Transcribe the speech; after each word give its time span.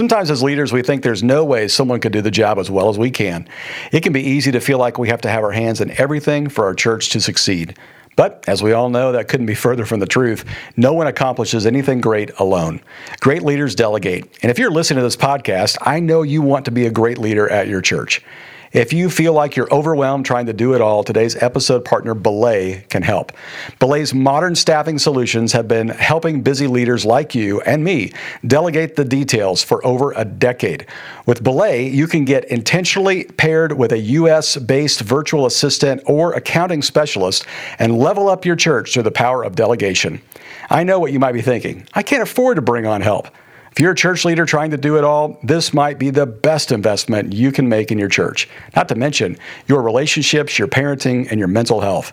Sometimes, 0.00 0.30
as 0.30 0.42
leaders, 0.42 0.72
we 0.72 0.80
think 0.80 1.02
there's 1.02 1.22
no 1.22 1.44
way 1.44 1.68
someone 1.68 2.00
could 2.00 2.12
do 2.12 2.22
the 2.22 2.30
job 2.30 2.58
as 2.58 2.70
well 2.70 2.88
as 2.88 2.96
we 2.96 3.10
can. 3.10 3.46
It 3.92 4.02
can 4.02 4.14
be 4.14 4.22
easy 4.22 4.50
to 4.52 4.58
feel 4.58 4.78
like 4.78 4.96
we 4.96 5.08
have 5.08 5.20
to 5.20 5.28
have 5.28 5.44
our 5.44 5.50
hands 5.50 5.82
in 5.82 5.90
everything 6.00 6.48
for 6.48 6.64
our 6.64 6.72
church 6.72 7.10
to 7.10 7.20
succeed. 7.20 7.76
But 8.16 8.42
as 8.48 8.62
we 8.62 8.72
all 8.72 8.88
know, 8.88 9.12
that 9.12 9.28
couldn't 9.28 9.44
be 9.44 9.54
further 9.54 9.84
from 9.84 10.00
the 10.00 10.06
truth. 10.06 10.46
No 10.74 10.94
one 10.94 11.06
accomplishes 11.06 11.66
anything 11.66 12.00
great 12.00 12.30
alone. 12.38 12.80
Great 13.20 13.42
leaders 13.42 13.74
delegate. 13.74 14.38
And 14.40 14.50
if 14.50 14.58
you're 14.58 14.70
listening 14.70 15.00
to 15.00 15.02
this 15.02 15.16
podcast, 15.16 15.76
I 15.82 16.00
know 16.00 16.22
you 16.22 16.40
want 16.40 16.64
to 16.64 16.70
be 16.70 16.86
a 16.86 16.90
great 16.90 17.18
leader 17.18 17.46
at 17.50 17.68
your 17.68 17.82
church. 17.82 18.24
If 18.72 18.92
you 18.92 19.10
feel 19.10 19.32
like 19.32 19.56
you're 19.56 19.72
overwhelmed 19.74 20.24
trying 20.24 20.46
to 20.46 20.52
do 20.52 20.74
it 20.74 20.80
all, 20.80 21.02
today's 21.02 21.34
episode 21.34 21.84
partner 21.84 22.14
Belay 22.14 22.84
can 22.88 23.02
help. 23.02 23.32
Belay's 23.80 24.14
modern 24.14 24.54
staffing 24.54 24.96
solutions 24.96 25.52
have 25.54 25.66
been 25.66 25.88
helping 25.88 26.42
busy 26.42 26.68
leaders 26.68 27.04
like 27.04 27.34
you 27.34 27.60
and 27.62 27.82
me 27.82 28.12
delegate 28.46 28.94
the 28.94 29.04
details 29.04 29.64
for 29.64 29.84
over 29.84 30.12
a 30.12 30.24
decade. 30.24 30.86
With 31.26 31.42
Belay, 31.42 31.88
you 31.88 32.06
can 32.06 32.24
get 32.24 32.44
intentionally 32.44 33.24
paired 33.24 33.72
with 33.72 33.90
a 33.90 33.98
US 33.98 34.56
based 34.56 35.00
virtual 35.00 35.46
assistant 35.46 36.00
or 36.06 36.34
accounting 36.34 36.82
specialist 36.82 37.44
and 37.80 37.98
level 37.98 38.28
up 38.28 38.44
your 38.44 38.54
church 38.54 38.92
through 38.92 39.02
the 39.02 39.10
power 39.10 39.42
of 39.42 39.56
delegation. 39.56 40.22
I 40.70 40.84
know 40.84 41.00
what 41.00 41.12
you 41.12 41.18
might 41.18 41.32
be 41.32 41.42
thinking. 41.42 41.88
I 41.94 42.04
can't 42.04 42.22
afford 42.22 42.54
to 42.54 42.62
bring 42.62 42.86
on 42.86 43.00
help. 43.00 43.26
If 43.72 43.78
you're 43.78 43.92
a 43.92 43.96
church 43.96 44.24
leader 44.24 44.44
trying 44.46 44.72
to 44.72 44.76
do 44.76 44.98
it 44.98 45.04
all, 45.04 45.38
this 45.44 45.72
might 45.72 45.98
be 45.98 46.10
the 46.10 46.26
best 46.26 46.72
investment 46.72 47.32
you 47.32 47.52
can 47.52 47.68
make 47.68 47.92
in 47.92 47.98
your 47.98 48.08
church. 48.08 48.48
Not 48.74 48.88
to 48.88 48.96
mention 48.96 49.38
your 49.68 49.82
relationships, 49.82 50.58
your 50.58 50.66
parenting, 50.66 51.30
and 51.30 51.38
your 51.38 51.48
mental 51.48 51.80
health. 51.80 52.12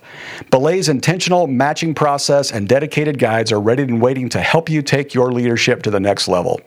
Belay's 0.51 0.88
intentional 0.88 1.48
matching 1.48 1.95
process 1.95 2.51
and 2.51 2.67
dedicated 2.67 3.17
guides 3.17 3.51
are 3.51 3.59
ready 3.59 3.84
and 3.84 3.99
waiting 3.99 4.29
to 4.29 4.39
help 4.39 4.70
you 4.70 4.84
take 4.84 5.15
your 5.15 5.31
leadership 5.31 5.81
to 5.84 5.89
the 5.89 5.99
next 5.99 6.27
level. 6.27 6.62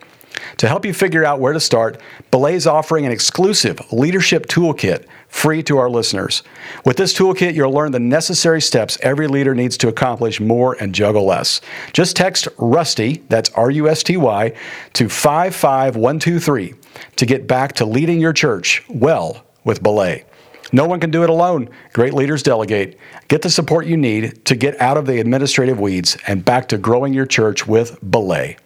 To 0.58 0.68
help 0.68 0.84
you 0.84 0.92
figure 0.92 1.24
out 1.24 1.40
where 1.40 1.52
to 1.52 1.60
start, 1.60 2.00
Belay 2.30 2.54
is 2.54 2.66
offering 2.66 3.06
an 3.06 3.12
exclusive 3.12 3.80
leadership 3.92 4.46
toolkit 4.46 5.06
free 5.28 5.62
to 5.62 5.78
our 5.78 5.88
listeners. 5.88 6.42
With 6.84 6.96
this 6.96 7.14
toolkit, 7.14 7.54
you'll 7.54 7.72
learn 7.72 7.92
the 7.92 8.00
necessary 8.00 8.60
steps 8.60 8.98
every 9.02 9.28
leader 9.28 9.54
needs 9.54 9.76
to 9.78 9.88
accomplish 9.88 10.40
more 10.40 10.76
and 10.80 10.94
juggle 10.94 11.26
less. 11.26 11.60
Just 11.92 12.16
text 12.16 12.48
RUSTY, 12.58 13.22
that's 13.28 13.50
R 13.50 13.70
U 13.70 13.88
S 13.88 14.02
T 14.02 14.16
Y, 14.16 14.52
to 14.94 15.08
55123 15.08 16.74
to 17.16 17.26
get 17.26 17.46
back 17.46 17.74
to 17.74 17.84
leading 17.84 18.20
your 18.20 18.32
church 18.32 18.82
well 18.88 19.44
with 19.64 19.82
Belay. 19.82 20.24
No 20.72 20.86
one 20.86 21.00
can 21.00 21.10
do 21.10 21.24
it 21.24 21.30
alone. 21.30 21.68
Great 21.92 22.14
leaders 22.14 22.42
delegate. 22.42 22.96
Get 23.28 23.42
the 23.42 23.50
support 23.50 23.86
you 23.86 23.96
need 23.96 24.44
to 24.44 24.54
get 24.54 24.80
out 24.80 24.96
of 24.96 25.06
the 25.06 25.18
administrative 25.18 25.80
weeds 25.80 26.16
and 26.26 26.44
back 26.44 26.68
to 26.68 26.78
growing 26.78 27.12
your 27.12 27.26
church 27.26 27.66
with 27.66 27.98
Belay. 28.08 28.56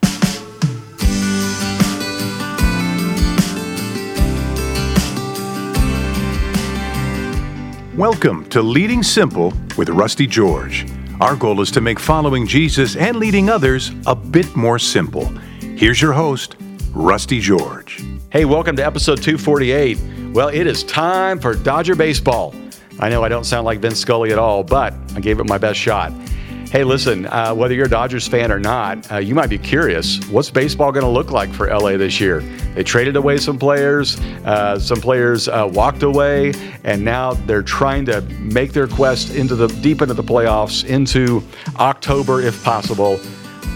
Welcome 7.97 8.49
to 8.49 8.61
Leading 8.61 9.05
Simple 9.05 9.53
with 9.79 9.89
Rusty 9.89 10.27
George. 10.27 10.85
Our 11.21 11.37
goal 11.37 11.61
is 11.61 11.71
to 11.71 11.81
make 11.81 12.01
following 12.01 12.45
Jesus 12.45 12.97
and 12.97 13.19
leading 13.19 13.49
others 13.49 13.93
a 14.09 14.17
bit 14.17 14.57
more 14.57 14.81
simple. 14.81 15.27
Here's 15.61 16.03
your 16.03 16.13
host, 16.13 16.57
Rusty 16.91 17.39
George. 17.39 18.03
Hey, 18.31 18.47
welcome 18.47 18.75
to 18.75 18.85
episode 18.85 19.23
248. 19.23 20.33
Well, 20.33 20.49
it 20.49 20.67
is 20.67 20.83
time 20.83 21.39
for 21.39 21.55
Dodger 21.55 21.95
baseball. 21.95 22.53
I 22.99 23.11
know 23.11 23.23
I 23.23 23.29
don't 23.29 23.45
sound 23.45 23.65
like 23.65 23.79
Vince 23.79 24.01
Scully 24.01 24.33
at 24.33 24.41
all, 24.41 24.65
but 24.65 24.93
I 25.15 25.21
gave 25.21 25.39
it 25.39 25.45
my 25.45 25.59
best 25.59 25.79
shot. 25.79 26.11
Hey, 26.75 26.83
listen, 26.83 27.27
uh, 27.27 27.55
whether 27.55 27.73
you're 27.73 27.87
a 27.87 27.89
Dodgers 27.89 28.27
fan 28.27 28.51
or 28.51 28.59
not, 28.59 29.13
uh, 29.13 29.19
you 29.19 29.33
might 29.33 29.49
be 29.49 29.59
curious 29.59 30.19
what's 30.27 30.51
baseball 30.51 30.91
going 30.91 31.05
to 31.05 31.09
look 31.09 31.31
like 31.31 31.53
for 31.53 31.69
LA 31.69 31.97
this 31.97 32.19
year? 32.19 32.41
They 32.75 32.83
traded 32.83 33.15
away 33.15 33.39
some 33.39 33.61
players, 33.61 34.19
uh, 34.45 34.81
some 34.81 35.01
players 35.01 35.47
uh, 35.47 35.71
walked 35.73 36.03
away, 36.03 36.53
and 36.83 37.05
now 37.05 37.35
they're 37.35 37.63
trying 37.63 38.07
to 38.07 38.23
make 38.41 38.73
their 38.73 38.89
quest 38.89 39.37
into 39.37 39.55
the 39.55 39.69
deep 39.69 40.03
into 40.03 40.15
the 40.15 40.25
playoffs 40.25 40.85
into 40.85 41.45
October 41.77 42.41
if 42.41 42.61
possible. 42.65 43.21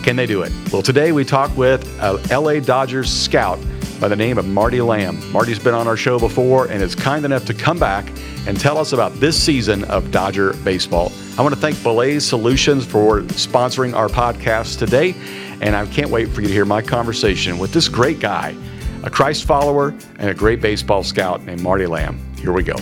Can 0.02 0.16
they 0.16 0.26
do 0.26 0.42
it? 0.42 0.52
Well, 0.72 0.82
today 0.82 1.12
we 1.12 1.24
talk 1.24 1.56
with 1.56 1.86
LA 2.32 2.58
Dodgers 2.58 3.08
scout 3.08 3.60
by 4.00 4.08
the 4.08 4.16
name 4.16 4.38
of 4.38 4.46
Marty 4.48 4.80
Lamb. 4.80 5.20
Marty's 5.30 5.60
been 5.60 5.74
on 5.74 5.86
our 5.86 5.96
show 5.96 6.18
before 6.18 6.66
and 6.66 6.82
is 6.82 6.96
kind 6.96 7.24
enough 7.24 7.44
to 7.44 7.54
come 7.54 7.78
back 7.78 8.10
and 8.48 8.58
tell 8.58 8.78
us 8.78 8.94
about 8.94 9.12
this 9.20 9.40
season 9.40 9.84
of 9.84 10.10
Dodger 10.10 10.54
baseball. 10.64 11.12
I 11.36 11.42
want 11.42 11.54
to 11.54 11.60
thank 11.60 11.80
Belay 11.82 12.18
Solutions 12.18 12.86
for 12.86 13.20
sponsoring 13.20 13.94
our 13.94 14.08
podcast 14.08 14.78
today, 14.78 15.14
and 15.60 15.76
I 15.76 15.84
can't 15.86 16.10
wait 16.10 16.30
for 16.30 16.40
you 16.40 16.48
to 16.48 16.52
hear 16.52 16.64
my 16.64 16.80
conversation 16.80 17.58
with 17.58 17.74
this 17.74 17.88
great 17.88 18.20
guy, 18.20 18.56
a 19.04 19.10
Christ 19.10 19.44
follower 19.44 19.90
and 20.18 20.30
a 20.30 20.34
great 20.34 20.62
baseball 20.62 21.02
scout 21.02 21.44
named 21.44 21.60
Marty 21.60 21.86
Lamb. 21.86 22.18
Here 22.38 22.52
we 22.52 22.62
go. 22.62 22.74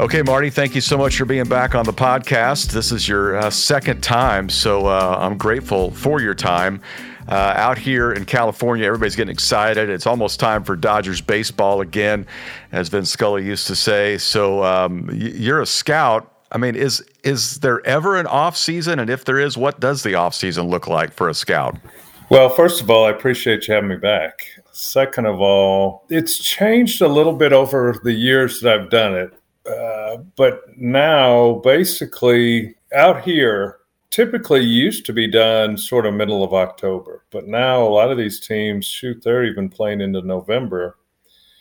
Okay, 0.00 0.22
Marty, 0.22 0.48
thank 0.48 0.74
you 0.74 0.80
so 0.80 0.96
much 0.96 1.18
for 1.18 1.26
being 1.26 1.44
back 1.44 1.74
on 1.74 1.84
the 1.84 1.92
podcast. 1.92 2.70
This 2.70 2.92
is 2.92 3.06
your 3.06 3.36
uh, 3.36 3.50
second 3.50 4.02
time, 4.02 4.48
so 4.48 4.86
uh, 4.86 5.18
I'm 5.20 5.36
grateful 5.36 5.90
for 5.90 6.22
your 6.22 6.34
time. 6.34 6.80
Uh, 7.30 7.54
out 7.56 7.78
here 7.78 8.12
in 8.12 8.24
California, 8.24 8.84
everybody's 8.84 9.14
getting 9.14 9.32
excited. 9.32 9.88
It's 9.88 10.06
almost 10.06 10.40
time 10.40 10.64
for 10.64 10.74
Dodgers 10.74 11.20
baseball 11.20 11.80
again, 11.80 12.26
as 12.72 12.88
Vince 12.88 13.10
Scully 13.10 13.44
used 13.44 13.68
to 13.68 13.76
say. 13.76 14.18
So 14.18 14.64
um, 14.64 15.08
you're 15.12 15.60
a 15.60 15.66
scout. 15.66 16.32
I 16.52 16.58
mean, 16.58 16.74
is 16.74 17.04
is 17.22 17.60
there 17.60 17.86
ever 17.86 18.16
an 18.16 18.26
off 18.26 18.56
season? 18.56 18.98
And 18.98 19.08
if 19.08 19.24
there 19.24 19.38
is, 19.38 19.56
what 19.56 19.78
does 19.78 20.02
the 20.02 20.16
off 20.16 20.34
season 20.34 20.68
look 20.68 20.88
like 20.88 21.12
for 21.12 21.28
a 21.28 21.34
scout? 21.34 21.76
Well, 22.30 22.48
first 22.48 22.80
of 22.80 22.90
all, 22.90 23.06
I 23.06 23.10
appreciate 23.10 23.68
you 23.68 23.74
having 23.74 23.90
me 23.90 23.96
back. 23.96 24.46
Second 24.72 25.26
of 25.26 25.40
all, 25.40 26.04
it's 26.10 26.38
changed 26.38 27.02
a 27.02 27.08
little 27.08 27.34
bit 27.34 27.52
over 27.52 28.00
the 28.02 28.12
years 28.12 28.60
that 28.60 28.80
I've 28.80 28.90
done 28.90 29.14
it. 29.14 29.32
Uh, 29.68 30.18
but 30.36 30.62
now, 30.76 31.60
basically, 31.64 32.74
out 32.94 33.22
here, 33.22 33.79
typically 34.10 34.62
used 34.62 35.06
to 35.06 35.12
be 35.12 35.26
done 35.26 35.76
sort 35.76 36.06
of 36.06 36.14
middle 36.14 36.42
of 36.42 36.52
October, 36.52 37.24
but 37.30 37.46
now 37.46 37.82
a 37.82 37.88
lot 37.88 38.10
of 38.10 38.18
these 38.18 38.40
teams 38.40 38.84
shoot 38.84 39.22
they're 39.22 39.44
even 39.44 39.68
playing 39.68 40.00
into 40.00 40.20
November. 40.22 40.96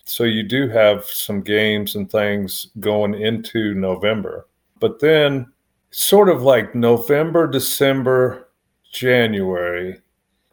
So 0.05 0.23
you 0.23 0.41
do 0.43 0.67
have 0.69 1.05
some 1.05 1.41
games 1.41 1.95
and 1.95 2.09
things 2.09 2.67
going 2.79 3.13
into 3.13 3.75
November. 3.75 4.47
But 4.79 4.99
then 4.99 5.51
sort 5.91 6.29
of 6.29 6.41
like 6.41 6.73
November, 6.73 7.45
December, 7.45 8.49
January, 8.91 10.01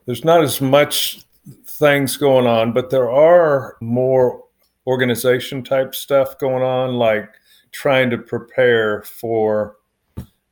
there's 0.05 0.25
not 0.25 0.43
as 0.43 0.61
much 0.61 1.25
things 1.65 2.17
going 2.17 2.47
on, 2.47 2.73
but 2.73 2.91
there 2.91 3.11
are 3.11 3.77
more 3.81 4.45
organization 4.87 5.65
type 5.65 5.95
stuff 5.95 6.39
going 6.39 6.63
on 6.63 6.95
like 6.95 7.31
trying 7.73 8.11
to 8.11 8.19
prepare 8.19 9.03
for 9.03 9.76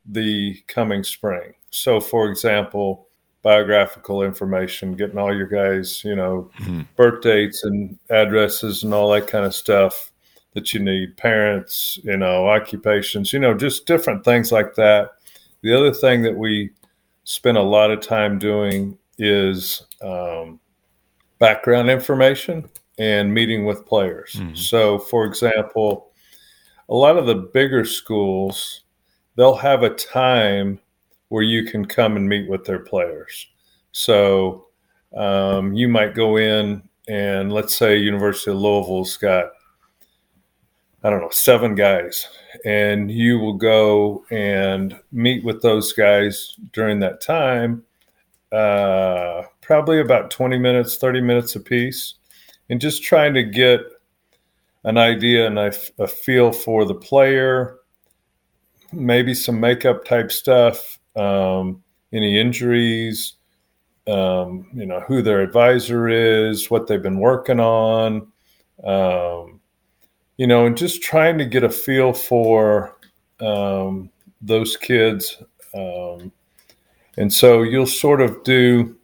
the 0.06 0.62
coming 0.66 1.02
spring. 1.02 1.54
So, 1.70 2.00
for 2.00 2.28
example, 2.28 3.08
biographical 3.42 4.22
information, 4.22 4.96
getting 4.96 5.18
all 5.18 5.34
your 5.34 5.46
guys, 5.46 6.02
you 6.04 6.16
know, 6.16 6.50
mm-hmm. 6.58 6.82
birth 6.96 7.22
dates 7.22 7.64
and 7.64 7.98
addresses 8.10 8.82
and 8.82 8.94
all 8.94 9.10
that 9.10 9.26
kind 9.28 9.44
of 9.44 9.54
stuff 9.54 10.12
that 10.54 10.72
you 10.72 10.80
need, 10.80 11.16
parents, 11.16 11.98
you 12.02 12.16
know, 12.16 12.48
occupations, 12.48 13.32
you 13.32 13.38
know, 13.38 13.52
just 13.52 13.86
different 13.86 14.24
things 14.24 14.50
like 14.50 14.74
that. 14.76 15.10
The 15.62 15.76
other 15.76 15.92
thing 15.92 16.22
that 16.22 16.36
we 16.36 16.70
spend 17.24 17.58
a 17.58 17.62
lot 17.62 17.90
of 17.90 18.00
time 18.00 18.38
doing 18.38 18.96
is 19.18 19.82
um, 20.02 20.60
background 21.38 21.90
information 21.90 22.68
and 22.98 23.34
meeting 23.34 23.66
with 23.66 23.84
players. 23.84 24.34
Mm-hmm. 24.34 24.54
So, 24.54 24.98
for 24.98 25.26
example, 25.26 26.12
a 26.88 26.94
lot 26.94 27.18
of 27.18 27.26
the 27.26 27.34
bigger 27.34 27.84
schools 27.84 28.83
they'll 29.36 29.56
have 29.56 29.82
a 29.82 29.90
time 29.90 30.78
where 31.28 31.42
you 31.42 31.64
can 31.64 31.84
come 31.84 32.16
and 32.16 32.28
meet 32.28 32.48
with 32.48 32.64
their 32.64 32.78
players. 32.78 33.46
So 33.92 34.66
um, 35.16 35.72
you 35.74 35.88
might 35.88 36.14
go 36.14 36.36
in 36.36 36.82
and 37.08 37.52
let's 37.52 37.76
say 37.76 37.96
University 37.96 38.50
of 38.50 38.58
Louisville's 38.58 39.16
got 39.16 39.50
I 41.02 41.10
don't 41.10 41.20
know 41.20 41.28
seven 41.30 41.74
guys, 41.74 42.26
and 42.64 43.10
you 43.10 43.38
will 43.38 43.52
go 43.52 44.24
and 44.30 44.98
meet 45.12 45.44
with 45.44 45.60
those 45.60 45.92
guys 45.92 46.56
during 46.72 46.98
that 47.00 47.20
time, 47.20 47.84
uh, 48.50 49.42
probably 49.60 50.00
about 50.00 50.30
twenty 50.30 50.58
minutes, 50.58 50.96
thirty 50.96 51.20
minutes 51.20 51.56
a 51.56 51.60
piece, 51.60 52.14
and 52.70 52.80
just 52.80 53.02
trying 53.02 53.34
to 53.34 53.42
get 53.42 53.80
an 54.84 54.96
idea 54.96 55.46
and 55.46 55.58
a, 55.58 55.74
a 55.98 56.08
feel 56.08 56.52
for 56.52 56.86
the 56.86 56.94
player 56.94 57.76
maybe 58.94 59.34
some 59.34 59.60
makeup 59.60 60.04
type 60.04 60.30
stuff, 60.32 60.98
um, 61.16 61.82
any 62.12 62.38
injuries, 62.38 63.34
um, 64.06 64.68
you 64.74 64.86
know, 64.86 65.00
who 65.00 65.22
their 65.22 65.40
advisor 65.40 66.08
is, 66.08 66.70
what 66.70 66.86
they've 66.86 67.02
been 67.02 67.18
working 67.18 67.60
on, 67.60 68.30
um, 68.84 69.60
you 70.36 70.46
know, 70.46 70.66
and 70.66 70.76
just 70.76 71.02
trying 71.02 71.38
to 71.38 71.44
get 71.44 71.64
a 71.64 71.70
feel 71.70 72.12
for 72.12 72.96
um, 73.40 74.10
those 74.42 74.76
kids. 74.76 75.42
Um, 75.74 76.32
and 77.16 77.32
so 77.32 77.62
you'll 77.62 77.86
sort 77.86 78.20
of 78.20 78.42
do 78.44 78.96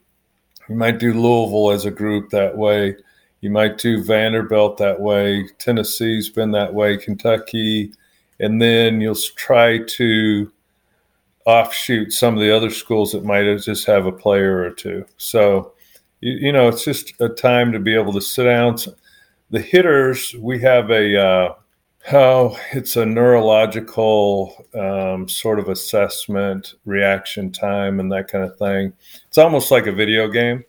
You 0.68 0.76
might 0.76 1.00
do 1.00 1.12
Louisville 1.12 1.72
as 1.72 1.84
a 1.84 1.90
group 1.90 2.30
that 2.30 2.56
way. 2.56 2.96
You 3.40 3.50
might 3.50 3.76
do 3.78 4.04
Vanderbilt 4.04 4.76
that 4.78 5.00
way. 5.00 5.48
Tennessee's 5.58 6.30
been 6.30 6.52
that 6.52 6.72
way. 6.72 6.96
Kentucky, 6.96 7.92
and 8.40 8.60
then 8.60 9.00
you'll 9.00 9.14
try 9.36 9.78
to 9.78 10.50
offshoot 11.46 12.12
some 12.12 12.34
of 12.34 12.40
the 12.40 12.54
other 12.54 12.70
schools 12.70 13.12
that 13.12 13.24
might 13.24 13.44
just 13.58 13.86
have 13.86 14.06
a 14.06 14.12
player 14.12 14.62
or 14.62 14.70
two. 14.70 15.04
So, 15.16 15.72
you, 16.20 16.32
you 16.32 16.52
know, 16.52 16.68
it's 16.68 16.84
just 16.84 17.20
a 17.20 17.28
time 17.28 17.72
to 17.72 17.78
be 17.78 17.94
able 17.94 18.12
to 18.12 18.20
sit 18.20 18.44
down. 18.44 18.76
The 19.50 19.60
hitters, 19.60 20.34
we 20.38 20.60
have 20.60 20.90
a 20.90 21.20
uh, 21.20 21.54
how 22.04 22.56
it's 22.72 22.96
a 22.96 23.04
neurological 23.04 24.66
um, 24.74 25.28
sort 25.28 25.58
of 25.58 25.68
assessment, 25.68 26.74
reaction 26.84 27.52
time, 27.52 28.00
and 28.00 28.10
that 28.12 28.28
kind 28.28 28.44
of 28.44 28.56
thing. 28.56 28.92
It's 29.26 29.38
almost 29.38 29.70
like 29.70 29.86
a 29.86 29.92
video 29.92 30.28
game, 30.28 30.64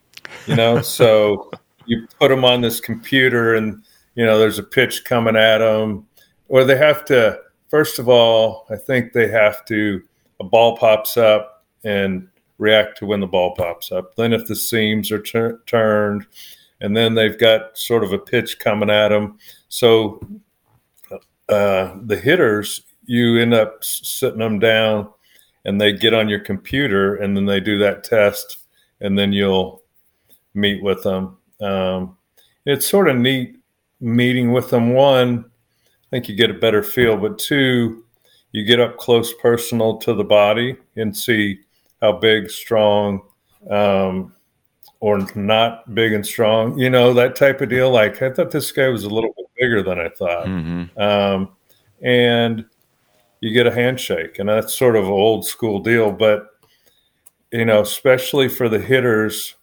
you 0.46 0.56
know. 0.56 0.82
so 0.82 1.52
you 1.86 2.08
put 2.20 2.30
them 2.30 2.44
on 2.44 2.62
this 2.62 2.80
computer, 2.80 3.56
and 3.56 3.82
you 4.16 4.26
know 4.26 4.40
there's 4.40 4.60
a 4.60 4.64
pitch 4.64 5.06
coming 5.06 5.36
at 5.36 5.60
them, 5.60 6.08
or 6.50 6.64
they 6.64 6.78
have 6.78 7.06
to. 7.06 7.40
First 7.72 7.98
of 7.98 8.08
all, 8.10 8.68
I 8.70 8.76
think 8.76 9.14
they 9.14 9.30
have 9.30 9.66
to. 9.66 10.04
A 10.40 10.44
ball 10.44 10.76
pops 10.76 11.18
up 11.18 11.66
and 11.84 12.28
react 12.58 12.98
to 12.98 13.06
when 13.06 13.22
the 13.22 13.28
ball 13.28 13.56
pops 13.56 13.92
up. 13.92 14.16
Then, 14.16 14.34
if 14.34 14.46
the 14.46 14.56
seams 14.56 15.12
are 15.12 15.22
tur- 15.22 15.62
turned, 15.66 16.26
and 16.82 16.98
then 16.98 17.14
they've 17.14 17.38
got 17.38 17.78
sort 17.78 18.04
of 18.04 18.12
a 18.12 18.18
pitch 18.18 18.60
coming 18.60 18.90
at 18.90 19.10
them. 19.10 19.38
So 19.70 20.20
uh, 21.48 21.96
the 22.04 22.18
hitters, 22.18 22.82
you 23.06 23.40
end 23.40 23.54
up 23.54 23.84
sitting 23.84 24.40
them 24.40 24.60
down 24.60 25.10
and 25.64 25.80
they 25.80 25.94
get 25.94 26.14
on 26.14 26.28
your 26.28 26.40
computer 26.40 27.16
and 27.16 27.38
then 27.38 27.46
they 27.46 27.60
do 27.60 27.78
that 27.78 28.04
test 28.04 28.58
and 29.00 29.18
then 29.18 29.32
you'll 29.32 29.84
meet 30.54 30.82
with 30.84 31.04
them. 31.04 31.38
Um, 31.62 32.18
it's 32.66 32.88
sort 32.88 33.10
of 33.10 33.18
neat 33.18 33.58
meeting 34.00 34.52
with 34.52 34.72
them. 34.72 34.94
One, 34.94 35.51
think 36.12 36.30
you 36.30 36.36
get 36.36 36.52
a 36.52 36.54
better 36.54 36.84
feel, 36.84 37.18
but 37.18 37.40
two, 37.40 38.04
you 38.52 38.64
get 38.66 38.80
up 38.80 38.98
close 38.98 39.34
personal 39.34 39.98
to 39.98 40.14
the 40.14 40.24
body 40.24 40.78
and 40.96 41.16
see 41.16 41.60
how 42.02 42.12
big, 42.12 42.52
strong, 42.52 43.22
um, 43.70 44.36
or 45.00 45.26
not 45.36 45.96
big 45.96 46.14
and 46.14 46.26
strong, 46.26 46.78
you 46.78 46.90
know, 46.90 47.14
that 47.14 47.36
type 47.36 47.62
of 47.62 47.70
deal. 47.70 47.90
Like, 47.90 48.22
I 48.22 48.30
thought 48.30 48.52
this 48.52 48.72
guy 48.72 48.90
was 48.90 49.04
a 49.04 49.10
little 49.10 49.34
bit 49.36 49.48
bigger 49.58 49.82
than 49.82 50.00
I 50.00 50.10
thought. 50.10 50.46
Mm-hmm. 50.46 51.00
Um, 51.02 51.56
and 52.04 52.66
you 53.40 53.52
get 53.52 53.66
a 53.66 53.74
handshake. 53.74 54.38
And 54.38 54.50
that's 54.50 54.78
sort 54.78 54.96
of 54.96 55.06
an 55.06 55.12
old 55.12 55.46
school 55.46 55.80
deal. 55.80 56.12
But, 56.12 56.48
you 57.52 57.66
know, 57.66 57.82
especially 57.82 58.50
for 58.50 58.70
the 58.70 58.80
hitters, 58.80 59.56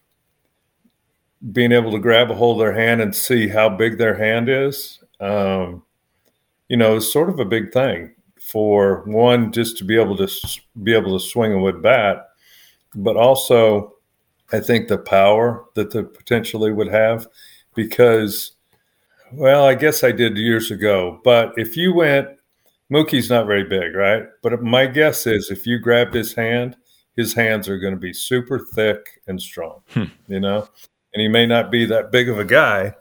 being 1.53 1.71
able 1.73 1.93
to 1.93 2.01
grab 2.01 2.31
a 2.31 2.35
hold 2.35 2.61
of 2.61 2.67
their 2.67 2.75
hand 2.75 3.01
and 3.01 3.15
see 3.15 3.47
how 3.49 3.69
big 3.69 3.99
their 3.99 4.17
hand 4.17 4.49
is, 4.49 4.99
um, 5.21 5.85
you 6.69 6.77
know, 6.77 6.97
is 6.97 7.11
sort 7.11 7.29
of 7.29 7.39
a 7.39 7.45
big 7.45 7.73
thing 7.73 8.15
for 8.41 9.03
one, 9.05 9.53
just 9.53 9.77
to 9.79 9.85
be 9.85 9.99
able 10.01 10.17
to 10.17 10.29
be 10.83 10.95
able 10.95 11.19
to 11.19 11.25
swing 11.25 11.53
a 11.53 11.59
wood 11.59 11.83
bat, 11.83 12.29
but 12.95 13.17
also 13.17 13.95
I 14.53 14.61
think 14.61 14.89
the 14.89 14.99
power 14.99 15.65
that 15.75 15.91
they 15.91 16.03
potentially 16.03 16.73
would 16.73 16.89
have 16.89 17.27
because 17.75 18.53
well, 19.33 19.65
I 19.67 19.75
guess 19.75 20.03
I 20.03 20.13
did 20.13 20.39
years 20.39 20.71
ago. 20.71 21.21
But 21.23 21.53
if 21.57 21.77
you 21.77 21.95
went, 21.95 22.29
Mookie's 22.91 23.29
not 23.29 23.47
very 23.47 23.65
big, 23.65 23.95
right? 23.95 24.25
But 24.43 24.63
my 24.63 24.87
guess 24.87 25.27
is 25.27 25.51
if 25.51 25.67
you 25.67 25.79
grabbed 25.79 26.15
his 26.15 26.33
hand, 26.33 26.77
his 27.17 27.35
hands 27.35 27.69
are 27.69 27.79
going 27.79 27.95
to 27.95 28.01
be 28.01 28.13
super 28.13 28.59
thick 28.59 29.21
and 29.27 29.41
strong, 29.41 29.83
hmm. 29.91 30.05
you 30.29 30.41
know? 30.41 30.69
And 31.13 31.21
he 31.21 31.29
may 31.29 31.47
not 31.47 31.71
be 31.71 31.85
that 31.87 32.11
big 32.11 32.29
of 32.29 32.39
a 32.39 32.45
guy, 32.45 32.95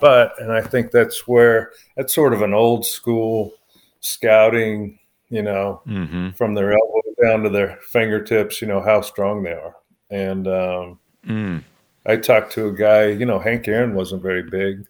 but, 0.00 0.34
and 0.38 0.52
I 0.52 0.60
think 0.60 0.90
that's 0.90 1.26
where, 1.26 1.72
that's 1.96 2.14
sort 2.14 2.32
of 2.32 2.42
an 2.42 2.54
old 2.54 2.86
school 2.86 3.52
scouting, 4.00 4.98
you 5.28 5.42
know, 5.42 5.82
mm-hmm. 5.86 6.30
from 6.30 6.54
their 6.54 6.72
elbow 6.72 7.02
down 7.22 7.42
to 7.42 7.48
their 7.48 7.78
fingertips, 7.82 8.60
you 8.60 8.68
know, 8.68 8.80
how 8.80 9.00
strong 9.00 9.42
they 9.42 9.52
are. 9.52 9.76
And 10.10 10.46
um, 10.46 10.98
mm. 11.26 11.62
I 12.06 12.16
talked 12.16 12.52
to 12.52 12.68
a 12.68 12.72
guy, 12.72 13.06
you 13.08 13.26
know, 13.26 13.38
Hank 13.38 13.68
Aaron 13.68 13.94
wasn't 13.94 14.22
very 14.22 14.42
big 14.42 14.86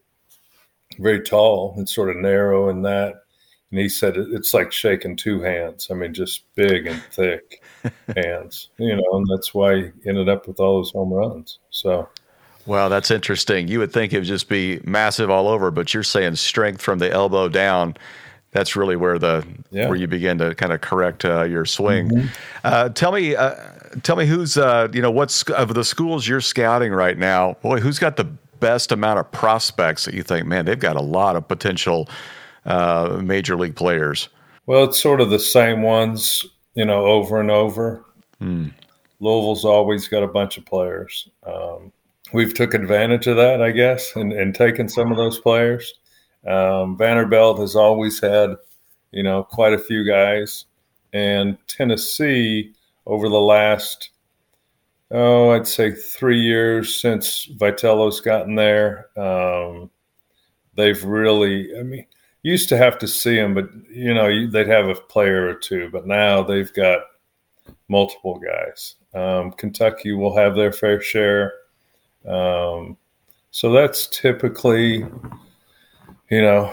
very 0.99 1.21
tall 1.21 1.75
and 1.77 1.89
sort 1.89 2.11
of 2.11 2.17
narrow 2.17 2.69
in 2.69 2.83
that. 2.83 3.23
And 3.71 3.79
he 3.79 3.89
said 3.89 4.17
it's 4.17 4.53
like 4.53 4.73
shaking 4.73 5.17
two 5.17 5.41
hands. 5.41 5.89
I 5.91 5.95
mean, 5.95 6.13
just 6.13 6.43
big 6.57 6.87
and 6.87 7.01
thick 7.05 7.63
hands, 8.17 8.69
you 8.79 8.97
know, 8.97 9.05
and 9.13 9.27
that's 9.31 9.55
why 9.55 9.77
he 9.77 10.09
ended 10.09 10.29
up 10.29 10.49
with 10.49 10.59
all 10.59 10.79
those 10.79 10.91
home 10.91 11.13
runs. 11.13 11.61
So, 11.71 12.09
Wow, 12.67 12.89
that's 12.89 13.11
interesting. 13.11 13.69
You 13.69 13.79
would 13.79 13.93
think 13.93 14.13
it 14.13 14.19
would 14.19 14.27
just 14.27 14.49
be 14.49 14.81
massive 14.85 15.31
all 15.31 15.49
over, 15.49 15.71
but 15.71 15.93
you're 15.93 16.03
saying 16.03 16.37
strength 16.37 16.83
from 16.83 16.99
the 16.99 17.11
elbow 17.11 17.49
down. 17.49 17.97
That's 18.53 18.77
really 18.77 18.97
where 18.97 19.19
the 19.19 19.47
yeah. 19.71 19.89
where 19.89 19.97
you 19.97 20.07
begin 20.07 20.39
to 20.39 20.55
kind 20.55 20.73
of 20.73 20.81
correct 20.81 21.25
uh, 21.25 21.45
your 21.45 21.65
swing. 21.65 22.11
Mm-hmm. 22.11 22.29
Uh, 22.65 22.89
tell 22.91 23.13
me, 23.13 23.37
uh, 23.37 23.55
tell 24.03 24.17
me 24.17 24.27
who's 24.27 24.59
uh, 24.59 24.89
you 24.93 25.01
know 25.01 25.11
what's 25.11 25.43
of 25.45 25.75
the 25.75 25.85
schools 25.85 26.27
you're 26.27 26.41
scouting 26.41 26.93
right 26.93 27.17
now. 27.17 27.55
Boy, 27.63 27.79
who's 27.79 27.99
got 27.99 28.17
the 28.17 28.25
best 28.61 28.93
amount 28.93 29.19
of 29.19 29.31
prospects 29.33 30.05
that 30.05 30.15
you 30.15 30.23
think, 30.23 30.47
man, 30.47 30.67
they've 30.67 30.79
got 30.79 30.97
a 30.97 31.03
lot 31.03 31.35
of 31.35 31.49
potential 31.49 32.09
uh, 32.67 33.21
major 33.23 33.57
league 33.57 33.75
players? 33.75 34.29
Well, 34.67 34.85
it's 34.85 35.01
sort 35.01 35.21
of 35.21 35.31
the 35.31 35.39
same 35.39 35.83
ones, 35.83 36.47
you 36.75 36.85
know, 36.85 37.07
over 37.07 37.41
and 37.41 37.51
over. 37.51 38.05
Mm. 38.41 38.73
Louisville's 39.19 39.65
always 39.65 40.07
got 40.09 40.23
a 40.23 40.29
bunch 40.29 40.59
of 40.59 40.65
players. 40.65 41.29
Um, 41.45 41.93
we've 42.33 42.55
took 42.55 42.75
advantage 42.75 43.27
of 43.27 43.37
that, 43.37 43.63
I 43.63 43.71
guess, 43.71 44.15
and, 44.17 44.33
and 44.33 44.55
taken 44.55 44.89
some 44.89 45.11
of 45.11 45.17
those 45.17 45.39
players. 45.39 45.95
Um, 46.47 46.97
Vanderbilt 46.97 47.59
has 47.59 47.77
always 47.77 48.21
had, 48.21 48.57
you 49.13 49.23
know, 49.23 49.45
quite 49.45 49.73
a 49.73 49.79
few 49.79 50.05
guys, 50.05 50.67
and 51.13 51.59
Tennessee 51.67 52.73
over 53.07 53.29
the 53.29 53.41
last 53.41 54.11
oh, 55.11 55.51
I'd 55.51 55.67
say 55.67 55.93
three 55.93 56.41
years 56.41 57.01
since 57.01 57.47
Vitello's 57.47 58.21
gotten 58.21 58.55
there. 58.55 59.09
Um, 59.19 59.91
they've 60.75 61.03
really, 61.05 61.77
I 61.79 61.83
mean, 61.83 62.07
used 62.43 62.69
to 62.71 62.77
have 62.77 62.99
to 62.99 63.09
see 63.09 63.37
them, 63.37 63.55
but 63.55 63.69
you 63.91 64.15
know, 64.15 64.49
they'd 64.49 64.69
have 64.69 64.89
a 64.89 64.95
player 64.95 65.49
or 65.49 65.55
two, 65.55 65.91
but 65.91 66.07
now 66.07 66.43
they've 66.43 66.73
got 66.73 67.01
multiple 67.89 68.39
guys. 68.39 68.97
Um, 69.15 69.53
Kentucky 69.53 70.13
will 70.13 70.37
have 70.37 70.55
their 70.55 70.73
fair 70.73 71.01
share. 71.01 71.53
Um, 72.27 72.97
so 73.51 73.73
that's 73.73 74.07
typically, 74.07 75.05
you 76.31 76.43
know, 76.43 76.73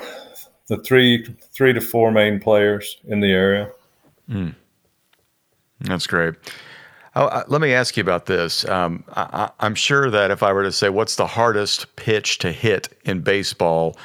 the 0.68 0.77
three 0.77 1.25
three 1.54 1.74
to 1.74 1.82
four 1.82 2.12
main 2.12 2.39
players 2.39 2.98
in 3.06 3.20
the 3.20 3.32
area. 3.32 3.70
Mm. 4.30 4.56
That's 5.82 6.08
great. 6.08 6.36
Oh, 7.16 7.25
uh, 7.25 7.44
let 7.48 7.62
me 7.62 7.74
ask 7.74 7.98
you 7.98 8.01
about 8.01 8.27
this. 8.27 8.63
Um, 8.68 9.04
I, 9.16 9.50
am 9.60 9.74
sure 9.74 10.12
that 10.12 10.30
if 10.30 10.44
I 10.44 10.54
were 10.54 10.62
to 10.62 10.72
say, 10.72 10.89
what's 10.89 11.16
the 11.16 11.25
hardest 11.25 11.96
pitch 11.96 12.38
to 12.39 12.51
hit 12.51 12.89
in 13.06 13.22
baseball? 13.22 13.98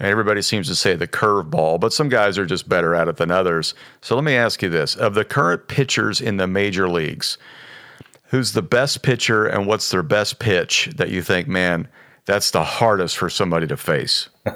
Everybody 0.00 0.42
seems 0.42 0.66
to 0.66 0.74
say 0.74 0.96
the 0.96 1.06
curveball, 1.06 1.78
but 1.78 1.92
some 1.92 2.08
guys 2.08 2.36
are 2.38 2.46
just 2.46 2.68
better 2.68 2.96
at 2.96 3.06
it 3.06 3.18
than 3.18 3.30
others. 3.30 3.74
So 4.00 4.16
let 4.16 4.24
me 4.24 4.34
ask 4.34 4.60
you 4.60 4.68
this 4.68 4.96
of 4.96 5.14
the 5.14 5.24
current 5.24 5.68
pitchers 5.68 6.20
in 6.20 6.38
the 6.38 6.48
major 6.48 6.88
leagues, 6.88 7.38
who's 8.32 8.52
the 8.52 8.62
best 8.62 9.04
pitcher 9.04 9.46
and 9.46 9.68
what's 9.68 9.90
their 9.90 10.02
best 10.02 10.40
pitch 10.40 10.90
that 10.96 11.10
you 11.10 11.22
think, 11.22 11.46
man, 11.46 11.86
that's 12.24 12.50
the 12.50 12.64
hardest 12.64 13.16
for 13.16 13.30
somebody 13.30 13.68
to 13.68 13.76
face? 13.76 14.28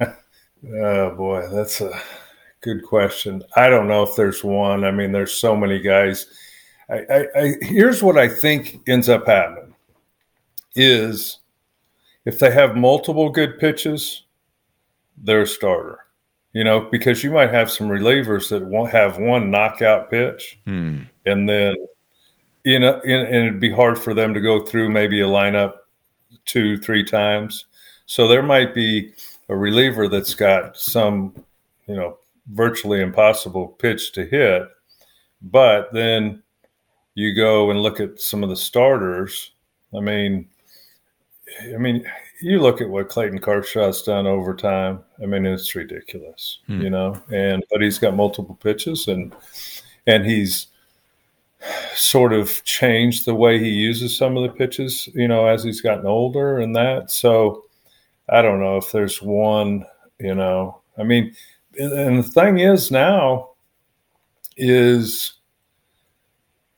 oh, 0.00 1.10
boy, 1.14 1.46
that's 1.50 1.82
a 1.82 2.00
good 2.62 2.82
question. 2.82 3.42
I 3.54 3.68
don't 3.68 3.88
know 3.88 4.02
if 4.02 4.16
there's 4.16 4.42
one. 4.42 4.84
I 4.84 4.90
mean, 4.90 5.12
there's 5.12 5.34
so 5.34 5.54
many 5.54 5.78
guys 5.80 6.26
I, 6.88 6.94
I, 7.10 7.26
I, 7.36 7.54
here's 7.62 8.02
what 8.02 8.18
I 8.18 8.28
think 8.28 8.80
ends 8.86 9.08
up 9.08 9.26
happening 9.26 9.74
is 10.74 11.38
if 12.24 12.38
they 12.38 12.50
have 12.52 12.76
multiple 12.76 13.30
good 13.30 13.58
pitches, 13.58 14.22
they're 15.16 15.42
a 15.42 15.46
starter. 15.46 16.00
You 16.52 16.64
know, 16.64 16.88
because 16.90 17.22
you 17.22 17.30
might 17.30 17.52
have 17.52 17.70
some 17.70 17.88
relievers 17.88 18.48
that 18.48 18.64
won't 18.64 18.90
have 18.90 19.18
one 19.18 19.50
knockout 19.50 20.10
pitch, 20.10 20.58
hmm. 20.64 21.00
and 21.26 21.46
then 21.46 21.74
you 22.66 22.80
know, 22.80 23.00
and, 23.04 23.28
and 23.28 23.46
it'd 23.46 23.60
be 23.60 23.70
hard 23.70 23.96
for 23.96 24.12
them 24.12 24.34
to 24.34 24.40
go 24.40 24.60
through 24.60 24.90
maybe 24.90 25.20
a 25.20 25.26
lineup 25.26 25.74
two, 26.46 26.76
three 26.76 27.04
times. 27.04 27.66
So 28.06 28.26
there 28.26 28.42
might 28.42 28.74
be 28.74 29.12
a 29.48 29.56
reliever 29.56 30.08
that's 30.08 30.34
got 30.34 30.76
some, 30.76 31.32
you 31.86 31.94
know, 31.94 32.18
virtually 32.52 33.00
impossible 33.00 33.68
pitch 33.68 34.10
to 34.12 34.26
hit, 34.26 34.68
but 35.40 35.92
then 35.92 36.42
you 37.14 37.36
go 37.36 37.70
and 37.70 37.82
look 37.82 38.00
at 38.00 38.20
some 38.20 38.42
of 38.42 38.48
the 38.48 38.56
starters. 38.56 39.52
I 39.96 40.00
mean, 40.00 40.48
I 41.72 41.78
mean, 41.78 42.04
you 42.42 42.58
look 42.58 42.80
at 42.80 42.90
what 42.90 43.08
Clayton 43.08 43.38
Kershaw's 43.38 44.02
done 44.02 44.26
over 44.26 44.56
time. 44.56 45.04
I 45.22 45.26
mean, 45.26 45.46
it's 45.46 45.76
ridiculous, 45.76 46.58
hmm. 46.66 46.80
you 46.80 46.90
know. 46.90 47.22
And 47.32 47.62
but 47.70 47.80
he's 47.80 48.00
got 48.00 48.16
multiple 48.16 48.56
pitches, 48.56 49.06
and 49.06 49.32
and 50.08 50.26
he's 50.26 50.66
sort 51.94 52.32
of 52.32 52.62
changed 52.64 53.24
the 53.24 53.34
way 53.34 53.58
he 53.58 53.68
uses 53.68 54.16
some 54.16 54.36
of 54.36 54.42
the 54.42 54.56
pitches, 54.56 55.08
you 55.14 55.28
know, 55.28 55.46
as 55.46 55.64
he's 55.64 55.80
gotten 55.80 56.06
older 56.06 56.58
and 56.58 56.74
that. 56.76 57.10
So 57.10 57.64
I 58.28 58.42
don't 58.42 58.60
know 58.60 58.76
if 58.76 58.92
there's 58.92 59.22
one, 59.22 59.84
you 60.18 60.34
know, 60.34 60.80
I 60.98 61.02
mean, 61.02 61.34
and 61.78 62.18
the 62.18 62.22
thing 62.22 62.58
is 62.58 62.90
now 62.90 63.50
is 64.56 65.34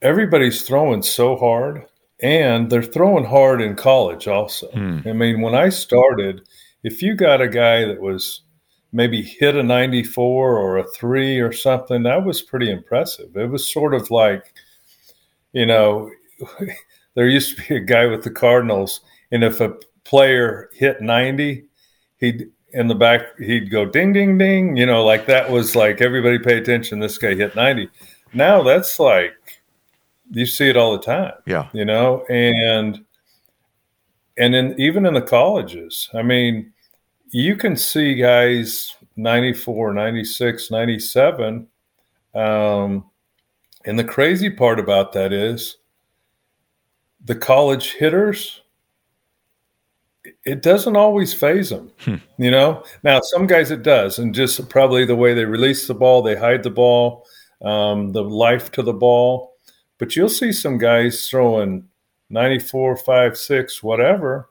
everybody's 0.02 0.62
throwing 0.62 1.02
so 1.02 1.36
hard 1.36 1.86
and 2.20 2.70
they're 2.70 2.82
throwing 2.82 3.24
hard 3.24 3.60
in 3.60 3.76
college 3.76 4.26
also. 4.26 4.68
Hmm. 4.70 5.00
I 5.06 5.12
mean, 5.12 5.40
when 5.40 5.54
I 5.54 5.68
started, 5.68 6.42
if 6.82 7.02
you 7.02 7.14
got 7.14 7.40
a 7.40 7.48
guy 7.48 7.84
that 7.84 8.00
was 8.00 8.42
maybe 8.92 9.22
hit 9.22 9.54
a 9.54 9.62
94 9.62 10.58
or 10.58 10.78
a 10.78 10.84
3 10.84 11.38
or 11.40 11.52
something, 11.52 12.02
that 12.02 12.24
was 12.24 12.42
pretty 12.42 12.70
impressive. 12.70 13.36
It 13.36 13.50
was 13.50 13.70
sort 13.70 13.94
of 13.94 14.10
like, 14.10 14.54
you 15.52 15.66
know, 15.66 16.10
there 17.14 17.28
used 17.28 17.56
to 17.56 17.68
be 17.68 17.76
a 17.76 17.80
guy 17.80 18.06
with 18.06 18.24
the 18.24 18.30
Cardinals, 18.30 19.00
and 19.30 19.44
if 19.44 19.60
a 19.60 19.74
player 20.04 20.70
hit 20.72 21.00
90, 21.00 21.64
he'd 22.18 22.48
in 22.72 22.86
the 22.86 22.94
back 22.94 23.38
he'd 23.38 23.70
go 23.70 23.84
ding 23.84 24.12
ding 24.12 24.36
ding, 24.36 24.76
you 24.76 24.86
know, 24.86 25.04
like 25.04 25.26
that 25.26 25.50
was 25.50 25.74
like 25.74 26.00
everybody 26.00 26.38
pay 26.38 26.58
attention. 26.58 26.98
This 26.98 27.18
guy 27.18 27.34
hit 27.34 27.56
90. 27.56 27.88
Now 28.34 28.62
that's 28.62 28.98
like 29.00 29.62
you 30.30 30.46
see 30.46 30.68
it 30.68 30.76
all 30.76 30.92
the 30.92 31.02
time. 31.02 31.32
Yeah. 31.46 31.68
You 31.72 31.84
know, 31.84 32.24
and 32.28 33.04
and 34.36 34.54
in 34.54 34.78
even 34.80 35.06
in 35.06 35.14
the 35.14 35.22
colleges, 35.22 36.08
I 36.14 36.22
mean, 36.22 36.72
you 37.30 37.56
can 37.56 37.76
see 37.76 38.14
guys 38.14 38.94
94, 39.16 39.94
96, 39.94 40.70
97. 40.70 41.66
Um, 42.34 43.07
and 43.88 43.98
the 43.98 44.04
crazy 44.04 44.50
part 44.50 44.78
about 44.78 45.14
that 45.14 45.32
is 45.32 45.78
the 47.24 47.34
college 47.34 47.94
hitters, 47.94 48.60
it 50.44 50.60
doesn't 50.60 50.94
always 50.94 51.32
phase 51.32 51.70
them. 51.70 51.90
Hmm. 52.00 52.16
You 52.36 52.50
know, 52.50 52.84
now 53.02 53.20
some 53.22 53.46
guys 53.46 53.70
it 53.70 53.82
does, 53.82 54.18
and 54.18 54.34
just 54.34 54.68
probably 54.68 55.06
the 55.06 55.16
way 55.16 55.32
they 55.32 55.46
release 55.46 55.86
the 55.86 55.94
ball, 55.94 56.20
they 56.20 56.36
hide 56.36 56.64
the 56.64 56.70
ball, 56.70 57.24
um, 57.62 58.12
the 58.12 58.22
life 58.22 58.70
to 58.72 58.82
the 58.82 58.92
ball. 58.92 59.54
But 59.96 60.14
you'll 60.14 60.28
see 60.28 60.52
some 60.52 60.76
guys 60.76 61.26
throwing 61.26 61.88
94, 62.28 62.98
5, 62.98 63.38
6, 63.38 63.82
whatever, 63.82 64.50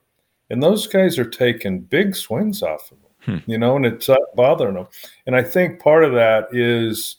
and 0.49 0.63
those 0.63 0.87
guys 0.87 1.19
are 1.19 1.29
taking 1.29 1.81
big 1.81 2.15
swings 2.15 2.63
off 2.63 2.91
of 2.91 2.97
them, 3.03 3.11
hmm. 3.45 3.51
you 3.51 3.59
know, 3.59 3.75
and 3.75 3.85
it's 3.85 4.09
not 4.09 4.19
bothering 4.35 4.73
them. 4.73 4.87
And 5.27 5.35
I 5.35 5.43
think 5.43 5.79
part 5.79 6.03
of 6.03 6.13
that 6.13 6.47
is 6.53 7.17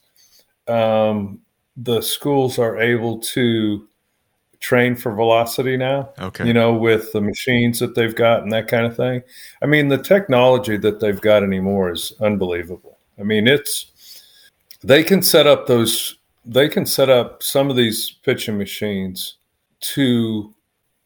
um, 0.66 1.42
the 1.82 2.00
schools 2.00 2.58
are 2.58 2.78
able 2.78 3.18
to 3.18 3.86
train 4.60 4.96
for 4.96 5.14
velocity 5.14 5.76
now. 5.76 6.10
Okay. 6.18 6.46
You 6.46 6.52
know, 6.52 6.72
with 6.72 7.12
the 7.12 7.20
machines 7.20 7.78
that 7.78 7.94
they've 7.94 8.14
got 8.14 8.42
and 8.42 8.52
that 8.52 8.66
kind 8.66 8.86
of 8.86 8.96
thing. 8.96 9.22
I 9.62 9.66
mean, 9.66 9.88
the 9.88 9.98
technology 9.98 10.76
that 10.78 11.00
they've 11.00 11.20
got 11.20 11.42
anymore 11.42 11.92
is 11.92 12.12
unbelievable. 12.20 12.98
I 13.18 13.22
mean, 13.22 13.46
it's 13.46 14.22
they 14.82 15.02
can 15.02 15.22
set 15.22 15.46
up 15.46 15.66
those 15.66 16.16
they 16.44 16.68
can 16.68 16.86
set 16.86 17.10
up 17.10 17.42
some 17.42 17.68
of 17.70 17.76
these 17.76 18.10
pitching 18.22 18.58
machines 18.58 19.36
to 19.80 20.54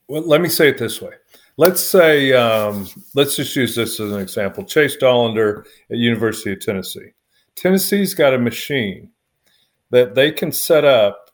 well, 0.09 0.23
let 0.23 0.41
me 0.41 0.49
say 0.49 0.69
it 0.69 0.79
this 0.79 1.01
way 1.01 1.13
let's 1.57 1.81
say 1.81 2.33
um, 2.33 2.89
let's 3.15 3.37
just 3.37 3.55
use 3.57 3.75
this 3.75 3.99
as 4.01 4.13
an 4.13 4.21
example 4.21 4.65
chase 4.65 4.97
dollander 4.97 5.65
at 5.91 5.97
university 5.97 6.53
of 6.53 6.61
tennessee 6.61 7.11
tennessee's 7.57 8.15
got 8.15 8.35
a 8.35 8.39
machine 8.39 9.11
that 9.93 10.15
they 10.15 10.33
can 10.33 10.51
set 10.51 10.85
up 10.85 11.31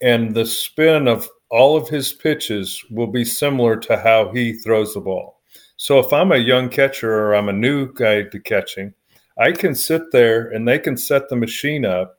and 0.00 0.34
the 0.34 0.44
spin 0.44 1.06
of 1.06 1.28
all 1.48 1.76
of 1.76 1.88
his 1.88 2.12
pitches 2.12 2.84
will 2.90 3.06
be 3.06 3.24
similar 3.24 3.76
to 3.76 3.96
how 3.96 4.32
he 4.32 4.52
throws 4.52 4.94
the 4.94 5.00
ball 5.00 5.40
so 5.76 5.98
if 5.98 6.12
i'm 6.12 6.32
a 6.32 6.36
young 6.36 6.68
catcher 6.68 7.12
or 7.12 7.34
i'm 7.34 7.48
a 7.48 7.52
new 7.52 7.92
guy 7.92 8.22
to 8.22 8.40
catching 8.40 8.92
i 9.38 9.52
can 9.52 9.74
sit 9.74 10.02
there 10.10 10.48
and 10.48 10.66
they 10.66 10.78
can 10.78 10.96
set 10.96 11.28
the 11.28 11.36
machine 11.36 11.84
up 11.84 12.18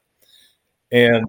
and 0.93 1.25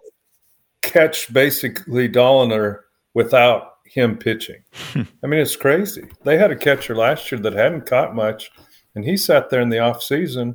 catch 0.83 1.33
basically 1.33 2.09
Dollander 2.09 2.81
without 3.15 3.79
him 3.87 4.17
pitching. 4.17 4.63
I 4.95 5.27
mean, 5.27 5.41
it's 5.41 5.57
crazy. 5.57 6.07
They 6.23 6.37
had 6.37 6.51
a 6.51 6.57
catcher 6.57 6.95
last 6.95 7.33
year 7.33 7.41
that 7.41 7.55
hadn't 7.55 7.87
caught 7.87 8.15
much, 8.15 8.51
and 8.95 9.05
he 9.05 9.17
sat 9.17 9.51
there 9.51 9.61
in 9.61 9.71
the 9.71 9.79
off 9.79 10.03
season 10.03 10.55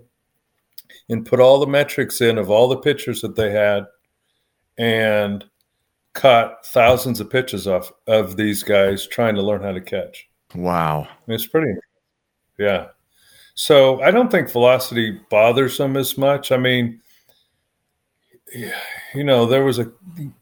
and 1.10 1.26
put 1.26 1.40
all 1.40 1.60
the 1.60 1.68
metrics 1.68 2.22
in 2.22 2.38
of 2.38 2.50
all 2.50 2.68
the 2.68 2.78
pitchers 2.78 3.22
that 3.22 3.36
they 3.36 3.52
had 3.52 3.86
and 4.78 5.46
caught 6.14 6.66
thousands 6.66 7.20
of 7.20 7.30
pitches 7.30 7.68
off 7.68 7.92
of 8.08 8.38
these 8.38 8.64
guys 8.64 9.08
trying 9.08 9.36
to 9.36 9.42
learn 9.42 9.62
how 9.62 9.72
to 9.72 9.82
catch. 9.82 10.30
Wow. 10.56 11.08
It's 11.28 11.46
pretty 11.48 11.74
yeah. 12.60 12.88
So 13.56 14.02
I 14.02 14.12
don't 14.12 14.30
think 14.30 14.52
velocity 14.52 15.20
bothers 15.30 15.78
them 15.78 15.98
as 15.98 16.18
much. 16.18 16.52
I 16.52 16.58
mean, 16.58 17.02
you 19.16 19.24
know, 19.24 19.48
there 19.48 19.64
was 19.64 19.80
a 19.80 19.92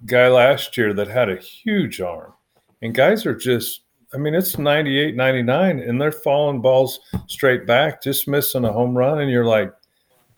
guy 0.06 0.28
last 0.28 0.76
year 0.78 0.94
that 0.94 1.08
had 1.08 1.30
a 1.30 1.38
huge 1.38 2.02
arm, 2.02 2.34
and 2.82 2.94
guys 2.94 3.26
are 3.26 3.36
just, 3.36 3.82
I 4.14 4.18
mean, 4.18 4.36
it's 4.36 4.58
98, 4.58 5.16
99, 5.16 5.80
and 5.80 6.02
they're 6.02 6.12
falling 6.12 6.62
balls 6.62 7.00
straight 7.28 7.66
back, 7.66 8.02
just 8.04 8.28
missing 8.28 8.66
a 8.66 8.74
home 8.74 8.98
run. 8.98 9.20
And 9.20 9.32
you're 9.32 9.46
like, 9.46 9.72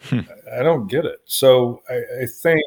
I 0.11 0.63
don't 0.63 0.87
get 0.87 1.05
it. 1.05 1.19
So 1.25 1.81
I, 1.89 2.23
I 2.23 2.25
think 2.25 2.61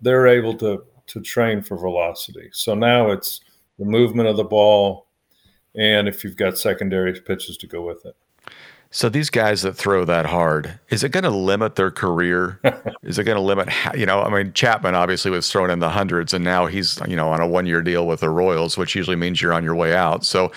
they're 0.00 0.26
able 0.26 0.54
to, 0.58 0.84
to 1.08 1.20
train 1.20 1.62
for 1.62 1.76
velocity. 1.76 2.50
So 2.52 2.74
now 2.74 3.10
it's 3.10 3.40
the 3.78 3.84
movement 3.84 4.28
of 4.28 4.36
the 4.36 4.44
ball, 4.44 5.06
and 5.74 6.08
if 6.08 6.24
you've 6.24 6.36
got 6.36 6.58
secondary 6.58 7.18
pitches 7.20 7.56
to 7.58 7.66
go 7.66 7.82
with 7.82 8.04
it. 8.06 8.16
So 8.94 9.08
these 9.08 9.30
guys 9.30 9.62
that 9.62 9.72
throw 9.72 10.04
that 10.04 10.26
hard, 10.26 10.78
is 10.90 11.02
it 11.02 11.12
going 11.12 11.24
to 11.24 11.30
limit 11.30 11.76
their 11.76 11.90
career? 11.90 12.60
is 13.02 13.18
it 13.18 13.24
going 13.24 13.36
to 13.36 13.42
limit, 13.42 13.70
you 13.96 14.04
know, 14.04 14.20
I 14.20 14.28
mean, 14.28 14.52
Chapman 14.52 14.94
obviously 14.94 15.30
was 15.30 15.50
thrown 15.50 15.70
in 15.70 15.78
the 15.78 15.88
hundreds 15.88 16.34
and 16.34 16.44
now 16.44 16.66
he's, 16.66 17.00
you 17.08 17.16
know, 17.16 17.30
on 17.30 17.40
a 17.40 17.46
one 17.48 17.64
year 17.64 17.80
deal 17.80 18.06
with 18.06 18.20
the 18.20 18.28
Royals, 18.28 18.76
which 18.76 18.94
usually 18.94 19.16
means 19.16 19.40
you're 19.40 19.54
on 19.54 19.64
your 19.64 19.74
way 19.74 19.96
out. 19.96 20.26
So, 20.26 20.52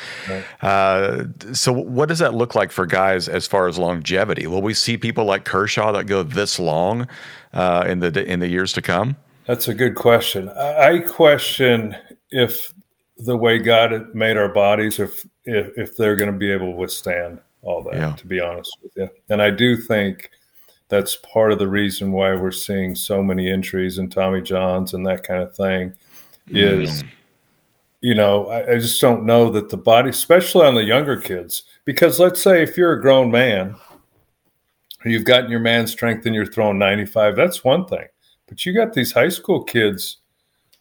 uh, 0.62 1.24
so 1.54 1.72
what 1.72 2.10
does 2.10 2.20
that 2.20 2.34
look 2.34 2.56
like 2.56 2.74
for 2.74 2.86
guys 2.86 3.30
as 3.30 3.48
far 3.48 3.70
as 3.70 3.80
longevity? 3.80 4.48
Will 4.48 4.62
we 4.62 4.74
see 4.74 4.98
people 4.98 5.24
like 5.24 5.46
Kershaw 5.46 5.94
that 5.94 6.04
go 6.04 6.22
this 6.22 6.60
long 6.60 7.08
uh, 7.54 7.86
in 7.88 8.00
the, 8.00 8.26
in 8.26 8.42
the 8.42 8.50
years 8.50 8.74
to 8.74 8.82
come? 8.82 9.16
That's 9.48 9.70
a 9.70 9.74
good 9.74 9.96
question. 9.96 10.50
I 10.50 11.00
question 11.00 11.96
if 12.32 12.74
the 13.16 13.38
way 13.38 13.60
God 13.60 14.14
made 14.14 14.36
our 14.36 14.50
bodies, 14.50 15.00
if, 15.00 15.26
if, 15.46 15.72
if 15.78 15.96
they're 15.96 16.18
going 16.18 16.34
to 16.34 16.38
be 16.38 16.52
able 16.52 16.72
to 16.72 16.78
withstand 16.78 17.40
all 17.66 17.84
that, 17.84 17.96
yeah. 17.96 18.16
to 18.16 18.28
be 18.28 18.40
honest 18.40 18.78
with 18.82 18.94
you. 18.96 19.10
And 19.30 19.42
I 19.42 19.50
do 19.50 19.76
think 19.76 20.30
that's 20.88 21.16
part 21.18 21.52
of 21.52 21.60
the 21.60 21.68
reason 21.68 22.12
why 22.12 22.34
we're 22.36 22.52
seeing 22.52 22.96
so 22.96 23.24
many 23.24 23.50
injuries 23.50 23.98
and 23.98 24.12
Tommy 24.12 24.42
Johns 24.42 24.94
and 24.94 25.06
that 25.08 25.24
kind 25.24 25.42
of 25.42 25.56
thing 25.56 25.94
is, 26.48 27.04
mm. 27.04 27.10
you 28.02 28.14
know, 28.14 28.48
I, 28.48 28.74
I 28.74 28.78
just 28.78 29.02
don't 29.02 29.26
know 29.26 29.50
that 29.52 29.70
the 29.70 29.78
body, 29.78 30.12
especially 30.12 30.66
on 30.66 30.76
the 30.76 30.84
younger 30.84 31.20
kids, 31.20 31.64
because 31.86 32.20
let's 32.20 32.42
say 32.42 32.62
if 32.62 32.78
you're 32.78 32.94
a 32.94 33.02
grown 33.02 33.32
man, 33.32 33.76
you've 35.04 35.26
gotten 35.26 35.50
your 35.50 35.60
man 35.60 35.88
strength 35.88 36.26
and 36.26 36.36
you're 36.36 36.46
throwing 36.46 36.78
95, 36.78 37.36
that's 37.36 37.64
one 37.64 37.86
thing. 37.86 38.06
But 38.48 38.64
you 38.66 38.74
got 38.74 38.94
these 38.94 39.12
high 39.12 39.30
school 39.30 39.64
kids, 39.64 40.18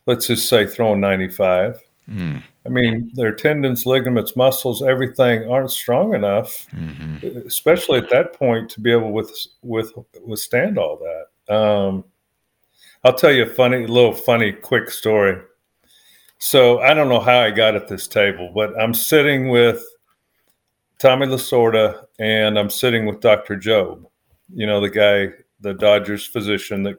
let's 0.04 0.26
just 0.26 0.48
say 0.50 0.66
throwing 0.66 1.00
95. 1.00 1.80
Mm. 2.10 2.42
I 2.66 2.70
mean, 2.70 3.10
their 3.14 3.34
tendons, 3.34 3.84
ligaments, 3.84 4.36
muscles, 4.36 4.82
everything 4.82 5.50
aren't 5.50 5.70
strong 5.70 6.14
enough, 6.14 6.66
mm-hmm. 6.74 7.46
especially 7.46 7.98
at 7.98 8.08
that 8.10 8.32
point, 8.32 8.70
to 8.70 8.80
be 8.80 8.90
able 8.90 9.12
with 9.12 9.30
with 9.62 9.92
withstand 10.24 10.78
all 10.78 10.98
that. 10.98 11.54
Um, 11.54 12.04
I'll 13.04 13.14
tell 13.14 13.32
you 13.32 13.42
a 13.42 13.46
funny, 13.46 13.86
little 13.86 14.14
funny, 14.14 14.52
quick 14.52 14.90
story. 14.90 15.42
So 16.38 16.80
I 16.80 16.94
don't 16.94 17.08
know 17.08 17.20
how 17.20 17.40
I 17.40 17.50
got 17.50 17.74
at 17.74 17.88
this 17.88 18.08
table, 18.08 18.50
but 18.54 18.78
I'm 18.80 18.94
sitting 18.94 19.50
with 19.50 19.84
Tommy 20.98 21.26
Lasorda 21.26 22.06
and 22.18 22.58
I'm 22.58 22.70
sitting 22.70 23.04
with 23.04 23.20
Dr. 23.20 23.56
Jobe, 23.56 24.04
you 24.54 24.66
know, 24.66 24.80
the 24.80 24.90
guy, 24.90 25.34
the 25.60 25.74
Dodgers 25.74 26.26
physician 26.26 26.82
that 26.84 26.96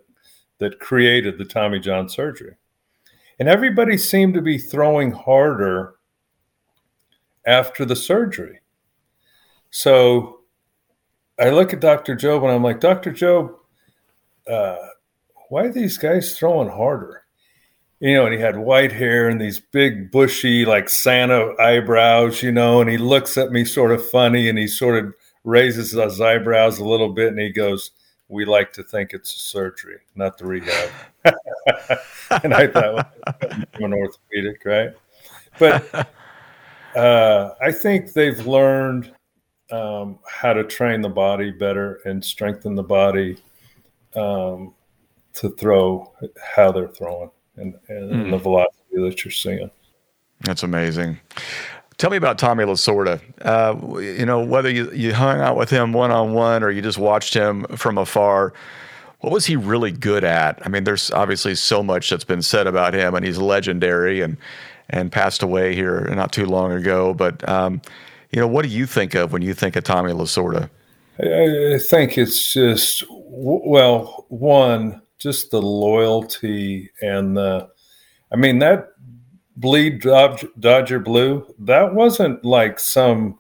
that 0.59 0.79
created 0.79 1.37
the 1.37 1.45
Tommy 1.45 1.79
John 1.79 2.07
surgery. 2.07 2.55
And 3.39 3.49
everybody 3.49 3.97
seemed 3.97 4.33
to 4.35 4.41
be 4.41 4.57
throwing 4.57 5.11
harder 5.11 5.95
after 7.45 7.85
the 7.85 7.95
surgery. 7.95 8.61
So 9.69 10.39
I 11.37 11.49
look 11.49 11.73
at 11.73 11.81
Dr. 11.81 12.15
Jobe 12.15 12.43
and 12.43 12.51
I'm 12.51 12.63
like, 12.63 12.79
Dr. 12.79 13.11
Jobe, 13.11 13.53
uh, 14.49 14.77
why 15.49 15.65
are 15.65 15.71
these 15.71 15.97
guys 15.97 16.37
throwing 16.37 16.69
harder? 16.69 17.23
You 17.99 18.13
know, 18.13 18.25
and 18.25 18.33
he 18.33 18.39
had 18.39 18.57
white 18.57 18.91
hair 18.91 19.27
and 19.27 19.39
these 19.39 19.59
big, 19.59 20.11
bushy, 20.11 20.65
like 20.65 20.89
Santa 20.89 21.53
eyebrows, 21.59 22.41
you 22.41 22.51
know, 22.51 22.81
and 22.81 22.89
he 22.89 22.97
looks 22.97 23.37
at 23.37 23.51
me 23.51 23.65
sort 23.65 23.91
of 23.91 24.07
funny 24.09 24.49
and 24.49 24.57
he 24.57 24.67
sort 24.67 25.03
of 25.03 25.13
raises 25.43 25.91
his 25.91 26.21
eyebrows 26.21 26.79
a 26.79 26.85
little 26.85 27.13
bit 27.13 27.29
and 27.29 27.39
he 27.39 27.51
goes, 27.51 27.91
we 28.27 28.45
like 28.45 28.73
to 28.73 28.83
think 28.83 29.13
it's 29.13 29.35
a 29.35 29.39
surgery, 29.39 29.99
not 30.15 30.37
the 30.37 30.45
rehab. 30.45 30.89
and 32.43 32.53
I 32.53 32.67
thought, 32.67 33.13
I'm 33.41 33.83
an 33.83 33.93
orthopedic, 33.93 34.65
right? 34.65 34.91
But 35.59 36.09
uh, 36.95 37.53
I 37.61 37.71
think 37.71 38.13
they've 38.13 38.45
learned 38.47 39.13
um, 39.71 40.19
how 40.27 40.53
to 40.53 40.63
train 40.63 41.01
the 41.01 41.09
body 41.09 41.51
better 41.51 41.99
and 42.05 42.23
strengthen 42.23 42.75
the 42.75 42.83
body 42.83 43.37
um, 44.15 44.73
to 45.33 45.49
throw 45.49 46.11
how 46.41 46.71
they're 46.71 46.87
throwing 46.87 47.31
and, 47.57 47.75
and 47.89 48.11
mm. 48.11 48.31
the 48.31 48.37
velocity 48.37 48.97
that 48.97 49.23
you're 49.23 49.31
seeing. 49.31 49.69
That's 50.41 50.63
amazing. 50.63 51.19
Tell 51.97 52.09
me 52.09 52.17
about 52.17 52.37
Tommy 52.37 52.65
Lasorda. 52.65 53.21
Uh, 53.41 53.99
you 53.99 54.25
know, 54.25 54.43
whether 54.43 54.69
you, 54.69 54.91
you 54.91 55.13
hung 55.13 55.39
out 55.39 55.55
with 55.55 55.69
him 55.69 55.93
one 55.93 56.11
on 56.11 56.33
one 56.33 56.61
or 56.61 56.69
you 56.69 56.81
just 56.81 56.97
watched 56.97 57.33
him 57.33 57.65
from 57.77 57.97
afar, 57.97 58.53
what 59.21 59.31
was 59.31 59.45
he 59.45 59.55
really 59.55 59.91
good 59.91 60.23
at? 60.23 60.59
I 60.65 60.69
mean, 60.69 60.83
there's 60.83 61.09
obviously 61.11 61.55
so 61.55 61.81
much 61.81 62.09
that's 62.09 62.23
been 62.23 62.41
said 62.41 62.67
about 62.67 62.93
him, 62.93 63.15
and 63.15 63.25
he's 63.25 63.37
legendary 63.37 64.21
and 64.21 64.37
and 64.89 65.11
passed 65.11 65.41
away 65.41 65.73
here 65.73 66.01
not 66.13 66.31
too 66.31 66.45
long 66.45 66.71
ago. 66.71 67.13
But 67.13 67.47
um, 67.49 67.81
you 68.31 68.39
know, 68.39 68.47
what 68.47 68.63
do 68.63 68.69
you 68.69 68.85
think 68.85 69.15
of 69.15 69.31
when 69.33 69.41
you 69.41 69.53
think 69.53 69.75
of 69.75 69.83
Tommy 69.83 70.11
Lasorda? 70.11 70.69
I 71.17 71.79
think 71.79 72.17
it's 72.17 72.53
just 72.53 73.03
well, 73.09 74.25
one, 74.29 75.01
just 75.17 75.51
the 75.51 75.61
loyalty 75.61 76.91
and 77.01 77.37
the. 77.37 77.69
I 78.31 78.35
mean 78.35 78.59
that 78.59 78.89
bleed 79.55 80.01
Dodger 80.01 80.99
blue. 80.99 81.53
That 81.59 81.93
wasn't 81.93 82.43
like 82.43 82.79
some, 82.79 83.39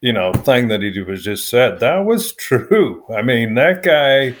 you 0.00 0.12
know, 0.12 0.32
thing 0.32 0.68
that 0.68 0.82
he 0.82 1.00
was 1.00 1.24
just 1.24 1.48
said. 1.48 1.80
That 1.80 2.04
was 2.04 2.32
true. 2.34 3.04
I 3.14 3.22
mean, 3.22 3.54
that 3.54 3.82
guy. 3.82 4.36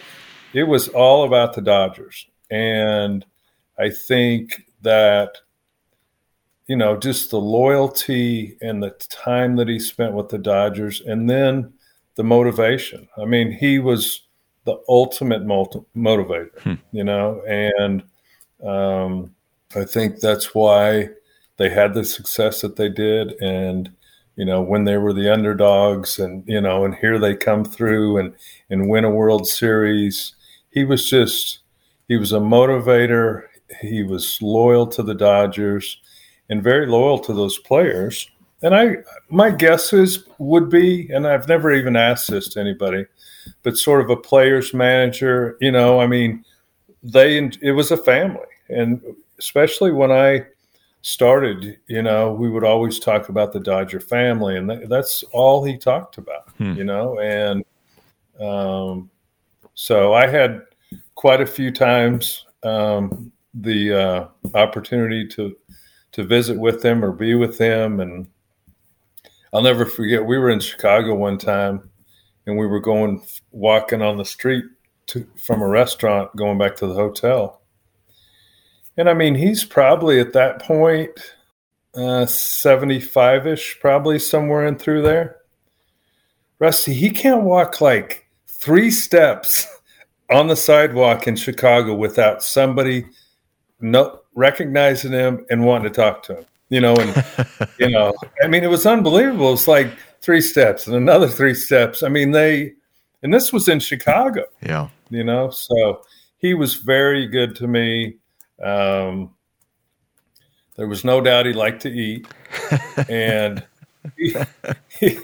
It 0.52 0.64
was 0.64 0.88
all 0.88 1.22
about 1.22 1.54
the 1.54 1.60
Dodgers, 1.60 2.26
and 2.50 3.24
I 3.78 3.88
think 3.90 4.66
that 4.82 5.36
you 6.70 6.76
know, 6.76 6.96
just 6.96 7.32
the 7.32 7.40
loyalty 7.40 8.56
and 8.60 8.80
the 8.80 8.90
time 9.08 9.56
that 9.56 9.66
he 9.66 9.80
spent 9.80 10.14
with 10.14 10.28
the 10.28 10.38
Dodgers, 10.38 11.00
and 11.00 11.28
then 11.28 11.72
the 12.14 12.22
motivation. 12.22 13.08
I 13.20 13.24
mean, 13.24 13.50
he 13.50 13.80
was 13.80 14.28
the 14.66 14.76
ultimate 14.88 15.44
multi- 15.44 15.80
motivator, 15.96 16.56
hmm. 16.60 16.74
you 16.92 17.02
know, 17.02 17.42
and 17.48 18.04
um, 18.64 19.34
I 19.74 19.84
think 19.84 20.20
that's 20.20 20.54
why 20.54 21.10
they 21.56 21.70
had 21.70 21.94
the 21.94 22.04
success 22.04 22.60
that 22.62 22.76
they 22.76 22.88
did. 22.88 23.40
And, 23.40 23.90
you 24.36 24.44
know, 24.44 24.62
when 24.62 24.84
they 24.84 24.96
were 24.96 25.12
the 25.12 25.32
underdogs 25.32 26.18
and, 26.18 26.42
you 26.46 26.60
know, 26.60 26.84
and 26.84 26.94
here 26.94 27.18
they 27.18 27.36
come 27.36 27.64
through 27.64 28.18
and, 28.18 28.34
and 28.68 28.88
win 28.88 29.04
a 29.04 29.10
World 29.10 29.46
Series, 29.46 30.34
he 30.70 30.84
was 30.84 31.08
just, 31.08 31.60
he 32.08 32.16
was 32.16 32.32
a 32.32 32.38
motivator. 32.38 33.44
He 33.80 34.02
was 34.02 34.40
loyal 34.42 34.86
to 34.88 35.02
the 35.02 35.14
Dodgers 35.14 36.00
and 36.48 36.62
very 36.62 36.86
loyal 36.86 37.18
to 37.20 37.32
those 37.32 37.58
players. 37.58 38.28
And 38.62 38.74
I, 38.74 38.96
my 39.30 39.50
guess 39.50 39.92
is 39.92 40.24
would 40.38 40.68
be, 40.68 41.08
and 41.10 41.26
I've 41.26 41.48
never 41.48 41.72
even 41.72 41.96
asked 41.96 42.30
this 42.30 42.48
to 42.48 42.60
anybody, 42.60 43.06
but 43.62 43.76
sort 43.76 44.02
of 44.02 44.10
a 44.10 44.16
player's 44.16 44.74
manager. 44.74 45.56
You 45.60 45.70
know, 45.70 46.00
I 46.00 46.06
mean, 46.06 46.44
they 47.02 47.38
it 47.62 47.72
was 47.72 47.90
a 47.90 47.96
family, 47.96 48.40
and 48.68 49.00
especially 49.40 49.90
when 49.90 50.12
I 50.12 50.46
started, 51.02 51.78
you 51.88 52.02
know, 52.02 52.32
we 52.32 52.48
would 52.48 52.62
always 52.62 53.00
talk 53.00 53.28
about 53.28 53.52
the 53.52 53.58
Dodger 53.60 54.00
family, 54.00 54.56
and 54.56 54.70
that's 54.88 55.24
all 55.32 55.64
he 55.64 55.76
talked 55.76 56.18
about. 56.18 56.50
Hmm. 56.58 56.74
You 56.74 56.84
know, 56.84 57.18
and 57.18 57.64
um, 58.38 59.10
so 59.74 60.14
I 60.14 60.28
had 60.28 60.62
quite 61.14 61.40
a 61.40 61.46
few 61.46 61.72
times 61.72 62.46
um, 62.62 63.32
the 63.54 63.92
uh, 63.92 64.26
opportunity 64.54 65.26
to 65.28 65.56
to 66.12 66.24
visit 66.24 66.58
with 66.58 66.82
them 66.82 67.04
or 67.04 67.12
be 67.12 67.34
with 67.34 67.58
them. 67.58 68.00
And 68.00 68.26
I'll 69.52 69.62
never 69.62 69.86
forget, 69.86 70.24
we 70.24 70.38
were 70.38 70.50
in 70.50 70.60
Chicago 70.60 71.14
one 71.14 71.38
time 71.38 71.88
and 72.46 72.58
we 72.58 72.66
were 72.66 72.80
going 72.80 73.22
walking 73.52 74.02
on 74.02 74.16
the 74.16 74.24
street 74.24 74.64
to, 75.06 75.26
from 75.36 75.62
a 75.62 75.68
restaurant 75.68 76.34
going 76.36 76.58
back 76.58 76.76
to 76.76 76.86
the 76.86 76.94
hotel. 76.94 77.59
And 78.96 79.08
I 79.08 79.14
mean, 79.14 79.34
he's 79.34 79.64
probably 79.64 80.20
at 80.20 80.32
that 80.32 80.62
point 80.62 81.10
uh, 81.94 82.26
75 82.26 83.46
ish, 83.46 83.78
probably 83.80 84.18
somewhere 84.18 84.66
in 84.66 84.76
through 84.76 85.02
there. 85.02 85.36
Rusty, 86.58 86.94
he 86.94 87.10
can't 87.10 87.42
walk 87.42 87.80
like 87.80 88.28
three 88.46 88.90
steps 88.90 89.66
on 90.30 90.48
the 90.48 90.56
sidewalk 90.56 91.26
in 91.26 91.36
Chicago 91.36 91.94
without 91.94 92.42
somebody 92.42 93.06
no, 93.80 94.20
recognizing 94.34 95.12
him 95.12 95.46
and 95.50 95.64
wanting 95.64 95.90
to 95.92 95.94
talk 95.94 96.22
to 96.24 96.36
him. 96.38 96.44
You 96.68 96.80
know, 96.80 96.94
and 96.94 97.24
you 97.78 97.88
know, 97.88 98.14
I 98.42 98.46
mean, 98.46 98.62
it 98.62 98.70
was 98.70 98.86
unbelievable. 98.86 99.52
It's 99.52 99.66
like 99.66 99.90
three 100.20 100.40
steps 100.40 100.86
and 100.86 100.94
another 100.94 101.28
three 101.28 101.54
steps. 101.54 102.02
I 102.02 102.08
mean, 102.08 102.30
they, 102.30 102.74
and 103.22 103.34
this 103.34 103.52
was 103.52 103.68
in 103.68 103.80
Chicago. 103.80 104.44
Yeah, 104.62 104.88
you 105.08 105.24
know, 105.24 105.50
so 105.50 106.02
he 106.38 106.54
was 106.54 106.76
very 106.76 107.26
good 107.26 107.56
to 107.56 107.66
me. 107.66 108.16
Um, 108.62 109.34
there 110.76 110.88
was 110.88 111.04
no 111.04 111.20
doubt 111.20 111.46
he 111.46 111.52
liked 111.52 111.82
to 111.82 111.90
eat, 111.90 112.26
and 113.08 113.64
he, 114.16 114.34
he, 114.98 115.18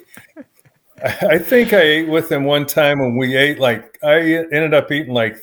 I 1.03 1.39
think 1.39 1.73
I 1.73 1.81
ate 1.81 2.09
with 2.09 2.31
him 2.31 2.45
one 2.45 2.67
time 2.67 2.99
when 2.99 3.17
we 3.17 3.37
ate 3.37 3.59
like 3.59 3.99
I 4.03 4.19
ended 4.21 4.75
up 4.75 4.91
eating 4.91 5.15
like 5.15 5.37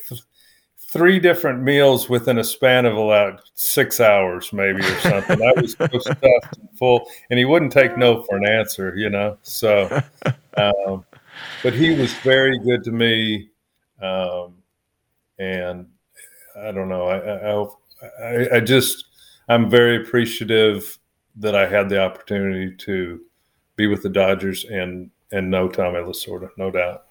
three 0.94 1.18
different 1.18 1.60
meals 1.60 2.08
within 2.08 2.38
a 2.38 2.44
span 2.44 2.86
of 2.86 2.96
about 2.96 3.42
six 3.54 3.98
hours, 3.98 4.52
maybe 4.52 4.80
or 4.80 5.00
something. 5.00 5.42
I 5.42 5.60
was 5.60 5.72
so 5.72 5.86
stuffed 5.98 6.58
and 6.58 6.68
full, 6.78 7.08
and 7.30 7.38
he 7.38 7.44
wouldn't 7.44 7.72
take 7.72 7.98
no 7.98 8.22
for 8.22 8.36
an 8.36 8.46
answer, 8.46 8.94
you 8.96 9.10
know. 9.10 9.36
So, 9.42 10.00
um, 10.56 11.04
but 11.64 11.72
he 11.72 11.90
was 11.98 12.12
very 12.14 12.58
good 12.60 12.84
to 12.84 12.92
me, 12.92 13.50
um, 14.00 14.54
and 15.40 15.86
I 16.56 16.70
don't 16.70 16.88
know. 16.88 17.08
I, 17.08 17.50
I, 17.50 17.66
I 18.54 18.60
just 18.60 19.04
I'm 19.48 19.68
very 19.68 19.96
appreciative 19.96 20.98
that 21.36 21.54
I 21.54 21.66
had 21.66 21.88
the 21.88 22.00
opportunity 22.00 22.74
to 22.76 23.20
be 23.76 23.86
with 23.86 24.02
the 24.02 24.08
Dodgers 24.08 24.64
and 24.64 25.10
and 25.32 25.50
know 25.50 25.68
Tommy 25.68 25.98
Lasorda, 25.98 26.50
no 26.56 26.70
doubt. 26.70 27.06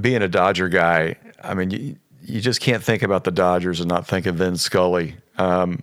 Being 0.00 0.22
a 0.22 0.28
Dodger 0.28 0.68
guy, 0.68 1.16
I 1.42 1.54
mean, 1.54 1.70
you, 1.70 1.96
you 2.22 2.40
just 2.40 2.60
can't 2.60 2.82
think 2.82 3.02
about 3.02 3.24
the 3.24 3.30
Dodgers 3.30 3.80
and 3.80 3.88
not 3.88 4.06
think 4.06 4.26
of 4.26 4.36
Vin 4.36 4.56
Scully. 4.56 5.16
Um, 5.38 5.82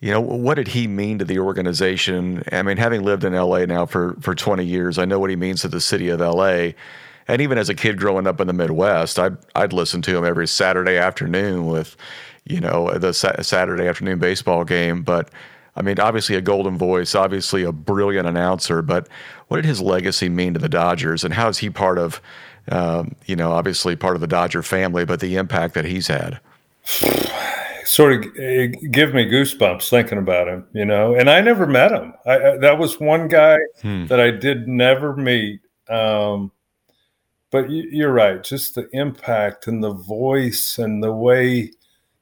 you 0.00 0.10
know, 0.10 0.20
what 0.20 0.54
did 0.54 0.68
he 0.68 0.86
mean 0.86 1.18
to 1.18 1.24
the 1.24 1.38
organization? 1.38 2.42
I 2.52 2.62
mean, 2.62 2.76
having 2.76 3.02
lived 3.02 3.24
in 3.24 3.32
LA 3.32 3.64
now 3.64 3.86
for, 3.86 4.16
for 4.20 4.34
20 4.34 4.64
years, 4.64 4.98
I 4.98 5.04
know 5.04 5.18
what 5.18 5.30
he 5.30 5.36
means 5.36 5.62
to 5.62 5.68
the 5.68 5.80
city 5.80 6.08
of 6.10 6.20
LA. 6.20 6.70
And 7.28 7.42
even 7.42 7.58
as 7.58 7.68
a 7.68 7.74
kid 7.74 7.98
growing 7.98 8.26
up 8.26 8.40
in 8.40 8.46
the 8.46 8.52
Midwest, 8.52 9.18
I'd, 9.18 9.36
I'd 9.54 9.72
listen 9.72 10.02
to 10.02 10.16
him 10.16 10.24
every 10.24 10.46
Saturday 10.46 10.96
afternoon 10.96 11.66
with, 11.66 11.96
you 12.44 12.60
know, 12.60 12.96
the 12.98 13.12
sa- 13.12 13.42
Saturday 13.42 13.88
afternoon 13.88 14.18
baseball 14.18 14.64
game. 14.64 15.02
But 15.02 15.30
I 15.74 15.82
mean, 15.82 15.98
obviously 15.98 16.36
a 16.36 16.40
golden 16.40 16.78
voice, 16.78 17.14
obviously 17.14 17.62
a 17.64 17.72
brilliant 17.72 18.28
announcer. 18.28 18.80
But 18.80 19.08
what 19.48 19.56
did 19.56 19.64
his 19.64 19.80
legacy 19.80 20.28
mean 20.28 20.54
to 20.54 20.60
the 20.60 20.68
Dodgers, 20.68 21.24
and 21.24 21.34
how 21.34 21.48
is 21.48 21.58
he 21.58 21.70
part 21.70 21.98
of 21.98 22.20
um, 22.68 23.14
you 23.26 23.36
know, 23.36 23.52
obviously 23.52 23.96
part 23.96 24.14
of 24.14 24.20
the 24.20 24.26
Dodger 24.26 24.62
family, 24.62 25.04
but 25.04 25.20
the 25.20 25.36
impact 25.36 25.74
that 25.74 25.84
he's 25.84 26.08
had. 26.08 26.40
Sort 27.84 28.14
of 28.14 28.34
give 28.34 29.14
me 29.14 29.30
goosebumps 29.30 29.88
thinking 29.88 30.18
about 30.18 30.48
him, 30.48 30.66
you 30.72 30.84
know. 30.84 31.14
And 31.14 31.30
I 31.30 31.40
never 31.40 31.68
met 31.68 31.92
him. 31.92 32.14
I, 32.26 32.34
I, 32.34 32.56
that 32.56 32.78
was 32.78 32.98
one 32.98 33.28
guy 33.28 33.58
hmm. 33.80 34.06
that 34.06 34.18
I 34.18 34.32
did 34.32 34.66
never 34.66 35.14
meet. 35.14 35.60
Um, 35.88 36.50
but 37.56 37.70
you, 37.70 38.06
are 38.06 38.12
right, 38.12 38.44
just 38.44 38.74
the 38.74 38.86
impact 38.92 39.66
and 39.66 39.82
the 39.82 39.94
voice 39.94 40.76
and 40.76 41.02
the 41.02 41.14
way 41.14 41.70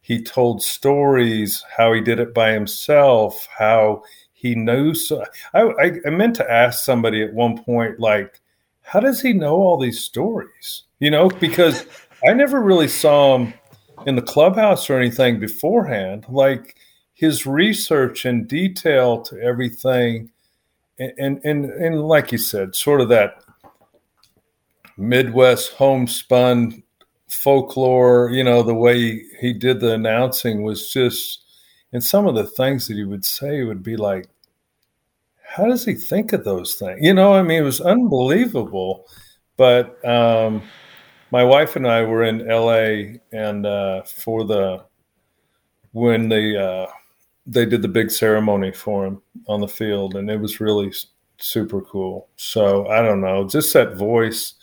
he 0.00 0.22
told 0.22 0.62
stories, 0.62 1.64
how 1.76 1.92
he 1.92 2.00
did 2.00 2.20
it 2.20 2.32
by 2.32 2.52
himself, 2.52 3.48
how 3.58 4.04
he 4.32 4.54
knows. 4.54 5.10
I, 5.52 5.90
I 6.06 6.10
meant 6.10 6.36
to 6.36 6.48
ask 6.48 6.84
somebody 6.84 7.20
at 7.20 7.34
one 7.34 7.64
point, 7.64 7.98
like, 7.98 8.40
how 8.82 9.00
does 9.00 9.22
he 9.22 9.32
know 9.32 9.56
all 9.56 9.76
these 9.76 10.00
stories? 10.00 10.84
You 11.00 11.10
know, 11.10 11.28
because 11.28 11.84
I 12.24 12.32
never 12.32 12.62
really 12.62 12.86
saw 12.86 13.36
him 13.36 13.54
in 14.06 14.14
the 14.14 14.22
clubhouse 14.22 14.88
or 14.88 15.00
anything 15.00 15.40
beforehand. 15.40 16.26
Like 16.28 16.76
his 17.14 17.44
research 17.44 18.24
and 18.24 18.46
detail 18.46 19.20
to 19.22 19.40
everything, 19.40 20.30
and 20.96 21.12
and 21.18 21.40
and, 21.44 21.64
and 21.64 22.02
like 22.02 22.30
you 22.30 22.38
said, 22.38 22.76
sort 22.76 23.00
of 23.00 23.08
that 23.08 23.43
Midwest 24.96 25.72
homespun 25.74 26.82
folklore. 27.28 28.30
You 28.30 28.44
know, 28.44 28.62
the 28.62 28.74
way 28.74 29.22
he 29.40 29.52
did 29.52 29.80
the 29.80 29.92
announcing 29.94 30.62
was 30.62 30.92
just, 30.92 31.44
and 31.92 32.02
some 32.02 32.26
of 32.26 32.34
the 32.34 32.46
things 32.46 32.86
that 32.88 32.96
he 32.96 33.04
would 33.04 33.24
say 33.24 33.62
would 33.62 33.82
be 33.82 33.96
like, 33.96 34.28
how 35.42 35.66
does 35.66 35.84
he 35.84 35.94
think 35.94 36.32
of 36.32 36.44
those 36.44 36.74
things? 36.74 36.98
You 37.00 37.14
know, 37.14 37.34
I 37.34 37.42
mean, 37.42 37.60
it 37.60 37.64
was 37.64 37.80
unbelievable. 37.80 39.06
But 39.56 40.04
um, 40.04 40.62
my 41.30 41.44
wife 41.44 41.76
and 41.76 41.86
I 41.86 42.02
were 42.02 42.24
in 42.24 42.50
L.A. 42.50 43.20
and 43.32 43.64
uh, 43.64 44.02
for 44.02 44.44
the 44.44 44.84
when 45.92 46.28
they 46.28 46.56
uh, 46.56 46.86
they 47.46 47.64
did 47.66 47.82
the 47.82 47.88
big 47.88 48.10
ceremony 48.10 48.72
for 48.72 49.06
him 49.06 49.22
on 49.46 49.60
the 49.60 49.68
field, 49.68 50.16
and 50.16 50.28
it 50.28 50.40
was 50.40 50.60
really 50.60 50.92
super 51.38 51.80
cool. 51.82 52.28
So 52.36 52.88
I 52.88 53.02
don't 53.02 53.20
know, 53.20 53.46
just 53.46 53.72
that 53.74 53.96
voice. 53.96 54.54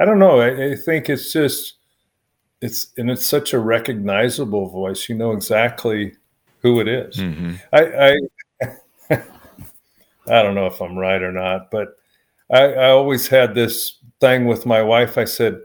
I 0.00 0.04
don't 0.04 0.18
know. 0.18 0.40
I, 0.40 0.72
I 0.72 0.76
think 0.76 1.08
it's 1.08 1.32
just 1.32 1.74
it's 2.60 2.88
and 2.96 3.10
it's 3.10 3.26
such 3.26 3.52
a 3.52 3.58
recognizable 3.58 4.68
voice. 4.68 5.08
You 5.08 5.14
know 5.14 5.32
exactly 5.32 6.14
who 6.62 6.80
it 6.80 6.88
is. 6.88 7.16
Mm-hmm. 7.16 7.54
I, 7.72 8.16
I 9.10 9.16
I 10.28 10.42
don't 10.42 10.54
know 10.54 10.66
if 10.66 10.80
I'm 10.80 10.96
right 10.96 11.22
or 11.22 11.32
not, 11.32 11.70
but 11.70 11.96
I, 12.50 12.72
I 12.72 12.90
always 12.90 13.28
had 13.28 13.54
this 13.54 13.98
thing 14.20 14.46
with 14.46 14.66
my 14.66 14.82
wife. 14.82 15.16
I 15.16 15.24
said, 15.24 15.60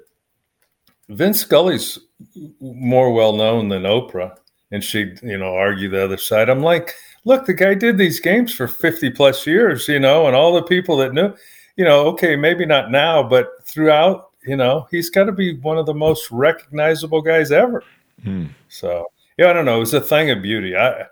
Vin 1.10 1.34
Scully's 1.34 2.00
more 2.60 3.12
well 3.14 3.34
known 3.34 3.70
than 3.70 3.84
Oprah. 3.84 4.38
And 4.72 4.84
she'd, 4.84 5.22
you 5.22 5.38
know, 5.38 5.54
argue 5.56 5.90
the 5.90 6.04
other 6.04 6.18
side. 6.18 6.50
I'm 6.50 6.64
like, 6.64 6.96
look, 7.24 7.46
the 7.46 7.54
guy 7.54 7.76
did 7.76 7.98
these 7.98 8.20
games 8.20 8.54
for 8.54 8.68
50 8.68 9.12
plus 9.12 9.46
years, 9.46 9.88
you 9.88 10.00
know, 10.00 10.26
and 10.26 10.36
all 10.36 10.54
the 10.54 10.64
people 10.64 10.98
that 10.98 11.14
knew, 11.14 11.34
you 11.76 11.86
know, 11.86 12.08
okay, 12.08 12.36
maybe 12.36 12.66
not 12.66 12.92
now, 12.92 13.24
but 13.24 13.64
throughout, 13.64 14.30
you 14.46 14.56
know, 14.56 14.88
he's 14.92 15.10
got 15.10 15.26
to 15.26 15.32
be 15.32 15.58
one 15.60 15.78
of 15.78 15.86
the 15.86 15.94
most 15.94 16.32
recognizable 16.32 17.22
guys 17.22 17.52
ever. 17.52 17.84
Hmm. 18.24 18.48
So, 18.70 19.08
yeah, 19.38 19.50
I 19.50 19.54
don't 19.54 19.66
know. 19.66 19.82
It's 19.82 19.94
a 19.94 20.02
thing 20.02 20.30
of 20.30 20.42
beauty. 20.42 20.76
I, 20.76 21.06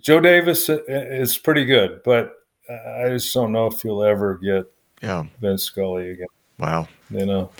Joe 0.00 0.20
Davis 0.20 0.68
is 0.68 1.36
pretty 1.38 1.64
good, 1.64 2.02
but 2.04 2.34
I 2.68 3.08
just 3.08 3.32
don't 3.32 3.52
know 3.52 3.66
if 3.66 3.84
you'll 3.84 4.04
ever 4.04 4.38
get 4.38 4.66
yeah. 5.02 5.24
Vince 5.40 5.62
Scully 5.62 6.10
again. 6.10 6.26
Wow. 6.58 6.88
You 7.10 7.26
know. 7.26 7.50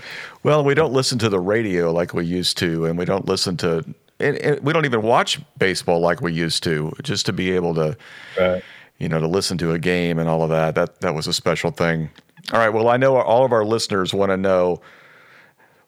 Well, 0.42 0.64
we 0.64 0.74
don't 0.74 0.92
listen 0.92 1.18
to 1.20 1.28
the 1.28 1.40
radio 1.40 1.92
like 1.92 2.14
we 2.14 2.24
used 2.24 2.56
to, 2.58 2.86
and 2.86 2.98
we 2.98 3.04
don't 3.04 3.26
listen 3.26 3.56
to, 3.58 3.84
and, 4.18 4.36
and 4.38 4.60
we 4.60 4.72
don't 4.72 4.84
even 4.84 5.02
watch 5.02 5.40
baseball 5.58 6.00
like 6.00 6.20
we 6.20 6.32
used 6.32 6.62
to. 6.64 6.92
Just 7.02 7.26
to 7.26 7.32
be 7.32 7.52
able 7.52 7.74
to, 7.74 7.96
right. 8.38 8.62
You 8.98 9.08
know, 9.08 9.20
to 9.20 9.28
listen 9.28 9.58
to 9.58 9.72
a 9.72 9.78
game 9.78 10.18
and 10.18 10.28
all 10.28 10.42
of 10.42 10.50
that. 10.50 10.74
That 10.74 11.00
that 11.00 11.14
was 11.14 11.26
a 11.26 11.32
special 11.32 11.70
thing. 11.70 12.10
All 12.52 12.58
right. 12.58 12.68
Well, 12.68 12.88
I 12.88 12.96
know 12.96 13.16
all 13.16 13.44
of 13.44 13.52
our 13.52 13.64
listeners 13.64 14.14
want 14.14 14.30
to 14.30 14.36
know 14.36 14.80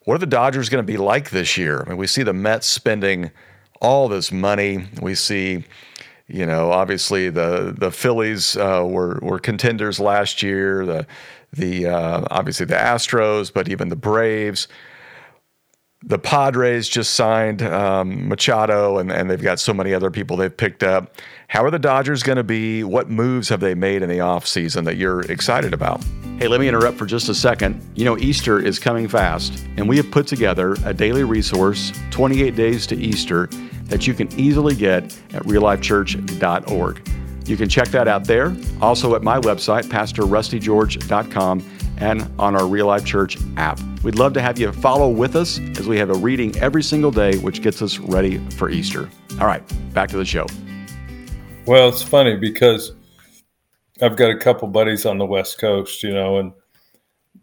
what 0.04 0.14
are 0.14 0.18
the 0.18 0.26
Dodgers 0.26 0.68
going 0.68 0.84
to 0.84 0.92
be 0.92 0.96
like 0.96 1.30
this 1.30 1.56
year. 1.56 1.82
I 1.84 1.90
mean, 1.90 1.98
we 1.98 2.06
see 2.06 2.22
the 2.22 2.32
Mets 2.32 2.66
spending 2.66 3.30
all 3.80 4.08
this 4.08 4.32
money. 4.32 4.86
We 5.00 5.14
see 5.14 5.64
you 6.28 6.44
know, 6.44 6.70
obviously 6.70 7.30
the 7.30 7.74
the 7.76 7.90
Phillies 7.90 8.56
uh, 8.56 8.84
were 8.86 9.18
were 9.22 9.38
contenders 9.38 9.98
last 9.98 10.42
year. 10.42 10.84
The 10.84 11.06
the 11.52 11.86
uh, 11.86 12.24
obviously 12.30 12.66
the 12.66 12.74
Astros, 12.74 13.52
but 13.52 13.68
even 13.68 13.88
the 13.88 13.96
Braves. 13.96 14.68
The 16.04 16.18
Padres 16.18 16.88
just 16.88 17.14
signed 17.14 17.60
um, 17.60 18.28
Machado, 18.28 18.98
and, 18.98 19.10
and 19.10 19.28
they've 19.28 19.42
got 19.42 19.58
so 19.58 19.74
many 19.74 19.92
other 19.92 20.12
people 20.12 20.36
they've 20.36 20.56
picked 20.56 20.84
up. 20.84 21.16
How 21.48 21.64
are 21.64 21.70
the 21.70 21.78
Dodgers 21.78 22.22
going 22.22 22.36
to 22.36 22.44
be? 22.44 22.84
What 22.84 23.08
moves 23.08 23.48
have 23.48 23.60
they 23.60 23.74
made 23.74 24.02
in 24.02 24.10
the 24.10 24.18
offseason 24.18 24.84
that 24.84 24.98
you're 24.98 25.22
excited 25.22 25.72
about? 25.72 26.04
Hey, 26.38 26.46
let 26.46 26.60
me 26.60 26.68
interrupt 26.68 26.98
for 26.98 27.06
just 27.06 27.30
a 27.30 27.34
second. 27.34 27.82
You 27.94 28.04
know, 28.04 28.18
Easter 28.18 28.60
is 28.60 28.78
coming 28.78 29.08
fast, 29.08 29.64
and 29.78 29.88
we 29.88 29.96
have 29.96 30.10
put 30.10 30.26
together 30.26 30.76
a 30.84 30.92
daily 30.92 31.24
resource, 31.24 31.90
28 32.10 32.54
Days 32.54 32.86
to 32.88 32.96
Easter 32.96 33.46
that 33.84 34.06
you 34.06 34.12
can 34.12 34.30
easily 34.38 34.74
get 34.74 35.04
at 35.32 35.42
reallifechurch.org. 35.44 37.08
You 37.46 37.56
can 37.56 37.68
check 37.70 37.88
that 37.88 38.08
out 38.08 38.24
there. 38.24 38.54
Also 38.82 39.14
at 39.14 39.22
my 39.22 39.38
website, 39.38 39.84
pastorrustygeorge.com, 39.84 41.66
and 41.96 42.30
on 42.38 42.56
our 42.56 42.66
Real 42.66 42.86
Life 42.88 43.06
Church 43.06 43.38
app. 43.56 43.80
We'd 44.02 44.16
love 44.16 44.34
to 44.34 44.42
have 44.42 44.58
you 44.58 44.70
follow 44.70 45.08
with 45.08 45.34
us 45.34 45.58
as 45.78 45.88
we 45.88 45.96
have 45.96 46.10
a 46.10 46.14
reading 46.14 46.54
every 46.58 46.82
single 46.82 47.10
day, 47.10 47.38
which 47.38 47.62
gets 47.62 47.80
us 47.80 47.98
ready 47.98 48.36
for 48.50 48.68
Easter. 48.68 49.08
All 49.40 49.46
right, 49.46 49.62
back 49.94 50.10
to 50.10 50.18
the 50.18 50.26
show. 50.26 50.46
Well, 51.68 51.90
it's 51.90 52.02
funny 52.02 52.34
because 52.34 52.92
I've 54.00 54.16
got 54.16 54.30
a 54.30 54.38
couple 54.38 54.68
buddies 54.68 55.04
on 55.04 55.18
the 55.18 55.26
West 55.26 55.58
Coast, 55.58 56.02
you 56.02 56.14
know, 56.14 56.38
and 56.38 56.54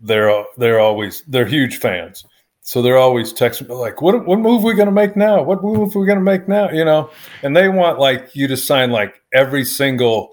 they're 0.01 0.43
they're 0.57 0.79
always 0.79 1.21
they're 1.27 1.45
huge 1.45 1.77
fans. 1.77 2.25
So 2.61 2.81
they're 2.81 2.97
always 2.97 3.31
texting 3.31 3.69
me 3.69 3.75
like, 3.75 4.01
"What 4.01 4.25
what 4.25 4.39
move 4.39 4.63
are 4.63 4.67
we 4.67 4.73
going 4.73 4.87
to 4.87 4.91
make 4.91 5.15
now? 5.15 5.43
What 5.43 5.61
move 5.61 5.95
are 5.95 5.99
we 5.99 6.07
going 6.07 6.17
to 6.17 6.23
make 6.23 6.47
now?" 6.47 6.71
You 6.71 6.83
know, 6.83 7.11
and 7.43 7.55
they 7.55 7.69
want 7.69 7.99
like 7.99 8.35
you 8.35 8.47
to 8.47 8.57
sign 8.57 8.89
like 8.89 9.21
every 9.31 9.63
single 9.63 10.31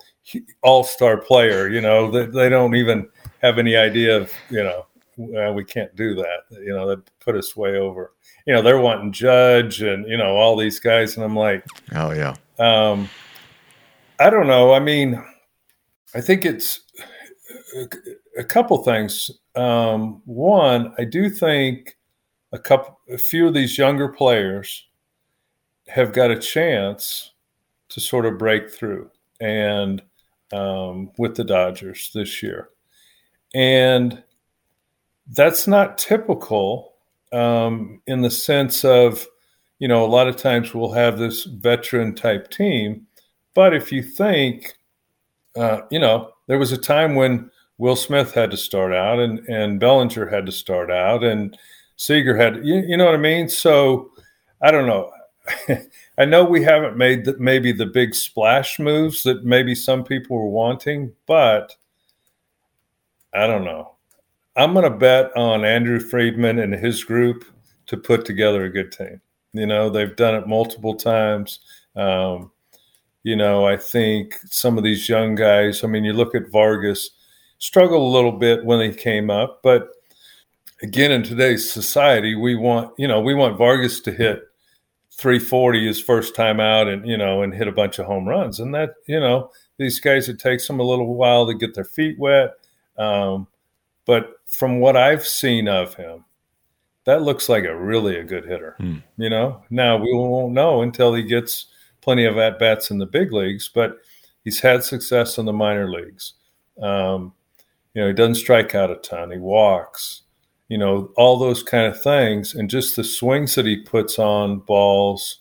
all 0.62 0.84
star 0.84 1.18
player. 1.18 1.68
You 1.68 1.82
know, 1.82 2.10
that 2.12 2.32
they, 2.32 2.44
they 2.44 2.48
don't 2.48 2.74
even 2.74 3.10
have 3.42 3.58
any 3.58 3.76
idea 3.76 4.16
of 4.16 4.32
you 4.48 4.64
know 4.64 4.86
well, 5.18 5.52
we 5.52 5.64
can't 5.64 5.94
do 5.96 6.14
that. 6.14 6.44
You 6.50 6.74
know, 6.74 6.88
that 6.88 7.02
put 7.20 7.36
us 7.36 7.54
way 7.54 7.76
over. 7.76 8.12
You 8.46 8.54
know, 8.54 8.62
they're 8.62 8.80
wanting 8.80 9.12
Judge 9.12 9.82
and 9.82 10.08
you 10.08 10.16
know 10.16 10.34
all 10.36 10.56
these 10.56 10.80
guys, 10.80 11.16
and 11.16 11.24
I'm 11.24 11.36
like, 11.36 11.64
oh 11.94 12.12
yeah. 12.12 12.36
Um, 12.58 13.10
I 14.22 14.30
don't 14.30 14.46
know. 14.46 14.72
I 14.72 14.78
mean, 14.78 15.20
I 16.14 16.20
think 16.20 16.44
it's 16.44 16.78
a, 18.38 18.44
couple 18.44 18.80
things. 18.84 19.32
Um, 19.56 20.22
one, 20.26 20.94
I 20.96 21.02
do 21.02 21.28
think 21.28 21.96
a 22.52 22.58
couple, 22.60 23.00
a 23.12 23.18
few 23.18 23.48
of 23.48 23.54
these 23.54 23.76
younger 23.76 24.08
players 24.08 24.86
have 25.88 26.12
got 26.12 26.30
a 26.30 26.38
chance 26.38 27.32
to 27.88 28.00
sort 28.00 28.24
of 28.24 28.38
break 28.38 28.70
through 28.70 29.10
and 29.40 30.00
um, 30.52 31.10
with 31.18 31.34
the 31.34 31.42
Dodgers 31.42 32.12
this 32.14 32.44
year, 32.44 32.68
and 33.52 34.22
that's 35.26 35.66
not 35.66 35.98
typical 35.98 36.94
um, 37.32 38.00
in 38.06 38.22
the 38.22 38.30
sense 38.30 38.84
of, 38.84 39.26
you 39.80 39.88
know, 39.88 40.04
a 40.04 40.06
lot 40.06 40.28
of 40.28 40.36
times 40.36 40.72
we'll 40.72 40.92
have 40.92 41.18
this 41.18 41.42
veteran 41.42 42.14
type 42.14 42.50
team, 42.50 43.08
but 43.54 43.74
if 43.74 43.92
you 43.92 44.02
think, 44.02 44.74
uh, 45.56 45.82
you 45.90 45.98
know, 45.98 46.32
there 46.46 46.58
was 46.58 46.72
a 46.72 46.78
time 46.78 47.14
when 47.14 47.50
Will 47.78 47.96
Smith 47.96 48.32
had 48.32 48.50
to 48.50 48.56
start 48.56 48.92
out 48.92 49.18
and 49.18 49.40
and 49.48 49.80
Bellinger 49.80 50.26
had 50.26 50.46
to 50.46 50.52
start 50.52 50.90
out 50.90 51.24
and 51.24 51.56
Seager 51.96 52.36
had, 52.36 52.64
you, 52.64 52.76
you 52.86 52.96
know 52.96 53.04
what 53.04 53.14
I 53.14 53.18
mean? 53.18 53.48
So 53.48 54.10
I 54.60 54.70
don't 54.70 54.86
know. 54.86 55.10
I 56.18 56.24
know 56.24 56.44
we 56.44 56.62
haven't 56.62 56.96
made 56.96 57.24
the, 57.24 57.36
maybe 57.38 57.72
the 57.72 57.86
big 57.86 58.14
splash 58.14 58.78
moves 58.78 59.22
that 59.24 59.44
maybe 59.44 59.74
some 59.74 60.04
people 60.04 60.36
were 60.36 60.48
wanting, 60.48 61.12
but 61.26 61.76
I 63.34 63.46
don't 63.46 63.64
know. 63.64 63.94
I'm 64.56 64.74
going 64.74 64.84
to 64.84 64.96
bet 64.96 65.36
on 65.36 65.64
Andrew 65.64 65.98
Friedman 65.98 66.58
and 66.58 66.74
his 66.74 67.02
group 67.04 67.44
to 67.86 67.96
put 67.96 68.24
together 68.24 68.64
a 68.64 68.70
good 68.70 68.92
team. 68.92 69.20
You 69.52 69.66
know, 69.66 69.90
they've 69.90 70.14
done 70.14 70.34
it 70.34 70.46
multiple 70.46 70.94
times. 70.94 71.60
Um, 71.96 72.51
you 73.22 73.36
know, 73.36 73.66
I 73.66 73.76
think 73.76 74.38
some 74.46 74.76
of 74.78 74.84
these 74.84 75.08
young 75.08 75.34
guys, 75.34 75.84
I 75.84 75.86
mean, 75.86 76.04
you 76.04 76.12
look 76.12 76.34
at 76.34 76.50
Vargas, 76.50 77.10
struggled 77.58 78.02
a 78.02 78.16
little 78.16 78.32
bit 78.32 78.64
when 78.64 78.80
he 78.80 78.96
came 78.96 79.30
up, 79.30 79.60
but 79.62 79.90
again 80.82 81.12
in 81.12 81.22
today's 81.22 81.70
society 81.70 82.34
we 82.34 82.56
want 82.56 82.92
you 82.98 83.06
know 83.06 83.20
we 83.20 83.34
want 83.34 83.56
vargas 83.56 84.00
to 84.00 84.10
hit 84.10 84.42
340 85.12 85.86
his 85.86 86.00
first 86.00 86.34
time 86.34 86.58
out 86.58 86.88
and 86.88 87.06
you 87.06 87.16
know 87.16 87.42
and 87.42 87.54
hit 87.54 87.68
a 87.68 87.72
bunch 87.72 87.98
of 87.98 88.06
home 88.06 88.28
runs. 88.28 88.58
And 88.58 88.74
that 88.74 88.94
you 89.06 89.20
know 89.20 89.50
these 89.78 90.00
guys 90.00 90.28
it 90.28 90.38
takes 90.38 90.66
them 90.66 90.80
a 90.80 90.84
little 90.84 91.14
while 91.14 91.46
to 91.46 91.54
get 91.54 91.74
their 91.74 91.84
feet 91.84 92.18
wet. 92.18 92.54
Um, 92.98 93.46
but 94.04 94.34
from 94.46 94.80
what 94.80 94.96
i've 94.96 95.26
seen 95.26 95.66
of 95.66 95.94
him 95.94 96.24
that 97.04 97.22
looks 97.22 97.48
like 97.48 97.64
a 97.64 97.74
really 97.74 98.16
a 98.16 98.24
good 98.24 98.44
hitter 98.44 98.76
mm. 98.78 99.02
you 99.16 99.30
know? 99.30 99.62
Now 99.70 99.96
we 99.96 100.12
won't 100.12 100.52
know 100.52 100.82
until 100.82 101.14
he 101.14 101.22
gets 101.22 101.66
plenty 102.02 102.24
of 102.24 102.36
at 102.36 102.58
bats 102.58 102.90
in 102.90 102.98
the 102.98 103.06
big 103.06 103.32
leagues 103.32 103.70
but 103.72 103.98
he's 104.44 104.60
had 104.60 104.84
success 104.84 105.38
in 105.38 105.46
the 105.46 105.52
minor 105.52 105.90
leagues 105.90 106.34
um, 106.82 107.32
you 107.94 108.02
know 108.02 108.08
he 108.08 108.14
doesn't 108.14 108.34
strike 108.34 108.74
out 108.74 108.90
a 108.90 108.96
ton 108.96 109.30
he 109.30 109.38
walks 109.38 110.22
you 110.72 110.78
know, 110.78 111.10
all 111.18 111.38
those 111.38 111.62
kind 111.62 111.84
of 111.84 112.00
things, 112.00 112.54
and 112.54 112.70
just 112.70 112.96
the 112.96 113.04
swings 113.04 113.56
that 113.56 113.66
he 113.66 113.76
puts 113.76 114.18
on 114.18 114.60
balls, 114.60 115.40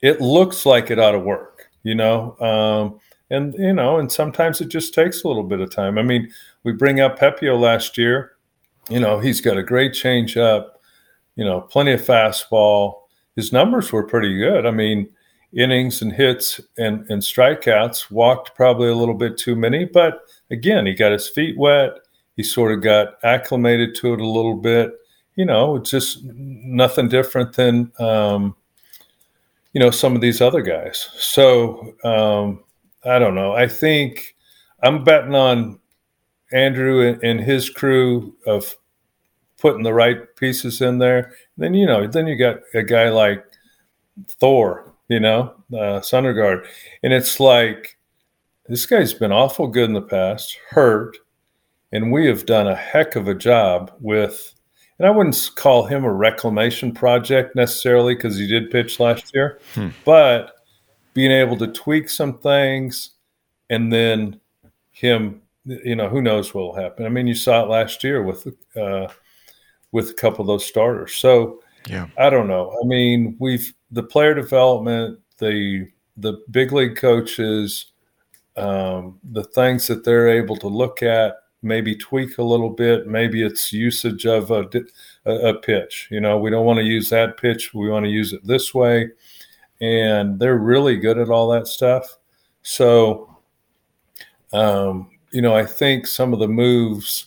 it 0.00 0.20
looks 0.20 0.64
like 0.64 0.92
it 0.92 0.98
ought 1.00 1.10
to 1.10 1.18
work, 1.18 1.72
you 1.82 1.96
know. 1.96 2.38
Um, 2.38 3.00
and 3.30 3.52
you 3.58 3.72
know, 3.72 3.98
and 3.98 4.12
sometimes 4.12 4.60
it 4.60 4.68
just 4.68 4.94
takes 4.94 5.24
a 5.24 5.26
little 5.26 5.42
bit 5.42 5.58
of 5.58 5.70
time. 5.70 5.98
I 5.98 6.02
mean, 6.02 6.30
we 6.62 6.70
bring 6.70 7.00
up 7.00 7.18
Pepiot 7.18 7.58
last 7.58 7.98
year. 7.98 8.36
You 8.88 9.00
know, 9.00 9.18
he's 9.18 9.40
got 9.40 9.58
a 9.58 9.62
great 9.64 9.92
change 9.92 10.36
up. 10.36 10.80
You 11.34 11.44
know, 11.44 11.62
plenty 11.62 11.90
of 11.90 12.02
fastball. 12.02 13.00
His 13.34 13.52
numbers 13.52 13.90
were 13.90 14.06
pretty 14.06 14.38
good. 14.38 14.66
I 14.66 14.70
mean, 14.70 15.08
innings 15.56 16.02
and 16.02 16.12
hits 16.12 16.60
and, 16.78 17.08
and 17.10 17.22
strikeouts 17.22 18.10
walked 18.10 18.54
probably 18.54 18.88
a 18.88 18.94
little 18.94 19.14
bit 19.14 19.38
too 19.38 19.54
many, 19.56 19.84
but 19.84 20.20
again, 20.50 20.86
he 20.86 20.94
got 20.94 21.12
his 21.12 21.28
feet 21.28 21.56
wet 21.56 21.98
he 22.36 22.42
sort 22.42 22.72
of 22.72 22.82
got 22.82 23.18
acclimated 23.22 23.94
to 23.96 24.12
it 24.12 24.20
a 24.20 24.28
little 24.28 24.56
bit. 24.56 24.92
You 25.36 25.44
know, 25.44 25.76
it's 25.76 25.90
just 25.90 26.24
nothing 26.24 27.08
different 27.08 27.54
than 27.54 27.92
um, 27.98 28.56
you 29.72 29.80
know 29.80 29.90
some 29.90 30.14
of 30.14 30.20
these 30.20 30.40
other 30.40 30.62
guys. 30.62 31.08
So 31.14 31.94
um, 32.04 32.64
I 33.04 33.18
don't 33.18 33.34
know. 33.34 33.52
I 33.52 33.68
think 33.68 34.36
I'm 34.82 35.04
betting 35.04 35.34
on 35.34 35.80
Andrew 36.52 37.08
and, 37.08 37.22
and 37.22 37.40
his 37.40 37.70
crew 37.70 38.36
of 38.46 38.76
putting 39.58 39.82
the 39.82 39.94
right 39.94 40.34
pieces 40.36 40.80
in 40.80 40.98
there. 40.98 41.32
Then 41.56 41.74
you 41.74 41.86
know, 41.86 42.06
then 42.06 42.26
you 42.26 42.36
got 42.36 42.60
a 42.74 42.82
guy 42.82 43.08
like 43.08 43.44
Thor, 44.28 44.93
you 45.08 45.20
know, 45.20 45.54
uh, 45.72 46.00
Syndergaard, 46.00 46.66
and 47.02 47.12
it's 47.12 47.40
like 47.40 47.98
this 48.68 48.86
guy's 48.86 49.12
been 49.12 49.32
awful 49.32 49.68
good 49.68 49.88
in 49.88 49.94
the 49.94 50.02
past, 50.02 50.58
hurt, 50.70 51.16
and 51.92 52.10
we 52.10 52.26
have 52.26 52.46
done 52.46 52.66
a 52.66 52.74
heck 52.74 53.16
of 53.16 53.28
a 53.28 53.34
job 53.34 53.92
with. 54.00 54.54
And 54.98 55.08
I 55.08 55.10
wouldn't 55.10 55.50
call 55.56 55.84
him 55.86 56.04
a 56.04 56.12
reclamation 56.12 56.92
project 56.92 57.56
necessarily 57.56 58.14
because 58.14 58.38
he 58.38 58.46
did 58.46 58.70
pitch 58.70 59.00
last 59.00 59.34
year, 59.34 59.58
hmm. 59.74 59.88
but 60.04 60.54
being 61.14 61.32
able 61.32 61.56
to 61.56 61.66
tweak 61.66 62.08
some 62.08 62.38
things 62.38 63.10
and 63.70 63.92
then 63.92 64.40
him, 64.92 65.42
you 65.64 65.96
know, 65.96 66.08
who 66.08 66.22
knows 66.22 66.54
what 66.54 66.62
will 66.62 66.74
happen. 66.74 67.06
I 67.06 67.08
mean, 67.08 67.26
you 67.26 67.34
saw 67.34 67.64
it 67.64 67.68
last 67.68 68.04
year 68.04 68.22
with 68.22 68.46
uh, 68.76 69.08
with 69.90 70.10
a 70.10 70.14
couple 70.14 70.42
of 70.42 70.46
those 70.46 70.66
starters. 70.66 71.14
So 71.14 71.60
yeah, 71.88 72.08
I 72.18 72.30
don't 72.30 72.48
know. 72.48 72.76
I 72.82 72.86
mean, 72.86 73.36
we've 73.38 73.72
the 73.90 74.02
player 74.02 74.34
development, 74.34 75.20
the 75.38 75.88
the 76.16 76.42
big 76.50 76.72
league 76.72 76.96
coaches, 76.96 77.92
um, 78.56 79.18
the 79.32 79.44
things 79.44 79.86
that 79.88 80.04
they're 80.04 80.28
able 80.28 80.56
to 80.56 80.68
look 80.68 81.02
at, 81.02 81.34
maybe 81.64 81.96
tweak 81.96 82.38
a 82.38 82.42
little 82.42 82.70
bit. 82.70 83.06
Maybe 83.06 83.42
it's 83.42 83.72
usage 83.72 84.26
of 84.26 84.50
a, 84.50 84.68
a, 85.24 85.54
pitch. 85.54 86.08
You 86.10 86.20
know, 86.20 86.38
we 86.38 86.50
don't 86.50 86.66
want 86.66 86.78
to 86.78 86.84
use 86.84 87.08
that 87.08 87.36
pitch. 87.36 87.74
We 87.74 87.88
want 87.88 88.04
to 88.04 88.10
use 88.10 88.32
it 88.32 88.46
this 88.46 88.72
way. 88.72 89.10
And 89.80 90.38
they're 90.38 90.58
really 90.58 90.96
good 90.96 91.18
at 91.18 91.30
all 91.30 91.48
that 91.48 91.66
stuff. 91.66 92.18
So, 92.62 93.36
um, 94.52 95.10
you 95.32 95.42
know, 95.42 95.56
I 95.56 95.66
think 95.66 96.06
some 96.06 96.32
of 96.32 96.38
the 96.38 96.48
moves 96.48 97.26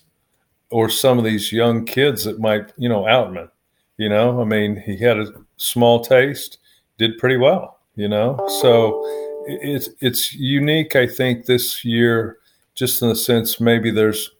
or 0.69 0.89
some 0.89 1.17
of 1.17 1.25
these 1.25 1.51
young 1.51 1.83
kids 1.85 2.23
that 2.23 2.39
might, 2.39 2.71
you 2.77 2.87
know, 2.87 3.01
Outman, 3.03 3.49
you 3.97 4.09
know, 4.09 4.41
I 4.41 4.45
mean, 4.45 4.81
he 4.85 4.97
had 4.97 5.17
a 5.17 5.33
small 5.57 5.99
taste, 6.01 6.59
did 6.97 7.17
pretty 7.17 7.37
well, 7.37 7.79
you 7.95 8.07
know. 8.07 8.37
So 8.61 9.01
it's 9.47 9.89
it's 9.99 10.33
unique, 10.33 10.95
I 10.95 11.07
think, 11.07 11.45
this 11.45 11.83
year, 11.83 12.37
just 12.75 13.01
in 13.01 13.09
the 13.09 13.15
sense 13.15 13.59
maybe 13.59 13.91
there's 13.91 14.31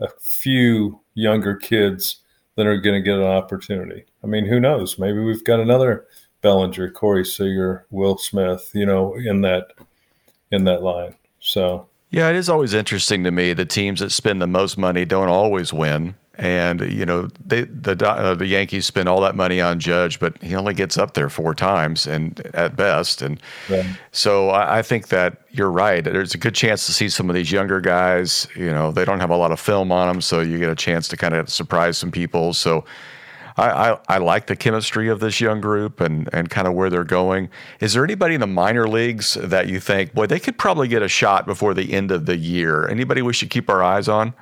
a 0.00 0.08
few 0.20 1.00
younger 1.14 1.56
kids 1.56 2.20
that 2.56 2.66
are 2.66 2.78
going 2.78 2.94
to 2.94 3.04
get 3.04 3.18
an 3.18 3.24
opportunity. 3.24 4.04
I 4.22 4.26
mean, 4.26 4.46
who 4.46 4.60
knows? 4.60 4.98
Maybe 4.98 5.20
we've 5.20 5.44
got 5.44 5.60
another 5.60 6.06
Bellinger, 6.42 6.90
Corey 6.90 7.24
Seager, 7.24 7.86
Will 7.90 8.18
Smith, 8.18 8.70
you 8.74 8.86
know, 8.86 9.14
in 9.14 9.40
that 9.42 9.72
in 10.50 10.64
that 10.64 10.82
line. 10.82 11.14
So 11.40 11.88
yeah, 12.10 12.28
it 12.28 12.36
is 12.36 12.48
always 12.48 12.74
interesting 12.74 13.24
to 13.24 13.30
me. 13.30 13.52
The 13.52 13.64
teams 13.64 14.00
that 14.00 14.10
spend 14.10 14.40
the 14.40 14.46
most 14.46 14.78
money 14.78 15.04
don't 15.04 15.28
always 15.28 15.72
win. 15.72 16.14
And 16.38 16.80
you 16.92 17.06
know 17.06 17.28
they, 17.44 17.62
the 17.62 17.96
uh, 18.06 18.34
the 18.34 18.46
Yankees 18.46 18.84
spend 18.84 19.08
all 19.08 19.20
that 19.22 19.34
money 19.34 19.60
on 19.60 19.80
Judge, 19.80 20.20
but 20.20 20.40
he 20.42 20.54
only 20.54 20.74
gets 20.74 20.98
up 20.98 21.14
there 21.14 21.30
four 21.30 21.54
times 21.54 22.06
and 22.06 22.40
at 22.52 22.76
best. 22.76 23.22
And 23.22 23.40
yeah. 23.70 23.94
so 24.12 24.50
I, 24.50 24.78
I, 24.78 24.82
think 24.82 25.08
that 25.08 25.38
you're 25.50 25.70
right. 25.70 26.04
There's 26.04 26.34
a 26.34 26.38
good 26.38 26.54
chance 26.54 26.84
to 26.86 26.92
see 26.92 27.08
some 27.08 27.30
of 27.30 27.34
these 27.34 27.50
younger 27.50 27.80
guys. 27.80 28.46
You 28.54 28.70
know 28.70 28.92
they 28.92 29.06
don't 29.06 29.20
have 29.20 29.30
a 29.30 29.36
lot 29.36 29.50
of 29.50 29.58
film 29.58 29.90
on 29.90 30.08
them, 30.08 30.20
so 30.20 30.40
you 30.40 30.58
get 30.58 30.68
a 30.68 30.74
chance 30.76 31.08
to 31.08 31.16
kind 31.16 31.34
of 31.34 31.48
surprise 31.48 31.96
some 31.96 32.10
people. 32.10 32.52
So 32.52 32.84
I, 33.56 33.90
I, 33.90 33.98
I, 34.08 34.18
like 34.18 34.46
the 34.46 34.56
chemistry 34.56 35.08
of 35.08 35.20
this 35.20 35.40
young 35.40 35.60
group 35.60 36.00
and, 36.00 36.28
and 36.32 36.50
kind 36.50 36.68
of 36.68 36.74
where 36.74 36.90
they're 36.90 37.04
going. 37.04 37.48
Is 37.80 37.94
there 37.94 38.04
anybody 38.04 38.34
in 38.34 38.40
the 38.40 38.46
minor 38.46 38.86
leagues 38.86 39.34
that 39.40 39.68
you 39.68 39.80
think, 39.80 40.12
boy, 40.12 40.26
they 40.26 40.38
could 40.38 40.58
probably 40.58 40.88
get 40.88 41.02
a 41.02 41.08
shot 41.08 41.46
before 41.46 41.72
the 41.72 41.94
end 41.94 42.10
of 42.10 42.26
the 42.26 42.36
year? 42.36 42.86
Anybody 42.86 43.22
we 43.22 43.32
should 43.32 43.48
keep 43.48 43.70
our 43.70 43.82
eyes 43.82 44.08
on? 44.08 44.34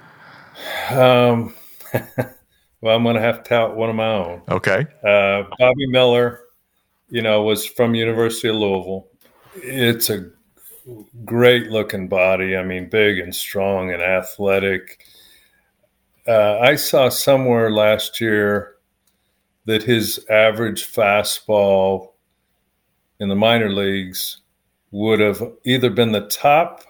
Um, 0.91 1.55
well, 2.81 2.97
I'm 2.97 3.03
going 3.03 3.17
to 3.17 3.23
have 3.23 3.43
to 3.43 3.49
tout 3.49 3.77
one 3.77 3.91
of 3.91 3.97
my 3.97 4.09
own. 4.09 4.43
Okay. 4.49 4.87
Uh, 5.03 5.45
Bobby 5.59 5.87
Miller, 5.89 6.41
you 7.09 7.23
know, 7.23 7.43
was 7.43 7.67
from 7.67 7.95
University 7.95 8.49
of 8.49 8.57
Louisville. 8.57 9.09
It's 9.57 10.11
a 10.11 10.31
great 11.25 11.69
looking 11.69 12.09
body. 12.09 12.57
I 12.57 12.65
mean, 12.65 12.89
big 12.89 13.19
and 13.19 13.35
strong 13.35 13.93
and 13.93 14.03
athletic. 14.03 15.05
Uh, 16.27 16.59
I 16.59 16.77
saw 16.77 17.09
somewhere 17.09 17.71
last 17.71 18.21
year 18.21 18.75
that 19.67 19.83
his 19.83 20.25
average 20.29 20.87
fastball 20.87 22.13
in 23.19 23.29
the 23.29 23.35
minor 23.35 23.71
leagues 23.71 24.41
would 24.91 25.21
have 25.21 25.43
either 25.65 25.91
been 25.91 26.13
the 26.13 26.27
top 26.27 26.83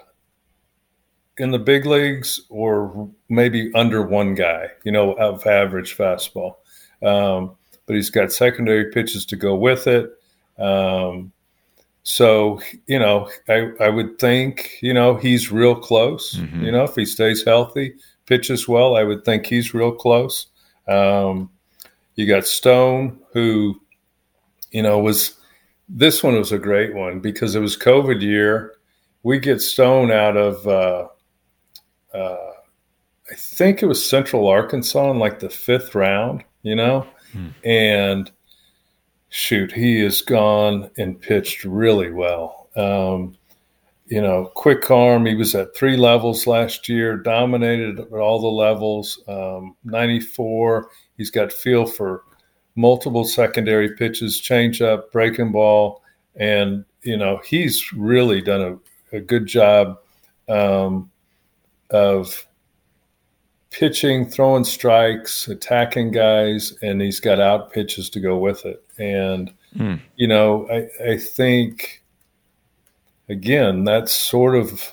in 1.39 1.51
the 1.51 1.59
big 1.59 1.85
leagues 1.87 2.41
or 2.49 3.11
maybe 3.29 3.71
under 3.75 4.03
one 4.03 4.35
guy, 4.35 4.69
you 4.85 4.93
know, 4.93 5.13
of 5.15 5.47
average 5.47 5.97
fastball. 5.97 6.57
Um, 7.03 7.57
but 7.87 7.97
he's 7.97 8.11
got 8.11 8.33
secondary 8.33 8.91
pitches 8.91 9.27
to 9.27 9.37
go 9.37 9.55
with 9.57 9.87
it. 9.87 10.11
Um, 10.59 11.33
so, 12.03 12.61
you 12.87 12.99
know, 12.99 13.31
I, 13.49 13.71
I 13.81 13.89
would 13.89 14.19
think, 14.19 14.79
you 14.81 14.95
know, 14.95 15.17
he's 15.17 15.51
real 15.51 15.75
close. 15.75 16.37
Mm-hmm. 16.37 16.65
You 16.65 16.73
know, 16.73 16.85
if 16.85 16.95
he 16.95 17.05
stays 17.05 17.45
healthy, 17.45 17.95
pitches 18.27 18.69
well, 18.69 18.97
I 18.97 19.03
would 19.05 19.25
think 19.25 19.47
he's 19.47 19.75
real 19.75 19.93
close. 19.93 20.47
Um, 20.87 21.51
you 22.15 22.27
got 22.27 22.47
Stone, 22.47 23.19
who, 23.33 23.81
you 24.71 24.83
know, 24.83 24.99
was 24.99 25.37
this 25.89 26.23
one 26.23 26.35
was 26.37 26.53
a 26.53 26.59
great 26.59 26.95
one 26.95 27.21
because 27.21 27.55
it 27.55 27.61
was 27.61 27.77
COVID 27.77 28.21
year. 28.21 28.75
We 29.23 29.39
get 29.39 29.61
Stone 29.61 30.11
out 30.11 30.37
of 30.37 30.67
uh, 30.67 31.09
uh, 32.15 32.53
I 33.31 33.35
think 33.35 33.83
it 33.83 33.87
was 33.87 34.09
Central 34.09 34.49
Arkansas 34.49 35.11
in 35.11 35.19
like 35.19 35.41
the 35.41 35.51
fifth 35.51 35.95
round, 35.95 36.45
you 36.63 36.77
know, 36.77 37.07
hmm. 37.33 37.49
and 37.65 38.31
shoot, 39.31 39.73
he 39.73 40.01
has 40.01 40.23
gone 40.23 40.91
and 40.97 41.21
pitched 41.21 41.65
really 41.65 42.11
well. 42.11 42.69
Um, 42.77 43.37
you 44.07 44.21
know, 44.21 44.51
quick 44.55 44.91
arm. 44.91 45.27
He 45.27 45.35
was 45.35 45.55
at 45.55 45.75
three 45.75 45.97
levels 45.97 46.47
last 46.47 46.89
year, 46.89 47.17
dominated 47.17 47.99
at 47.99 48.13
all 48.13 48.41
the 48.41 48.47
levels. 48.47 49.19
Um, 49.27 49.77
94. 49.85 50.91
He's 51.17 51.31
got 51.31 51.53
feel 51.53 51.87
for 51.87 52.23
multiple 52.77 53.25
secondary 53.25 53.97
pitches, 53.97 54.41
changeup, 54.41 55.11
breaking 55.11 55.53
ball, 55.53 56.03
and 56.37 56.85
you 57.03 57.17
know 57.17 57.41
he's 57.45 57.93
really 57.93 58.41
done 58.41 58.81
a, 59.13 59.17
a 59.17 59.21
good 59.21 59.47
job 59.47 59.99
um, 60.49 61.11
of 61.91 62.47
pitching, 63.71 64.25
throwing 64.29 64.65
strikes, 64.65 65.49
attacking 65.49 66.13
guys, 66.13 66.73
and 66.81 67.01
he's 67.01 67.19
got 67.19 67.41
out 67.41 67.73
pitches 67.73 68.09
to 68.11 68.21
go 68.21 68.39
with 68.39 68.65
it. 68.65 68.85
And 68.99 69.53
hmm. 69.77 69.97
you 70.17 70.29
know, 70.29 70.69
I, 70.71 71.13
I 71.13 71.19
think 71.19 72.03
again 73.29 73.85
that's 73.85 74.13
sort 74.13 74.55
of 74.55 74.93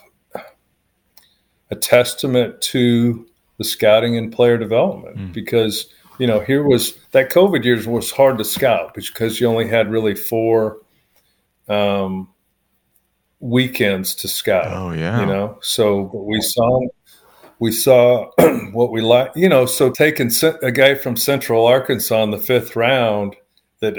a 1.69 1.75
testament 1.75 2.62
to 2.62 3.27
the 3.58 3.63
scouting 3.63 4.17
and 4.17 4.34
player 4.34 4.58
development 4.58 5.17
hmm. 5.17 5.32
because 5.32 5.88
you 6.17 6.25
know 6.25 6.39
here 6.39 6.63
was 6.63 6.95
that 7.12 7.30
COVID 7.30 7.63
years 7.63 7.88
was 7.88 8.12
hard 8.12 8.38
to 8.39 8.43
scout 8.43 8.93
because 8.95 9.39
you 9.39 9.47
only 9.47 9.67
had 9.67 9.91
really 9.91 10.15
four 10.15 10.80
um, 11.67 12.27
weekends 13.41 14.15
to 14.15 14.27
scout. 14.27 14.67
Oh 14.67 14.91
yeah, 14.91 15.19
you 15.19 15.25
know. 15.25 15.58
So 15.62 16.10
we 16.13 16.39
saw 16.39 16.88
we 17.60 17.71
saw 17.71 18.32
what 18.71 18.91
we 18.91 19.01
like. 19.01 19.32
You 19.36 19.49
know, 19.49 19.65
so 19.65 19.89
taking 19.89 20.32
a 20.63 20.71
guy 20.71 20.95
from 20.95 21.17
Central 21.17 21.65
Arkansas 21.65 22.23
in 22.23 22.32
the 22.32 22.39
fifth 22.39 22.75
round 22.75 23.36
that 23.82 23.97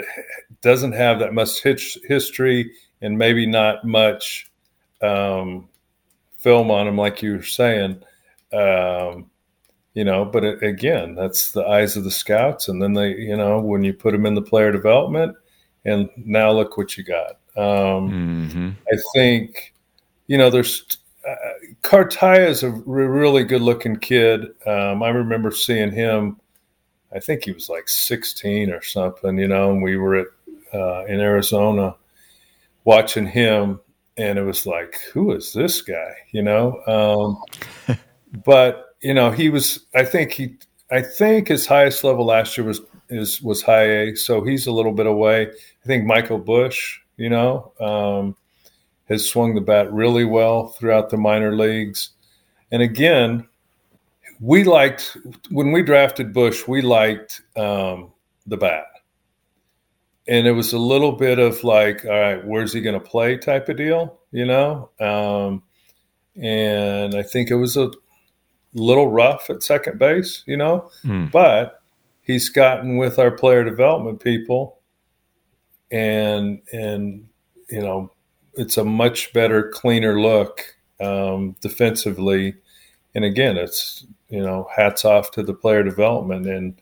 doesn't 0.62 0.92
have 0.92 1.18
that 1.18 1.35
much 1.35 1.62
history 1.62 2.72
and 3.02 3.18
maybe 3.18 3.46
not 3.46 3.85
much 3.85 4.50
um, 5.02 5.68
film 6.38 6.70
on 6.70 6.87
him, 6.87 6.96
like 6.96 7.20
you 7.20 7.37
were 7.37 7.42
saying. 7.42 8.02
Um, 8.52 9.31
you 9.94 10.05
know, 10.05 10.24
but 10.24 10.44
it, 10.44 10.62
again, 10.62 11.14
that's 11.14 11.52
the 11.52 11.66
eyes 11.66 11.96
of 11.96 12.05
the 12.05 12.11
scouts, 12.11 12.68
and 12.68 12.81
then 12.81 12.94
they, 12.94 13.11
you 13.11 13.37
know, 13.37 13.61
when 13.61 13.85
you 13.85 13.92
put 13.92 14.12
them 14.12 14.24
in 14.24 14.35
the 14.35 14.42
player 14.42 14.72
development, 14.72 15.37
and 15.85 16.09
now 16.16 16.50
look 16.50 16.76
what 16.76 16.96
you 16.96 17.05
got. 17.05 17.38
Um, 17.56 18.48
mm-hmm. 18.48 18.70
I 18.90 18.96
think, 19.14 19.74
you 20.26 20.38
know, 20.38 20.50
there's 20.50 20.98
uh, 21.28 21.34
Cartaya 21.82 22.48
is 22.48 22.62
a 22.62 22.70
really 22.70 23.44
good 23.44 23.62
looking 23.62 23.96
kid. 23.96 24.46
Um, 24.66 25.02
I 25.02 25.10
remember 25.10 25.50
seeing 25.50 25.92
him. 25.92 26.38
I 27.14 27.20
think 27.20 27.44
he 27.44 27.52
was 27.52 27.68
like 27.68 27.88
16 27.88 28.70
or 28.70 28.82
something, 28.82 29.38
you 29.38 29.48
know, 29.48 29.70
and 29.70 29.82
we 29.82 29.96
were 29.96 30.16
at 30.16 30.26
uh, 30.72 31.04
in 31.04 31.20
Arizona 31.20 31.94
watching 32.84 33.26
him, 33.26 33.80
and 34.16 34.38
it 34.38 34.42
was 34.42 34.66
like, 34.66 34.96
who 35.12 35.32
is 35.32 35.52
this 35.52 35.82
guy, 35.82 36.14
you 36.30 36.42
know? 36.42 36.80
Um, 37.88 37.98
but 38.44 38.96
you 39.02 39.14
know, 39.14 39.30
he 39.30 39.50
was. 39.50 39.86
I 39.94 40.04
think 40.04 40.32
he. 40.32 40.56
I 40.90 41.02
think 41.02 41.48
his 41.48 41.66
highest 41.66 42.04
level 42.04 42.24
last 42.24 42.56
year 42.56 42.66
was 42.66 42.80
is 43.08 43.42
was 43.42 43.62
high 43.62 43.84
A, 43.84 44.16
so 44.16 44.42
he's 44.42 44.66
a 44.66 44.72
little 44.72 44.92
bit 44.92 45.06
away. 45.06 45.48
I 45.48 45.86
think 45.86 46.04
Michael 46.04 46.38
Busch 46.38 47.00
you 47.22 47.28
know, 47.28 47.72
um, 47.78 48.35
has 49.08 49.28
swung 49.28 49.54
the 49.54 49.61
bat 49.61 49.92
really 49.92 50.24
well 50.24 50.70
throughout 50.70 51.08
the 51.08 51.16
minor 51.16 51.54
leagues. 51.54 52.11
And 52.72 52.82
again, 52.82 53.46
we 54.40 54.64
liked 54.64 55.16
when 55.50 55.70
we 55.70 55.85
drafted 55.85 56.32
Busch. 56.32 56.66
We 56.66 56.82
liked 56.82 57.42
um, 57.56 58.11
the 58.48 58.56
bat, 58.56 58.87
and 60.26 60.48
it 60.48 60.52
was 60.52 60.72
a 60.72 60.78
little 60.78 61.12
bit 61.12 61.38
of 61.38 61.62
like, 61.62 62.04
all 62.04 62.11
right, 62.11 62.44
where's 62.44 62.72
he 62.72 62.80
going 62.80 63.00
to 63.00 63.08
play 63.08 63.37
type 63.37 63.68
of 63.68 63.76
deal, 63.76 64.18
you 64.32 64.44
know. 64.44 64.90
Um, 64.98 65.62
and 66.42 67.14
I 67.14 67.22
think 67.22 67.52
it 67.52 67.54
was 67.56 67.76
a 67.76 67.92
little 68.74 69.12
rough 69.12 69.48
at 69.48 69.62
second 69.62 70.00
base, 70.00 70.42
you 70.46 70.56
know, 70.56 70.90
mm. 71.04 71.30
but 71.30 71.82
he's 72.22 72.48
gotten 72.48 72.96
with 72.96 73.20
our 73.20 73.30
player 73.30 73.62
development 73.62 74.20
people, 74.20 74.80
and 75.92 76.61
and 76.72 77.28
you 77.68 77.81
know, 77.81 78.11
it's 78.55 78.76
a 78.76 78.85
much 78.85 79.33
better, 79.33 79.68
cleaner 79.68 80.20
look 80.20 80.74
um, 81.00 81.57
defensively. 81.61 82.55
And 83.14 83.24
again, 83.24 83.57
it's 83.57 84.05
you 84.28 84.42
know, 84.42 84.68
hats 84.74 85.05
off 85.05 85.31
to 85.33 85.42
the 85.42 85.55
player 85.55 85.83
development 85.83 86.46
and 86.46 86.74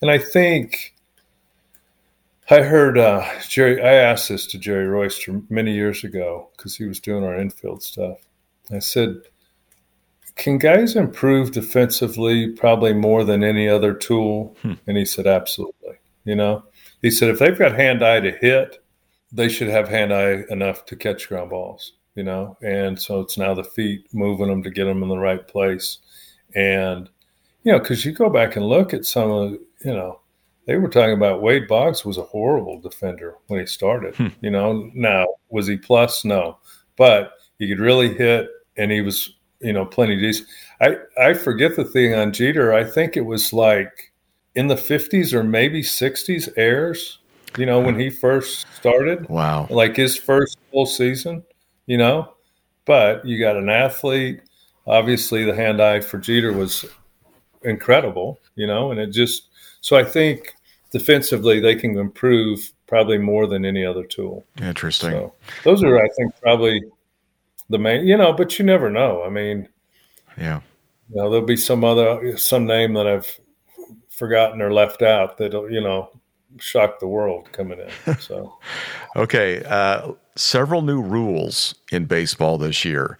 and 0.00 0.10
I 0.10 0.18
think 0.18 0.94
I 2.50 2.60
heard 2.60 2.98
uh, 2.98 3.24
Jerry. 3.48 3.80
I 3.80 3.94
asked 3.94 4.28
this 4.28 4.46
to 4.48 4.58
Jerry 4.58 4.86
Royster 4.86 5.40
many 5.48 5.72
years 5.72 6.04
ago 6.04 6.50
because 6.56 6.76
he 6.76 6.84
was 6.84 7.00
doing 7.00 7.24
our 7.24 7.38
infield 7.38 7.82
stuff. 7.82 8.18
I 8.70 8.80
said, 8.80 9.22
"Can 10.36 10.58
guys 10.58 10.94
improve 10.94 11.52
defensively 11.52 12.50
probably 12.50 12.92
more 12.92 13.24
than 13.24 13.42
any 13.42 13.66
other 13.66 13.94
tool?" 13.94 14.56
Hmm. 14.60 14.74
And 14.86 14.98
he 14.98 15.06
said, 15.06 15.26
"Absolutely." 15.26 15.94
You 16.24 16.36
know, 16.36 16.64
he 17.04 17.10
said 17.10 17.28
if 17.28 17.38
they've 17.38 17.58
got 17.58 17.74
hand 17.74 18.02
eye 18.02 18.18
to 18.20 18.30
hit, 18.30 18.82
they 19.30 19.50
should 19.50 19.68
have 19.68 19.88
hand 19.88 20.10
eye 20.12 20.42
enough 20.48 20.86
to 20.86 20.96
catch 20.96 21.28
ground 21.28 21.50
balls. 21.50 21.92
You 22.14 22.22
know, 22.22 22.56
and 22.62 23.00
so 23.00 23.20
it's 23.20 23.36
now 23.36 23.52
the 23.54 23.64
feet 23.64 24.06
moving 24.14 24.46
them 24.46 24.62
to 24.62 24.70
get 24.70 24.84
them 24.84 25.02
in 25.02 25.08
the 25.08 25.18
right 25.18 25.46
place, 25.46 25.98
and 26.54 27.10
you 27.64 27.72
know, 27.72 27.78
because 27.78 28.04
you 28.04 28.12
go 28.12 28.30
back 28.30 28.56
and 28.56 28.64
look 28.64 28.94
at 28.94 29.04
some 29.04 29.30
of 29.30 29.52
you 29.84 29.92
know 29.92 30.20
they 30.66 30.76
were 30.76 30.88
talking 30.88 31.12
about 31.12 31.42
Wade 31.42 31.68
Boggs 31.68 32.04
was 32.04 32.16
a 32.16 32.22
horrible 32.22 32.80
defender 32.80 33.34
when 33.48 33.60
he 33.60 33.66
started. 33.66 34.14
Hmm. 34.14 34.28
You 34.40 34.50
know, 34.50 34.90
now 34.94 35.26
was 35.50 35.66
he 35.66 35.76
plus? 35.76 36.24
No, 36.24 36.58
but 36.96 37.32
he 37.58 37.68
could 37.68 37.80
really 37.80 38.14
hit, 38.14 38.48
and 38.76 38.90
he 38.90 39.02
was 39.02 39.34
you 39.60 39.74
know 39.74 39.84
plenty 39.84 40.18
decent. 40.18 40.48
I 40.80 40.96
I 41.20 41.34
forget 41.34 41.76
the 41.76 41.84
thing 41.84 42.14
on 42.14 42.32
Jeter. 42.32 42.72
I 42.72 42.84
think 42.84 43.16
it 43.16 43.26
was 43.26 43.52
like 43.52 44.13
in 44.54 44.68
the 44.68 44.76
fifties 44.76 45.34
or 45.34 45.42
maybe 45.42 45.82
sixties 45.82 46.48
airs. 46.56 47.18
You 47.56 47.66
know, 47.66 47.80
when 47.80 47.98
he 47.98 48.10
first 48.10 48.66
started. 48.74 49.28
Wow. 49.28 49.68
Like 49.70 49.94
his 49.94 50.16
first 50.16 50.58
full 50.72 50.86
season. 50.86 51.44
You 51.86 51.98
know, 51.98 52.34
but 52.84 53.24
you 53.24 53.38
got 53.38 53.56
an 53.56 53.68
athlete. 53.68 54.40
Obviously, 54.86 55.44
the 55.44 55.54
hand 55.54 55.80
eye 55.80 56.00
for 56.00 56.18
Jeter 56.18 56.52
was 56.52 56.84
incredible. 57.62 58.40
You 58.56 58.66
know, 58.66 58.90
and 58.90 58.98
it 58.98 59.08
just 59.08 59.48
so 59.80 59.96
I 59.96 60.04
think 60.04 60.54
defensively 60.90 61.60
they 61.60 61.74
can 61.74 61.96
improve 61.96 62.72
probably 62.86 63.18
more 63.18 63.46
than 63.46 63.64
any 63.64 63.84
other 63.84 64.04
tool. 64.04 64.44
Interesting. 64.60 65.10
So 65.10 65.34
those 65.62 65.82
are, 65.82 65.98
I 65.98 66.08
think, 66.16 66.32
probably 66.40 66.82
the 67.68 67.78
main. 67.78 68.06
You 68.06 68.16
know, 68.16 68.32
but 68.32 68.58
you 68.58 68.64
never 68.64 68.90
know. 68.90 69.22
I 69.24 69.28
mean, 69.28 69.68
yeah. 70.36 70.60
You 71.10 71.16
know, 71.16 71.30
there'll 71.30 71.46
be 71.46 71.56
some 71.56 71.84
other 71.84 72.36
some 72.36 72.66
name 72.66 72.94
that 72.94 73.06
I've 73.06 73.38
forgotten 74.14 74.62
or 74.62 74.72
left 74.72 75.02
out 75.02 75.38
that'll 75.38 75.70
you 75.70 75.80
know 75.80 76.10
shock 76.58 77.00
the 77.00 77.06
world 77.06 77.50
coming 77.52 77.78
in. 77.78 78.16
So, 78.20 78.56
okay, 79.16 79.62
uh, 79.64 80.12
several 80.36 80.82
new 80.82 81.02
rules 81.02 81.74
in 81.90 82.04
baseball 82.06 82.58
this 82.58 82.84
year. 82.84 83.16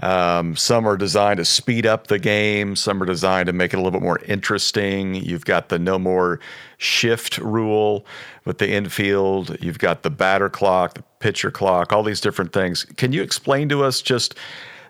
Um, 0.00 0.56
some 0.56 0.86
are 0.86 0.96
designed 0.96 1.36
to 1.36 1.44
speed 1.44 1.86
up 1.86 2.06
the 2.06 2.18
game. 2.18 2.74
Some 2.76 3.02
are 3.02 3.06
designed 3.06 3.46
to 3.46 3.52
make 3.52 3.72
it 3.72 3.76
a 3.76 3.78
little 3.78 3.92
bit 3.92 4.02
more 4.02 4.20
interesting. 4.26 5.14
You've 5.14 5.44
got 5.44 5.68
the 5.68 5.78
no 5.78 5.98
more 5.98 6.40
shift 6.78 7.38
rule 7.38 8.06
with 8.44 8.58
the 8.58 8.70
infield. 8.70 9.56
You've 9.60 9.78
got 9.78 10.02
the 10.02 10.10
batter 10.10 10.48
clock, 10.48 10.94
the 10.94 11.04
pitcher 11.20 11.50
clock, 11.50 11.92
all 11.92 12.02
these 12.02 12.20
different 12.20 12.52
things. 12.52 12.84
Can 12.96 13.12
you 13.12 13.22
explain 13.22 13.68
to 13.68 13.84
us 13.84 14.00
just 14.00 14.34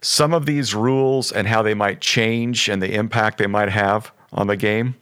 some 0.03 0.33
of 0.33 0.47
these 0.47 0.75
rules 0.75 1.33
and 1.33 1.47
how 1.47 1.63
they 1.63 1.75
might 1.75 2.01
change 2.01 2.69
and 2.69 2.81
the 2.81 2.95
impact 2.95 3.39
they 3.39 3.47
might 3.47 3.71
have 3.71 4.13
on 4.33 4.47
the 4.47 4.57
game? 4.57 4.95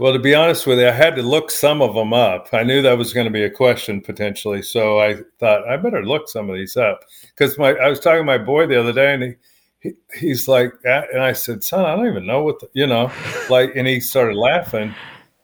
Well, 0.00 0.14
to 0.14 0.18
be 0.18 0.34
honest 0.34 0.66
with 0.66 0.78
you, 0.78 0.88
I 0.88 0.92
had 0.92 1.14
to 1.16 1.22
look 1.22 1.50
some 1.50 1.82
of 1.82 1.94
them 1.94 2.14
up. 2.14 2.48
I 2.54 2.62
knew 2.62 2.80
that 2.80 2.96
was 2.96 3.12
going 3.12 3.26
to 3.26 3.30
be 3.30 3.42
a 3.44 3.50
question 3.50 4.00
potentially, 4.00 4.62
so 4.62 4.98
I 4.98 5.16
thought 5.38 5.68
I 5.68 5.76
better 5.76 6.02
look 6.02 6.26
some 6.26 6.48
of 6.48 6.56
these 6.56 6.74
up 6.74 7.04
because 7.36 7.58
my 7.58 7.74
I 7.74 7.90
was 7.90 8.00
talking 8.00 8.20
to 8.20 8.24
my 8.24 8.38
boy 8.38 8.66
the 8.66 8.80
other 8.80 8.94
day, 8.94 9.12
and 9.12 9.22
he, 9.22 9.34
he 9.80 9.92
he's 10.18 10.48
like, 10.48 10.72
and 10.84 11.20
I 11.22 11.34
said, 11.34 11.62
"Son, 11.62 11.84
I 11.84 11.94
don't 11.96 12.06
even 12.06 12.24
know 12.24 12.42
what 12.42 12.60
the, 12.60 12.70
you 12.72 12.86
know," 12.86 13.12
like, 13.50 13.76
and 13.76 13.86
he 13.86 14.00
started 14.00 14.36
laughing, 14.36 14.94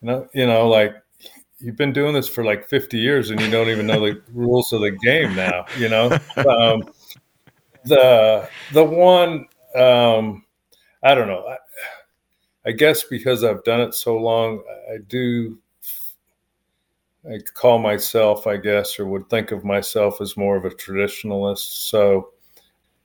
you 0.00 0.06
know, 0.08 0.26
you 0.32 0.46
know, 0.46 0.66
like 0.66 0.94
you've 1.58 1.76
been 1.76 1.92
doing 1.92 2.14
this 2.14 2.26
for 2.26 2.42
like 2.42 2.66
50 2.66 2.96
years 2.96 3.28
and 3.28 3.38
you 3.38 3.50
don't 3.50 3.68
even 3.68 3.86
know 3.86 4.00
the 4.00 4.22
rules 4.32 4.72
of 4.72 4.80
the 4.80 4.90
game 4.90 5.36
now, 5.36 5.66
you 5.76 5.90
know. 5.90 6.18
Um, 6.38 6.82
the 7.84 8.48
the 8.72 8.84
one 8.84 9.46
um, 9.74 10.44
I 11.02 11.14
don't 11.14 11.28
know. 11.28 11.56
I, 12.66 12.72
guess 12.72 13.04
because 13.04 13.44
I've 13.44 13.64
done 13.64 13.80
it 13.80 13.94
so 13.94 14.16
long, 14.16 14.62
I 14.92 14.98
do. 15.06 15.58
I 17.28 17.38
call 17.54 17.78
myself, 17.78 18.46
I 18.46 18.56
guess, 18.56 19.00
or 19.00 19.06
would 19.06 19.28
think 19.28 19.50
of 19.50 19.64
myself 19.64 20.20
as 20.20 20.36
more 20.36 20.56
of 20.56 20.64
a 20.64 20.70
traditionalist. 20.70 21.88
So, 21.88 22.30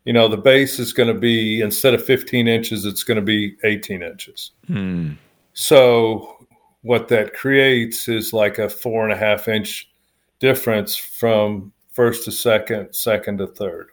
you 0.06 0.14
know, 0.14 0.28
the 0.28 0.38
base 0.38 0.78
is 0.78 0.94
going 0.94 1.12
to 1.12 1.20
be 1.20 1.62
instead 1.62 1.96
of 1.96 2.06
15 2.06 2.48
inches, 2.48 2.86
it's 2.86 3.04
going 3.04 3.16
to 3.16 3.22
be 3.22 3.56
18 3.64 4.04
inches. 4.04 4.52
Hmm. 4.68 5.14
So, 5.54 6.46
what 6.84 7.08
that 7.08 7.34
creates 7.34 8.08
is 8.08 8.32
like 8.32 8.60
a 8.60 8.70
four 8.70 9.04
and 9.04 9.14
a 9.14 9.18
half 9.18 9.48
inch 9.48 9.92
difference 10.40 10.96
from 10.96 11.72
first 11.92 12.26
to 12.26 12.32
second, 12.32 12.94
second 12.94 13.40
to 13.40 13.48
third. 13.48 13.90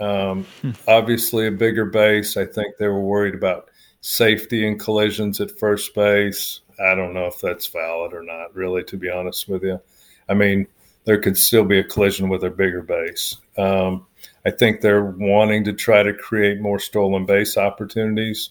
Um, 0.00 0.46
hmm. 0.62 0.70
Obviously, 0.88 1.46
a 1.46 1.52
bigger 1.52 1.86
base. 1.86 2.36
I 2.36 2.44
think 2.44 2.76
they 2.76 2.88
were 2.88 3.00
worried 3.00 3.34
about 3.34 3.70
safety 4.06 4.68
and 4.68 4.78
collisions 4.78 5.40
at 5.40 5.58
first 5.58 5.92
base. 5.92 6.60
I 6.78 6.94
don't 6.94 7.12
know 7.12 7.26
if 7.26 7.40
that's 7.40 7.66
valid 7.66 8.12
or 8.12 8.22
not, 8.22 8.54
really, 8.54 8.84
to 8.84 8.96
be 8.96 9.10
honest 9.10 9.48
with 9.48 9.64
you. 9.64 9.80
I 10.28 10.34
mean, 10.34 10.68
there 11.06 11.20
could 11.20 11.36
still 11.36 11.64
be 11.64 11.80
a 11.80 11.84
collision 11.84 12.28
with 12.28 12.44
a 12.44 12.50
bigger 12.50 12.82
base. 12.82 13.38
Um, 13.58 14.06
I 14.44 14.52
think 14.52 14.80
they're 14.80 15.06
wanting 15.06 15.64
to 15.64 15.72
try 15.72 16.04
to 16.04 16.14
create 16.14 16.60
more 16.60 16.78
stolen 16.78 17.26
base 17.26 17.56
opportunities 17.56 18.50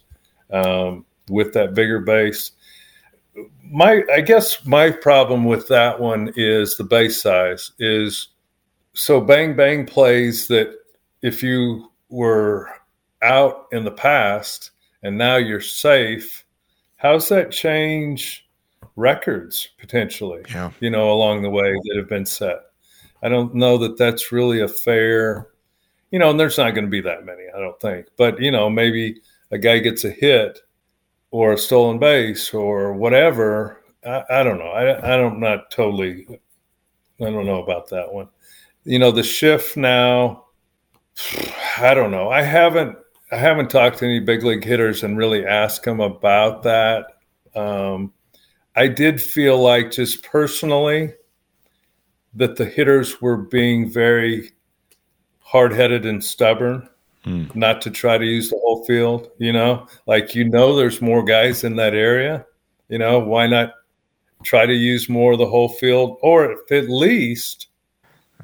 um, 0.52 1.06
with 1.30 1.54
that 1.54 1.74
bigger 1.74 2.02
base. 2.02 2.52
My, 3.64 4.04
I 4.14 4.20
guess 4.20 4.66
my 4.66 4.92
problem 4.92 5.46
with 5.46 5.70
that 5.70 5.98
one 5.98 6.34
is 6.36 6.76
the 6.76 6.84
base 6.84 7.22
size 7.22 7.72
is 7.80 8.28
so 8.94 9.22
bang 9.22 9.56
bang 9.56 9.86
plays 9.86 10.50
that 10.50 10.78
if 11.22 11.42
you 11.42 11.92
were 12.10 12.70
out 13.22 13.68
in 13.72 13.86
the 13.86 13.92
past 13.92 14.72
and 15.06 15.20
now 15.20 15.36
you're 15.36 15.62
safe. 15.62 16.44
How's 16.96 17.30
that 17.30 17.52
change 17.52 18.48
records 18.96 19.70
potentially? 19.78 20.44
Yeah. 20.50 20.72
You 20.80 20.90
know, 20.90 21.12
along 21.12 21.44
the 21.44 21.50
way 21.52 21.72
that 21.74 21.98
have 21.98 22.10
been 22.10 22.26
set. 22.26 22.58
I 23.22 23.30
don't 23.30 23.54
know 23.54 23.78
that 23.78 23.98
that's 23.98 24.32
really 24.32 24.62
a 24.62 24.68
fair, 24.68 25.50
you 26.10 26.18
know, 26.18 26.32
and 26.32 26.40
there's 26.40 26.58
not 26.58 26.72
going 26.72 26.86
to 26.86 26.90
be 26.90 27.02
that 27.02 27.24
many, 27.24 27.44
I 27.56 27.60
don't 27.60 27.80
think. 27.80 28.08
But, 28.18 28.42
you 28.42 28.50
know, 28.50 28.68
maybe 28.68 29.22
a 29.52 29.60
guy 29.60 29.78
gets 29.78 30.06
a 30.06 30.10
hit 30.10 30.58
or 31.30 31.54
a 31.54 31.58
stolen 31.58 32.00
base 32.00 32.52
or 32.52 32.94
whatever. 32.94 33.84
I, 34.04 34.24
I 34.32 34.44
don't 34.44 34.58
know. 34.58 34.72
I, 34.72 35.14
I 35.14 35.18
don't, 35.18 35.40
not 35.40 35.70
totally, 35.70 36.26
I 37.22 37.26
don't 37.26 37.46
know 37.46 37.62
about 37.62 37.90
that 37.92 38.12
one. 38.12 38.30
You 38.86 38.98
know, 38.98 39.12
the 39.12 39.24
shift 39.24 39.78
now, 39.78 40.46
I 41.78 41.94
don't 41.94 42.12
know. 42.12 42.30
I 42.30 42.42
haven't 42.42 42.98
I 43.32 43.38
haven't 43.38 43.70
talked 43.70 44.00
to 44.00 44.06
any 44.06 44.20
big 44.20 44.44
league 44.44 44.64
hitters 44.64 45.04
and 45.04 45.18
really 45.18 45.46
asked 45.46 45.84
them 45.84 46.00
about 46.00 46.64
that. 46.64 47.08
Um, 47.56 48.14
I 48.76 48.88
did 48.88 49.22
feel 49.22 49.60
like 49.60 49.92
just 49.92 50.24
personally 50.24 51.14
that 52.34 52.58
the 52.58 52.66
hitters 52.66 53.22
were 53.22 53.38
being 53.38 53.90
very 53.90 54.52
hard 55.40 55.72
headed 55.72 56.06
and 56.06 56.24
stubborn, 56.24 56.88
mm. 57.26 57.56
not 57.56 57.82
to 57.82 57.90
try 57.90 58.18
to 58.18 58.26
use 58.26 58.50
the 58.50 58.58
whole 58.58 58.84
field. 58.86 59.30
You 59.40 59.54
know, 59.54 59.88
like, 60.06 60.36
you 60.36 60.44
know, 60.44 60.76
there's 60.76 61.02
more 61.02 61.24
guys 61.24 61.64
in 61.64 61.78
that 61.78 61.94
area. 61.94 62.46
You 62.90 63.00
know, 63.00 63.20
why 63.20 63.48
not 63.48 63.72
try 64.44 64.66
to 64.66 64.74
use 64.74 65.10
more 65.10 65.34
of 65.34 65.40
the 65.40 65.48
whole 65.48 65.70
field 65.70 66.18
or 66.22 66.58
at 66.72 66.90
least, 66.90 67.68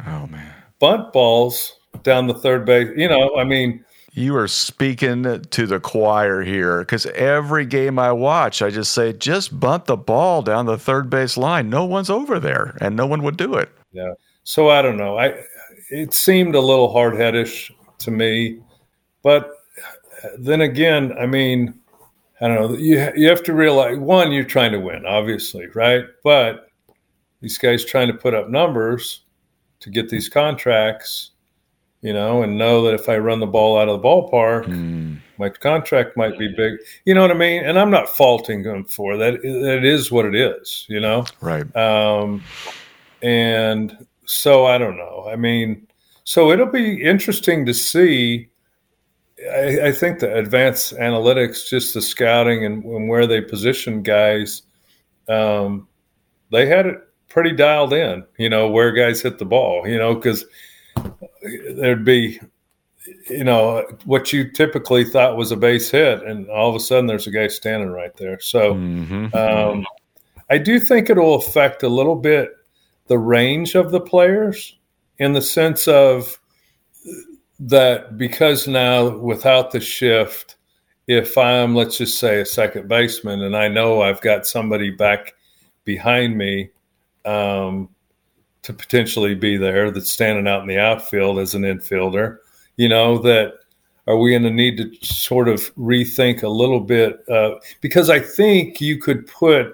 oh 0.07 0.25
man, 0.27 0.53
bunt 0.79 1.13
balls 1.13 1.77
down 2.03 2.27
the 2.27 2.33
third 2.33 2.65
base? 2.65 2.89
You 2.95 3.09
know, 3.09 3.35
I 3.35 3.43
mean, 3.43 3.83
you 4.13 4.35
are 4.35 4.47
speaking 4.47 5.41
to 5.41 5.67
the 5.67 5.79
choir 5.79 6.41
here 6.41 6.79
because 6.79 7.05
every 7.07 7.65
game 7.65 7.97
I 7.97 8.11
watch, 8.11 8.61
I 8.61 8.69
just 8.69 8.91
say, 8.91 9.13
just 9.13 9.57
bunt 9.57 9.85
the 9.85 9.95
ball 9.95 10.41
down 10.41 10.65
the 10.65 10.77
third 10.77 11.09
base 11.09 11.37
line. 11.37 11.69
No 11.69 11.85
one's 11.85 12.09
over 12.09 12.39
there, 12.39 12.77
and 12.81 12.95
no 12.95 13.05
one 13.05 13.23
would 13.23 13.37
do 13.37 13.53
it. 13.55 13.69
Yeah. 13.93 14.13
So 14.43 14.69
I 14.69 14.81
don't 14.81 14.97
know. 14.97 15.17
I 15.17 15.43
it 15.89 16.13
seemed 16.13 16.55
a 16.55 16.59
little 16.59 16.91
hard 16.91 17.13
headish 17.13 17.71
to 17.99 18.11
me, 18.11 18.59
but 19.23 19.51
then 20.37 20.61
again, 20.61 21.13
I 21.17 21.25
mean, 21.25 21.73
I 22.41 22.47
don't 22.47 22.71
know. 22.71 22.77
You 22.77 23.11
you 23.15 23.29
have 23.29 23.43
to 23.43 23.53
realize 23.53 23.97
one, 23.97 24.31
you're 24.31 24.43
trying 24.43 24.71
to 24.73 24.79
win, 24.79 25.05
obviously, 25.05 25.67
right? 25.67 26.05
But 26.23 26.67
these 27.39 27.57
guys 27.57 27.85
trying 27.85 28.07
to 28.07 28.13
put 28.13 28.33
up 28.33 28.49
numbers 28.49 29.21
to 29.79 29.89
get 29.89 30.09
these 30.09 30.27
contracts, 30.27 31.31
you 32.01 32.13
know, 32.13 32.43
and 32.43 32.57
know 32.57 32.83
that 32.83 32.93
if 32.93 33.07
I 33.07 33.17
run 33.17 33.39
the 33.39 33.47
ball 33.47 33.77
out 33.77 33.87
of 33.87 34.01
the 34.01 34.07
ballpark, 34.07 34.65
mm. 34.65 35.19
my 35.37 35.49
contract 35.49 36.17
might 36.17 36.37
be 36.37 36.47
big. 36.55 36.79
You 37.05 37.13
know 37.13 37.21
what 37.21 37.31
I 37.31 37.35
mean? 37.35 37.63
And 37.63 37.77
I'm 37.77 37.91
not 37.91 38.09
faulting 38.09 38.63
them 38.63 38.85
for 38.85 39.17
that. 39.17 39.35
It 39.35 39.85
is 39.85 40.11
what 40.11 40.25
it 40.25 40.35
is, 40.35 40.85
you 40.89 40.99
know. 40.99 41.25
Right. 41.41 41.75
Um, 41.75 42.43
and 43.21 44.05
so 44.25 44.65
I 44.65 44.77
don't 44.77 44.97
know. 44.97 45.27
I 45.31 45.35
mean, 45.35 45.87
so 46.23 46.51
it'll 46.51 46.65
be 46.65 47.01
interesting 47.03 47.65
to 47.65 47.73
see 47.73 48.51
I, 49.49 49.87
I, 49.87 49.91
think 49.91 50.19
the 50.19 50.35
advanced 50.35 50.93
analytics, 50.93 51.67
just 51.67 51.93
the 51.93 52.01
scouting 52.01 52.63
and, 52.63 52.83
and 52.83 53.09
where 53.09 53.25
they 53.25 53.41
position 53.41 54.03
guys, 54.03 54.61
um, 55.27 55.87
they 56.51 56.67
had 56.67 56.85
it 56.85 56.97
pretty 57.27 57.53
dialed 57.53 57.93
in. 57.93 58.23
You 58.37 58.49
know 58.49 58.69
where 58.69 58.91
guys 58.91 59.21
hit 59.21 59.39
the 59.39 59.45
ball. 59.45 59.87
You 59.87 59.97
know 59.97 60.15
because 60.15 60.45
there'd 61.75 62.05
be, 62.05 62.39
you 63.29 63.43
know, 63.43 63.85
what 64.05 64.31
you 64.31 64.49
typically 64.51 65.03
thought 65.03 65.37
was 65.37 65.51
a 65.51 65.57
base 65.57 65.89
hit, 65.89 66.23
and 66.23 66.49
all 66.49 66.69
of 66.69 66.75
a 66.75 66.79
sudden 66.79 67.07
there's 67.07 67.27
a 67.27 67.31
guy 67.31 67.47
standing 67.47 67.89
right 67.89 68.15
there. 68.17 68.39
So 68.39 68.75
mm-hmm. 68.75 69.35
um, 69.35 69.85
I 70.49 70.57
do 70.57 70.79
think 70.79 71.09
it 71.09 71.17
will 71.17 71.35
affect 71.35 71.83
a 71.83 71.89
little 71.89 72.15
bit 72.15 72.51
the 73.07 73.17
range 73.17 73.75
of 73.75 73.91
the 73.91 74.01
players 74.01 74.77
in 75.17 75.33
the 75.33 75.41
sense 75.41 75.87
of 75.87 76.39
that 77.59 78.17
because 78.17 78.67
now 78.67 79.17
without 79.17 79.71
the 79.71 79.79
shift, 79.79 80.55
if 81.07 81.37
I'm, 81.37 81.75
let's 81.75 81.97
just 81.97 82.19
say, 82.19 82.41
a 82.41 82.45
second 82.45 82.87
baseman 82.87 83.41
and 83.41 83.55
I 83.55 83.67
know 83.67 84.01
I've 84.01 84.21
got 84.21 84.45
somebody 84.45 84.89
back 84.89 85.35
behind 85.83 86.37
me 86.37 86.69
um, 87.25 87.89
to 88.63 88.73
potentially 88.73 89.35
be 89.35 89.57
there 89.57 89.91
that's 89.91 90.11
standing 90.11 90.47
out 90.47 90.61
in 90.61 90.67
the 90.67 90.77
outfield 90.77 91.39
as 91.39 91.55
an 91.55 91.63
infielder, 91.63 92.37
you 92.77 92.87
know, 92.87 93.17
that 93.19 93.53
are 94.07 94.17
we 94.17 94.31
going 94.31 94.43
to 94.43 94.49
need 94.49 94.77
to 94.77 95.05
sort 95.05 95.47
of 95.47 95.73
rethink 95.75 96.43
a 96.43 96.47
little 96.49 96.79
bit? 96.79 97.23
Uh, 97.29 97.51
because 97.81 98.09
I 98.09 98.19
think 98.19 98.81
you 98.81 98.97
could 98.97 99.27
put 99.27 99.73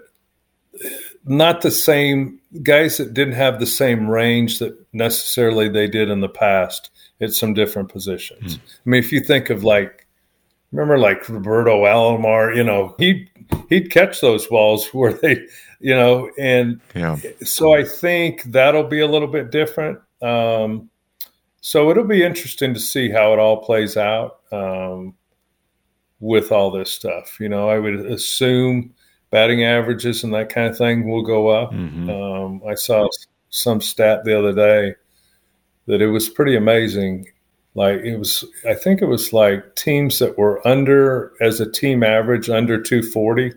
not 1.25 1.61
the 1.61 1.71
same 1.71 2.39
guys 2.63 2.97
that 2.97 3.13
didn't 3.13 3.33
have 3.33 3.59
the 3.59 3.65
same 3.65 4.09
range 4.09 4.59
that 4.59 4.77
necessarily 4.93 5.69
they 5.69 5.87
did 5.87 6.09
in 6.09 6.21
the 6.21 6.29
past 6.29 6.89
at 7.19 7.33
some 7.33 7.53
different 7.53 7.89
positions. 7.89 8.57
Mm. 8.57 8.59
I 8.59 8.89
mean, 8.89 9.03
if 9.03 9.11
you 9.11 9.19
think 9.19 9.49
of 9.49 9.63
like, 9.63 10.07
remember 10.71 10.97
like 10.97 11.27
Roberto 11.27 11.83
Alomar, 11.83 12.55
you 12.55 12.63
know, 12.63 12.95
he'd 12.99 13.29
he'd 13.69 13.91
catch 13.91 14.21
those 14.21 14.47
balls 14.47 14.87
where 14.93 15.13
they, 15.13 15.45
you 15.79 15.95
know, 15.95 16.31
and 16.37 16.81
yeah. 16.95 17.17
so 17.43 17.73
I 17.73 17.83
think 17.83 18.43
that'll 18.43 18.87
be 18.87 19.01
a 19.01 19.07
little 19.07 19.27
bit 19.27 19.51
different. 19.51 19.99
Um, 20.21 20.89
so 21.61 21.91
it'll 21.91 22.05
be 22.05 22.23
interesting 22.23 22.73
to 22.73 22.79
see 22.79 23.09
how 23.09 23.33
it 23.33 23.39
all 23.39 23.57
plays 23.57 23.97
out 23.97 24.39
um, 24.51 25.15
with 26.19 26.51
all 26.51 26.71
this 26.71 26.91
stuff. 26.91 27.39
You 27.39 27.49
know, 27.49 27.69
I 27.69 27.79
would 27.79 28.05
assume 28.05 28.93
batting 29.29 29.63
averages 29.63 30.23
and 30.23 30.33
that 30.33 30.49
kind 30.49 30.67
of 30.67 30.77
thing 30.77 31.09
will 31.09 31.23
go 31.23 31.49
up. 31.49 31.71
Mm-hmm. 31.71 32.09
Um, 32.09 32.61
I 32.67 32.75
saw 32.75 33.07
some 33.49 33.81
stat 33.81 34.23
the 34.23 34.37
other 34.37 34.53
day 34.53 34.95
that 35.87 36.01
it 36.01 36.07
was 36.07 36.29
pretty 36.29 36.55
amazing. 36.55 37.27
Like 37.75 37.99
it 37.99 38.17
was, 38.17 38.43
I 38.67 38.73
think 38.73 39.01
it 39.01 39.07
was 39.07 39.33
like 39.33 39.75
teams 39.75 40.19
that 40.19 40.37
were 40.37 40.65
under 40.67 41.33
as 41.41 41.59
a 41.59 41.69
team 41.69 42.03
average 42.03 42.49
under 42.49 42.81
240, 42.81 43.53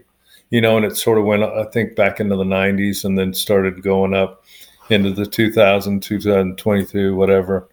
you 0.51 0.61
know, 0.61 0.76
and 0.76 0.84
it 0.84 0.96
sort 0.96 1.18
of 1.18 1.24
went, 1.24 1.42
I 1.42 1.64
think, 1.64 1.96
back 1.96 2.20
into 2.20 2.36
the 2.36 2.44
90s 2.44 3.05
and 3.05 3.18
then 3.18 3.32
started 3.32 3.82
going 3.82 4.14
up 4.14 4.44
into 4.90 5.12
the 5.12 5.26
2000, 5.26 6.03
2022, 6.03 7.14
whatever. 7.14 7.68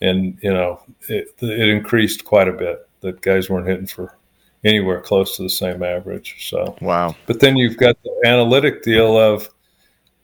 And, 0.00 0.38
you 0.42 0.52
know, 0.52 0.82
it, 1.08 1.28
it 1.40 1.68
increased 1.68 2.24
quite 2.24 2.48
a 2.48 2.52
bit 2.52 2.88
that 3.00 3.20
guys 3.20 3.48
weren't 3.48 3.68
hitting 3.68 3.86
for 3.86 4.16
anywhere 4.64 5.00
close 5.00 5.36
to 5.36 5.42
the 5.42 5.50
same 5.50 5.82
average. 5.82 6.48
So, 6.48 6.76
wow. 6.80 7.14
But 7.26 7.40
then 7.40 7.56
you've 7.56 7.76
got 7.76 7.96
the 8.02 8.22
analytic 8.26 8.82
deal 8.82 9.16
of, 9.16 9.48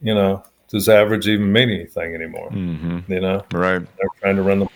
you 0.01 0.15
know, 0.15 0.45
does 0.69 0.89
average 0.89 1.29
even 1.29 1.53
mean 1.53 1.71
anything 1.71 2.15
anymore? 2.15 2.51
Mm-hmm. 2.51 3.13
You 3.13 3.21
know, 3.21 3.45
right? 3.53 3.79
They're 3.79 4.09
trying 4.21 4.37
to 4.37 4.43
run 4.43 4.59
the. 4.61 4.69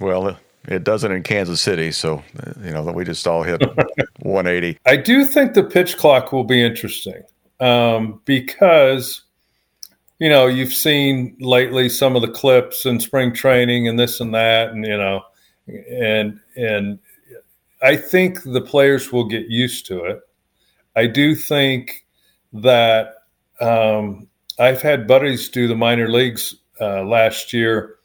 Well, 0.00 0.38
it 0.66 0.84
doesn't 0.84 1.12
in 1.12 1.22
Kansas 1.22 1.60
City, 1.60 1.92
so 1.92 2.22
you 2.62 2.72
know 2.72 2.82
we 2.82 3.04
just 3.04 3.26
all 3.26 3.42
hit 3.42 3.62
180. 4.20 4.78
I 4.86 4.96
do 4.96 5.24
think 5.24 5.54
the 5.54 5.64
pitch 5.64 5.96
clock 5.96 6.32
will 6.32 6.44
be 6.44 6.62
interesting 6.64 7.22
um, 7.60 8.20
because 8.24 9.22
you 10.18 10.28
know 10.28 10.46
you've 10.46 10.74
seen 10.74 11.36
lately 11.40 11.88
some 11.88 12.16
of 12.16 12.22
the 12.22 12.30
clips 12.30 12.84
in 12.84 13.00
spring 13.00 13.32
training 13.32 13.88
and 13.88 13.98
this 13.98 14.20
and 14.20 14.34
that, 14.34 14.70
and 14.70 14.84
you 14.84 14.96
know, 14.96 15.22
and 15.68 16.40
and 16.56 16.98
I 17.82 17.96
think 17.96 18.42
the 18.42 18.62
players 18.62 19.12
will 19.12 19.26
get 19.26 19.48
used 19.48 19.86
to 19.86 20.04
it. 20.04 20.20
I 20.96 21.06
do 21.06 21.34
think 21.34 22.04
that 22.52 23.14
um, 23.60 24.28
I've 24.58 24.82
had 24.82 25.06
buddies 25.06 25.48
do 25.48 25.68
the 25.68 25.76
minor 25.76 26.08
leagues 26.08 26.56
uh, 26.80 27.02
last 27.02 27.52
year 27.52 27.95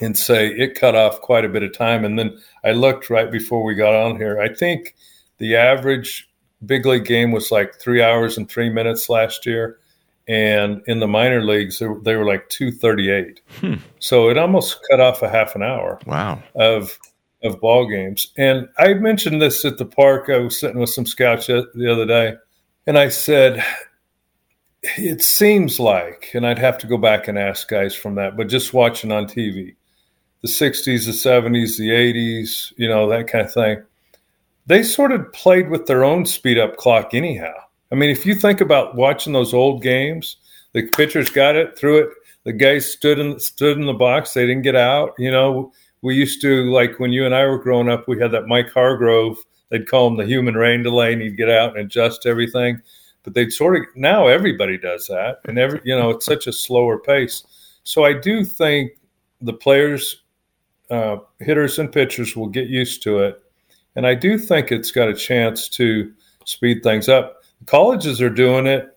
and 0.00 0.16
say 0.16 0.48
it 0.48 0.78
cut 0.78 0.94
off 0.94 1.20
quite 1.20 1.44
a 1.44 1.48
bit 1.48 1.62
of 1.62 1.76
time. 1.76 2.04
And 2.04 2.18
then 2.18 2.38
I 2.64 2.72
looked 2.72 3.10
right 3.10 3.30
before 3.30 3.62
we 3.62 3.74
got 3.74 3.94
on 3.94 4.16
here. 4.16 4.40
I 4.40 4.52
think 4.52 4.94
the 5.38 5.56
average 5.56 6.28
big 6.64 6.86
league 6.86 7.04
game 7.04 7.32
was 7.32 7.50
like 7.50 7.78
three 7.78 8.02
hours 8.02 8.36
and 8.36 8.48
three 8.48 8.70
minutes 8.70 9.08
last 9.08 9.46
year. 9.46 9.78
And 10.26 10.82
in 10.86 11.00
the 11.00 11.06
minor 11.06 11.44
leagues, 11.44 11.78
they 11.78 12.16
were 12.16 12.24
like 12.24 12.48
238. 12.48 13.40
Hmm. 13.60 13.74
So 13.98 14.30
it 14.30 14.38
almost 14.38 14.78
cut 14.90 15.00
off 15.00 15.22
a 15.22 15.28
half 15.28 15.54
an 15.54 15.62
hour. 15.62 16.00
Wow. 16.06 16.42
Of 16.54 16.98
of 17.42 17.60
ball 17.60 17.86
games. 17.86 18.32
And 18.38 18.68
I 18.78 18.94
mentioned 18.94 19.40
this 19.40 19.66
at 19.66 19.76
the 19.76 19.84
park. 19.84 20.30
I 20.30 20.38
was 20.38 20.58
sitting 20.58 20.80
with 20.80 20.88
some 20.88 21.04
scouts 21.04 21.46
the 21.46 21.92
other 21.92 22.06
day, 22.06 22.36
and 22.86 22.98
I 22.98 23.10
said, 23.10 23.62
it 24.96 25.22
seems 25.22 25.78
like, 25.78 26.30
and 26.34 26.46
I'd 26.46 26.58
have 26.58 26.78
to 26.78 26.86
go 26.86 26.96
back 26.96 27.28
and 27.28 27.38
ask 27.38 27.68
guys 27.68 27.94
from 27.94 28.16
that, 28.16 28.36
but 28.36 28.48
just 28.48 28.74
watching 28.74 29.12
on 29.12 29.26
TV, 29.26 29.76
the 30.44 30.50
60s, 30.50 31.06
the 31.06 31.12
70s, 31.12 31.78
the 31.78 31.88
80s, 31.88 32.74
you 32.76 32.86
know, 32.86 33.08
that 33.08 33.28
kind 33.28 33.46
of 33.46 33.52
thing, 33.52 33.82
they 34.66 34.82
sort 34.82 35.10
of 35.10 35.32
played 35.32 35.70
with 35.70 35.86
their 35.86 36.04
own 36.04 36.26
speed 36.26 36.58
up 36.58 36.76
clock 36.76 37.14
anyhow. 37.14 37.54
I 37.90 37.94
mean, 37.94 38.10
if 38.10 38.26
you 38.26 38.34
think 38.34 38.60
about 38.60 38.94
watching 38.94 39.32
those 39.32 39.54
old 39.54 39.82
games, 39.82 40.36
the 40.72 40.86
pitchers 40.88 41.30
got 41.30 41.56
it, 41.56 41.78
threw 41.78 41.98
it, 41.98 42.10
the 42.44 42.52
guys 42.52 42.92
stood 42.92 43.18
in 43.18 43.40
stood 43.40 43.78
in 43.78 43.86
the 43.86 43.94
box, 43.94 44.34
they 44.34 44.46
didn't 44.46 44.62
get 44.62 44.76
out. 44.76 45.14
You 45.18 45.30
know, 45.30 45.72
we 46.02 46.14
used 46.14 46.42
to 46.42 46.70
like 46.70 46.98
when 46.98 47.10
you 47.10 47.24
and 47.24 47.34
I 47.34 47.46
were 47.46 47.58
growing 47.58 47.88
up, 47.88 48.06
we 48.06 48.20
had 48.20 48.32
that 48.32 48.46
Mike 48.46 48.70
Hargrove, 48.70 49.38
they'd 49.70 49.88
call 49.88 50.08
him 50.08 50.18
the 50.18 50.26
human 50.26 50.54
rain 50.54 50.82
delay, 50.82 51.14
and 51.14 51.22
he'd 51.22 51.38
get 51.38 51.48
out 51.48 51.74
and 51.74 51.86
adjust 51.86 52.26
everything 52.26 52.82
but 53.24 53.32
they'd 53.34 53.52
sort 53.52 53.76
of 53.76 53.82
now 53.96 54.28
everybody 54.28 54.78
does 54.78 55.06
that, 55.08 55.40
and 55.46 55.58
every 55.58 55.80
you 55.82 55.96
know 55.96 56.10
it's 56.10 56.26
such 56.26 56.46
a 56.46 56.52
slower 56.52 56.98
pace. 56.98 57.42
So 57.82 58.04
I 58.04 58.12
do 58.12 58.44
think 58.44 58.92
the 59.40 59.52
players, 59.52 60.22
uh, 60.90 61.16
hitters 61.40 61.78
and 61.78 61.92
pitchers 61.92 62.36
will 62.36 62.48
get 62.48 62.68
used 62.68 63.02
to 63.04 63.20
it, 63.20 63.42
and 63.96 64.06
I 64.06 64.14
do 64.14 64.38
think 64.38 64.70
it's 64.70 64.90
got 64.90 65.08
a 65.08 65.14
chance 65.14 65.68
to 65.70 66.12
speed 66.44 66.82
things 66.82 67.08
up. 67.08 67.42
Colleges 67.66 68.20
are 68.20 68.30
doing 68.30 68.66
it, 68.66 68.96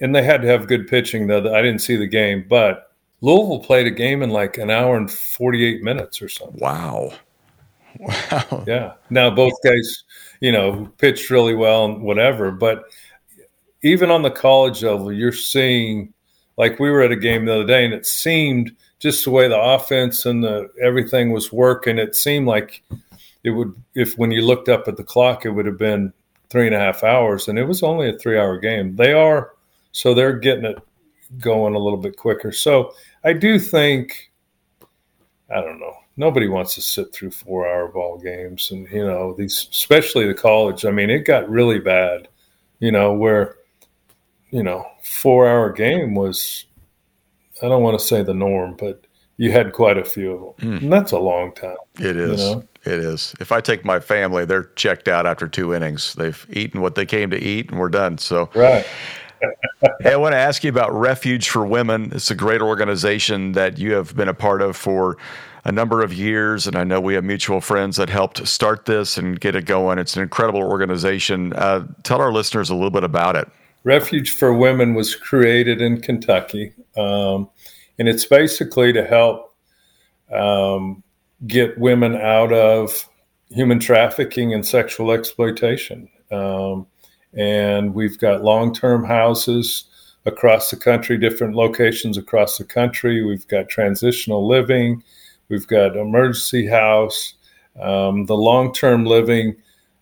and 0.00 0.14
they 0.14 0.22
had 0.22 0.42
to 0.42 0.48
have 0.48 0.68
good 0.68 0.86
pitching. 0.86 1.26
Though 1.26 1.54
I 1.54 1.62
didn't 1.62 1.80
see 1.80 1.96
the 1.96 2.06
game, 2.06 2.46
but 2.48 2.92
Louisville 3.20 3.60
played 3.60 3.86
a 3.86 3.90
game 3.90 4.22
in 4.22 4.30
like 4.30 4.58
an 4.58 4.70
hour 4.70 4.96
and 4.96 5.10
forty-eight 5.10 5.82
minutes 5.82 6.22
or 6.22 6.28
something. 6.28 6.60
Wow. 6.60 7.12
Wow. 8.00 8.64
Yeah. 8.64 8.92
Now 9.10 9.28
both 9.28 9.54
guys, 9.64 10.04
you 10.40 10.52
know, 10.52 10.92
pitched 10.98 11.30
really 11.30 11.54
well 11.54 11.86
and 11.86 12.02
whatever, 12.02 12.52
but 12.52 12.84
even 13.82 14.10
on 14.10 14.22
the 14.22 14.30
college 14.30 14.82
level, 14.82 15.12
you're 15.12 15.32
seeing 15.32 16.12
like 16.56 16.78
we 16.78 16.90
were 16.90 17.02
at 17.02 17.12
a 17.12 17.16
game 17.16 17.44
the 17.44 17.54
other 17.54 17.66
day, 17.66 17.84
and 17.84 17.94
it 17.94 18.06
seemed 18.06 18.72
just 18.98 19.24
the 19.24 19.30
way 19.30 19.48
the 19.48 19.60
offense 19.60 20.26
and 20.26 20.42
the 20.42 20.68
everything 20.82 21.32
was 21.32 21.52
working. 21.52 21.98
It 21.98 22.16
seemed 22.16 22.46
like 22.46 22.82
it 23.44 23.50
would 23.50 23.74
if 23.94 24.16
when 24.18 24.30
you 24.30 24.42
looked 24.42 24.68
up 24.68 24.88
at 24.88 24.96
the 24.96 25.04
clock, 25.04 25.44
it 25.44 25.50
would 25.50 25.66
have 25.66 25.78
been 25.78 26.12
three 26.50 26.66
and 26.66 26.74
a 26.74 26.78
half 26.78 27.04
hours, 27.04 27.48
and 27.48 27.58
it 27.58 27.64
was 27.64 27.82
only 27.82 28.08
a 28.08 28.18
three-hour 28.18 28.58
game. 28.58 28.96
They 28.96 29.12
are 29.12 29.52
so 29.92 30.14
they're 30.14 30.38
getting 30.38 30.64
it 30.64 30.78
going 31.38 31.74
a 31.74 31.78
little 31.78 31.98
bit 31.98 32.16
quicker. 32.16 32.52
So 32.52 32.94
I 33.24 33.32
do 33.32 33.58
think 33.58 34.30
I 35.50 35.60
don't 35.60 35.80
know. 35.80 35.94
Nobody 36.16 36.48
wants 36.48 36.74
to 36.74 36.82
sit 36.82 37.12
through 37.12 37.30
four-hour 37.30 37.88
ball 37.88 38.18
games, 38.18 38.70
and 38.72 38.88
you 38.90 39.04
know 39.04 39.34
these, 39.34 39.68
especially 39.70 40.26
the 40.26 40.34
college. 40.34 40.84
I 40.84 40.90
mean, 40.90 41.10
it 41.10 41.20
got 41.20 41.48
really 41.48 41.78
bad. 41.78 42.28
You 42.80 42.92
know 42.92 43.12
where 43.12 43.58
you 44.50 44.62
know, 44.62 44.86
four 45.02 45.48
hour 45.48 45.70
game 45.70 46.14
was, 46.14 46.66
I 47.62 47.68
don't 47.68 47.82
want 47.82 47.98
to 47.98 48.04
say 48.04 48.22
the 48.22 48.34
norm, 48.34 48.76
but 48.78 49.04
you 49.36 49.52
had 49.52 49.72
quite 49.72 49.96
a 49.98 50.04
few 50.04 50.32
of 50.32 50.40
them. 50.40 50.72
Mm. 50.72 50.82
And 50.82 50.92
that's 50.92 51.12
a 51.12 51.18
long 51.18 51.52
time. 51.54 51.76
It 51.98 52.16
is. 52.16 52.40
You 52.40 52.54
know? 52.54 52.64
It 52.84 53.00
is. 53.00 53.34
If 53.40 53.52
I 53.52 53.60
take 53.60 53.84
my 53.84 54.00
family, 54.00 54.44
they're 54.44 54.70
checked 54.76 55.08
out 55.08 55.26
after 55.26 55.46
two 55.48 55.74
innings. 55.74 56.14
They've 56.14 56.46
eaten 56.50 56.80
what 56.80 56.94
they 56.94 57.06
came 57.06 57.30
to 57.30 57.38
eat, 57.38 57.70
and 57.70 57.78
we're 57.78 57.88
done. 57.88 58.18
So, 58.18 58.50
right. 58.54 58.86
hey, 60.00 60.12
I 60.12 60.16
want 60.16 60.32
to 60.32 60.38
ask 60.38 60.64
you 60.64 60.70
about 60.70 60.92
Refuge 60.92 61.48
for 61.48 61.66
Women. 61.66 62.10
It's 62.14 62.30
a 62.30 62.34
great 62.34 62.60
organization 62.60 63.52
that 63.52 63.78
you 63.78 63.92
have 63.94 64.16
been 64.16 64.28
a 64.28 64.34
part 64.34 64.62
of 64.62 64.76
for 64.76 65.16
a 65.64 65.72
number 65.72 66.02
of 66.02 66.12
years, 66.12 66.66
and 66.66 66.76
I 66.76 66.84
know 66.84 67.00
we 67.00 67.14
have 67.14 67.24
mutual 67.24 67.60
friends 67.60 67.96
that 67.96 68.08
helped 68.08 68.46
start 68.46 68.86
this 68.86 69.18
and 69.18 69.38
get 69.38 69.54
it 69.54 69.66
going. 69.66 69.98
It's 69.98 70.16
an 70.16 70.22
incredible 70.22 70.62
organization. 70.62 71.52
Uh, 71.52 71.86
tell 72.04 72.20
our 72.20 72.32
listeners 72.32 72.70
a 72.70 72.74
little 72.74 72.90
bit 72.90 73.04
about 73.04 73.36
it. 73.36 73.48
Refuge 73.84 74.30
for 74.30 74.52
Women 74.52 74.94
was 74.94 75.14
created 75.14 75.80
in 75.80 76.00
Kentucky, 76.00 76.72
um, 76.98 77.48
and 77.98 78.08
it's 78.08 78.26
basically 78.26 78.92
to 78.92 79.04
help 79.04 79.54
um, 80.32 81.02
get 81.46 81.78
women 81.78 82.16
out 82.16 82.52
of 82.52 83.08
human 83.50 83.78
trafficking 83.78 84.52
and 84.52 84.66
sexual 84.66 85.10
exploitation. 85.10 86.08
Um, 86.30 86.86
and 87.34 87.94
we've 87.94 88.18
got 88.18 88.44
long 88.44 88.74
term 88.74 89.04
houses 89.04 89.84
across 90.26 90.70
the 90.70 90.76
country, 90.76 91.16
different 91.16 91.54
locations 91.54 92.18
across 92.18 92.58
the 92.58 92.64
country. 92.64 93.24
We've 93.24 93.46
got 93.48 93.68
transitional 93.68 94.46
living, 94.46 95.02
we've 95.48 95.66
got 95.66 95.96
emergency 95.96 96.66
house. 96.66 97.34
Um, 97.80 98.26
the 98.26 98.36
long 98.36 98.72
term 98.72 99.06
living, 99.06 99.56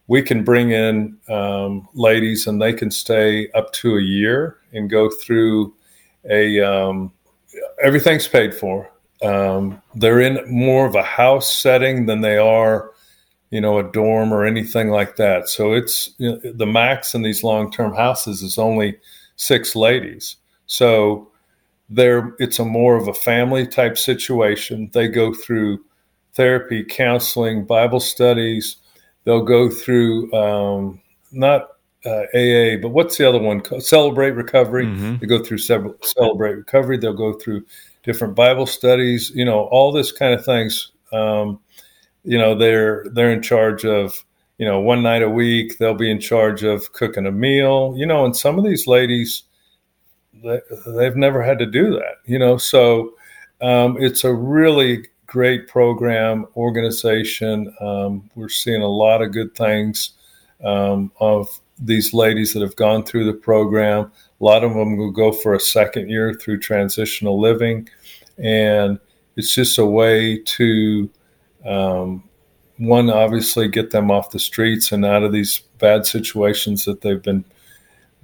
we 0.06 0.22
can 0.22 0.44
bring 0.44 0.70
in 0.70 1.18
um, 1.28 1.86
ladies 1.94 2.46
and 2.46 2.60
they 2.60 2.72
can 2.72 2.90
stay 2.90 3.50
up 3.50 3.72
to 3.74 3.96
a 3.96 4.02
year 4.02 4.58
and 4.72 4.88
go 4.88 5.10
through 5.10 5.74
a 6.30 6.60
um, 6.60 7.12
everything's 7.82 8.28
paid 8.28 8.54
for. 8.54 8.90
Um, 9.22 9.80
they're 9.94 10.20
in 10.20 10.40
more 10.50 10.86
of 10.86 10.94
a 10.94 11.02
house 11.02 11.54
setting 11.54 12.06
than 12.06 12.20
they 12.20 12.36
are, 12.36 12.90
you 13.50 13.60
know, 13.60 13.78
a 13.78 13.92
dorm 13.92 14.32
or 14.32 14.44
anything 14.44 14.88
like 14.88 15.16
that. 15.16 15.48
So 15.48 15.72
it's 15.72 16.14
you 16.18 16.32
know, 16.32 16.52
the 16.52 16.66
max 16.66 17.14
in 17.14 17.22
these 17.22 17.42
long 17.42 17.70
term 17.70 17.94
houses 17.94 18.42
is 18.42 18.58
only 18.58 18.98
six 19.36 19.74
ladies. 19.74 20.36
So 20.66 21.30
there, 21.88 22.34
it's 22.38 22.58
a 22.58 22.64
more 22.64 22.96
of 22.96 23.08
a 23.08 23.14
family 23.14 23.66
type 23.66 23.96
situation. 23.96 24.90
They 24.92 25.08
go 25.08 25.32
through 25.32 25.84
therapy, 26.34 26.84
counseling, 26.84 27.64
Bible 27.64 28.00
studies. 28.00 28.76
They'll 29.24 29.44
go 29.44 29.70
through 29.70 30.32
um, 30.32 31.00
not 31.32 31.68
uh, 32.06 32.26
AA, 32.34 32.80
but 32.80 32.90
what's 32.90 33.18
the 33.18 33.28
other 33.28 33.38
one? 33.40 33.62
Celebrate 33.80 34.30
Recovery. 34.30 34.86
Mm-hmm. 34.86 35.16
They 35.18 35.26
go 35.26 35.42
through 35.42 35.58
several 35.58 35.96
Celebrate 36.02 36.54
Recovery. 36.54 36.96
They'll 36.96 37.12
go 37.12 37.34
through 37.34 37.66
different 38.02 38.34
Bible 38.34 38.66
studies. 38.66 39.30
You 39.34 39.44
know, 39.44 39.64
all 39.64 39.92
this 39.92 40.12
kind 40.12 40.32
of 40.32 40.44
things. 40.44 40.92
Um, 41.12 41.60
you 42.24 42.38
know, 42.38 42.54
they're 42.54 43.04
they're 43.12 43.32
in 43.32 43.42
charge 43.42 43.84
of 43.84 44.24
you 44.58 44.66
know 44.66 44.80
one 44.80 45.02
night 45.02 45.22
a 45.22 45.30
week. 45.30 45.78
They'll 45.78 45.94
be 45.94 46.10
in 46.10 46.20
charge 46.20 46.62
of 46.62 46.92
cooking 46.92 47.26
a 47.26 47.32
meal. 47.32 47.94
You 47.96 48.06
know, 48.06 48.24
and 48.24 48.36
some 48.36 48.58
of 48.58 48.64
these 48.64 48.86
ladies, 48.86 49.42
they, 50.44 50.60
they've 50.86 51.16
never 51.16 51.42
had 51.42 51.58
to 51.58 51.66
do 51.66 51.90
that. 51.90 52.16
You 52.24 52.38
know, 52.38 52.56
so 52.56 53.14
um, 53.60 53.96
it's 53.98 54.24
a 54.24 54.32
really 54.32 55.06
great 55.26 55.66
program 55.66 56.46
organization. 56.56 57.74
Um, 57.80 58.30
we're 58.34 58.48
seeing 58.48 58.82
a 58.82 58.88
lot 58.88 59.22
of 59.22 59.32
good 59.32 59.54
things 59.54 60.12
um, 60.64 61.10
of 61.20 61.60
these 61.78 62.14
ladies 62.14 62.52
that 62.52 62.62
have 62.62 62.76
gone 62.76 63.04
through 63.04 63.24
the 63.24 63.38
program. 63.38 64.10
A 64.40 64.44
lot 64.44 64.64
of 64.64 64.74
them 64.74 64.96
will 64.96 65.10
go 65.10 65.32
for 65.32 65.54
a 65.54 65.60
second 65.60 66.08
year 66.08 66.34
through 66.34 66.60
transitional 66.60 67.40
living, 67.40 67.88
and 68.38 68.98
it's 69.36 69.54
just 69.54 69.78
a 69.78 69.86
way 69.86 70.38
to 70.38 71.10
um, 71.64 72.24
one 72.78 73.10
obviously 73.10 73.68
get 73.68 73.90
them 73.90 74.10
off 74.10 74.30
the 74.30 74.38
streets 74.38 74.92
and 74.92 75.04
out 75.04 75.22
of 75.22 75.32
these 75.32 75.60
bad 75.78 76.06
situations 76.06 76.84
that 76.84 77.00
they've 77.00 77.22
been 77.22 77.44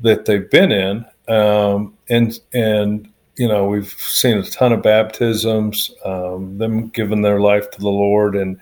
that 0.00 0.24
they've 0.24 0.50
been 0.50 0.72
in, 0.72 1.04
um, 1.28 1.96
and 2.08 2.38
and 2.52 3.10
you 3.36 3.48
know 3.48 3.66
we've 3.66 3.92
seen 3.92 4.38
a 4.38 4.42
ton 4.42 4.72
of 4.72 4.82
baptisms, 4.82 5.92
um, 6.04 6.58
them 6.58 6.88
giving 6.88 7.22
their 7.22 7.40
life 7.40 7.70
to 7.70 7.80
the 7.80 7.88
Lord, 7.88 8.34
and 8.34 8.58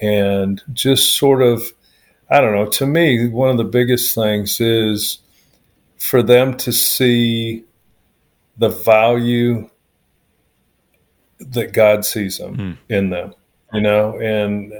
and 0.00 0.62
just 0.72 1.16
sort 1.16 1.42
of 1.42 1.62
I 2.30 2.40
don't 2.40 2.54
know. 2.54 2.66
To 2.66 2.86
me, 2.86 3.28
one 3.28 3.50
of 3.50 3.56
the 3.56 3.64
biggest 3.64 4.14
things 4.14 4.60
is 4.60 5.18
for 5.98 6.22
them 6.22 6.56
to 6.58 6.72
see 6.72 7.64
the 8.56 8.68
value 8.68 9.68
that 11.40 11.72
God 11.72 12.04
sees 12.04 12.38
them 12.38 12.56
mm. 12.56 12.78
in 12.88 13.10
them, 13.10 13.34
you 13.72 13.80
know, 13.80 14.18
and 14.20 14.72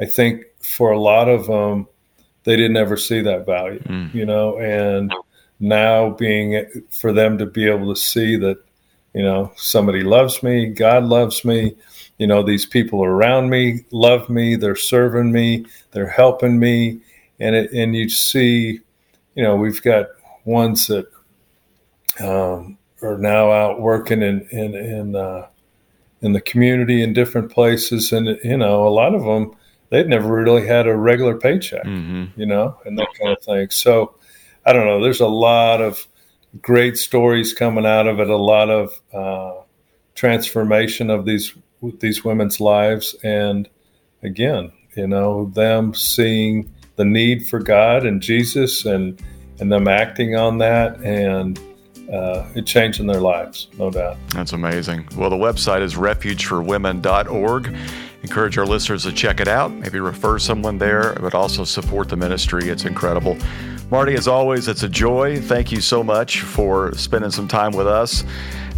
I 0.00 0.06
think 0.06 0.44
for 0.60 0.92
a 0.92 0.98
lot 0.98 1.28
of 1.28 1.46
them, 1.46 1.88
they 2.44 2.56
didn't 2.56 2.76
ever 2.76 2.96
see 2.96 3.20
that 3.22 3.46
value, 3.46 3.80
mm. 3.80 4.14
you 4.14 4.24
know, 4.24 4.58
and 4.58 5.12
now 5.60 6.10
being 6.10 6.84
for 6.90 7.12
them 7.12 7.38
to 7.38 7.46
be 7.46 7.68
able 7.68 7.92
to 7.92 8.00
see 8.00 8.36
that, 8.36 8.58
you 9.14 9.22
know, 9.22 9.52
somebody 9.56 10.02
loves 10.02 10.42
me, 10.42 10.66
God 10.66 11.04
loves 11.04 11.44
me, 11.44 11.76
you 12.18 12.26
know 12.26 12.42
these 12.42 12.66
people 12.66 13.04
around 13.04 13.50
me 13.50 13.84
love 13.90 14.28
me 14.28 14.56
they're 14.56 14.76
serving 14.76 15.32
me 15.32 15.64
they're 15.92 16.08
helping 16.08 16.58
me. 16.58 17.00
And 17.40 17.56
it, 17.56 17.72
and 17.72 17.94
you 17.94 18.08
see 18.08 18.80
you 19.34 19.42
know 19.42 19.56
we've 19.56 19.82
got 19.82 20.06
ones 20.44 20.86
that 20.86 21.06
um, 22.20 22.78
are 23.02 23.18
now 23.18 23.50
out 23.50 23.80
working 23.80 24.22
in 24.22 24.46
in 24.50 24.74
in, 24.74 25.16
uh, 25.16 25.46
in 26.20 26.32
the 26.32 26.40
community 26.40 27.02
in 27.02 27.12
different 27.12 27.50
places. 27.50 28.12
And 28.12 28.38
you 28.44 28.56
know 28.56 28.86
a 28.86 28.90
lot 28.90 29.14
of 29.14 29.24
them 29.24 29.56
they've 29.90 30.06
never 30.06 30.32
really 30.32 30.66
had 30.66 30.86
a 30.86 30.96
regular 30.96 31.36
paycheck 31.36 31.84
mm-hmm. 31.84 32.40
you 32.40 32.46
know 32.46 32.78
and 32.84 32.98
that 32.98 33.08
kind 33.20 33.36
of 33.36 33.42
thing. 33.42 33.70
So 33.70 34.16
i 34.66 34.72
don't 34.72 34.86
know 34.86 35.02
there's 35.02 35.20
a 35.20 35.26
lot 35.26 35.80
of 35.80 36.06
great 36.62 36.96
stories 36.96 37.52
coming 37.52 37.84
out 37.84 38.06
of 38.06 38.18
it 38.18 38.28
a 38.28 38.36
lot 38.36 38.70
of 38.70 39.00
uh, 39.12 39.60
transformation 40.14 41.10
of 41.10 41.24
these 41.24 41.54
these 41.92 42.24
women's 42.24 42.60
lives. 42.60 43.14
And 43.22 43.68
again 44.24 44.72
you 44.96 45.06
know 45.06 45.46
them 45.54 45.94
seeing 45.94 46.72
the 46.96 47.04
need 47.04 47.46
for 47.46 47.60
god 47.60 48.06
and 48.06 48.20
jesus 48.20 48.84
and 48.84 49.22
and 49.60 49.70
them 49.70 49.86
acting 49.86 50.34
on 50.34 50.58
that 50.58 51.00
and 51.02 51.60
uh, 52.12 52.46
it 52.54 52.66
changing 52.66 53.06
their 53.06 53.20
lives 53.20 53.68
no 53.78 53.90
doubt. 53.90 54.18
That's 54.34 54.52
amazing. 54.52 55.08
Well 55.16 55.30
the 55.30 55.36
website 55.36 55.80
is 55.80 55.94
refugeforwomen.org 55.94 57.76
encourage 58.22 58.58
our 58.58 58.66
listeners 58.66 59.04
to 59.04 59.12
check 59.12 59.40
it 59.40 59.48
out 59.48 59.70
maybe 59.72 60.00
refer 60.00 60.38
someone 60.38 60.76
there 60.76 61.14
but 61.20 61.34
also 61.34 61.64
support 61.64 62.08
the 62.08 62.16
ministry. 62.16 62.68
It's 62.68 62.84
incredible. 62.84 63.38
Marty 63.90 64.14
as 64.14 64.28
always 64.28 64.68
it's 64.68 64.82
a 64.82 64.88
joy. 64.88 65.40
Thank 65.40 65.72
you 65.72 65.80
so 65.80 66.02
much 66.02 66.40
for 66.40 66.94
spending 66.94 67.30
some 67.30 67.48
time 67.48 67.72
with 67.72 67.86
us 67.86 68.24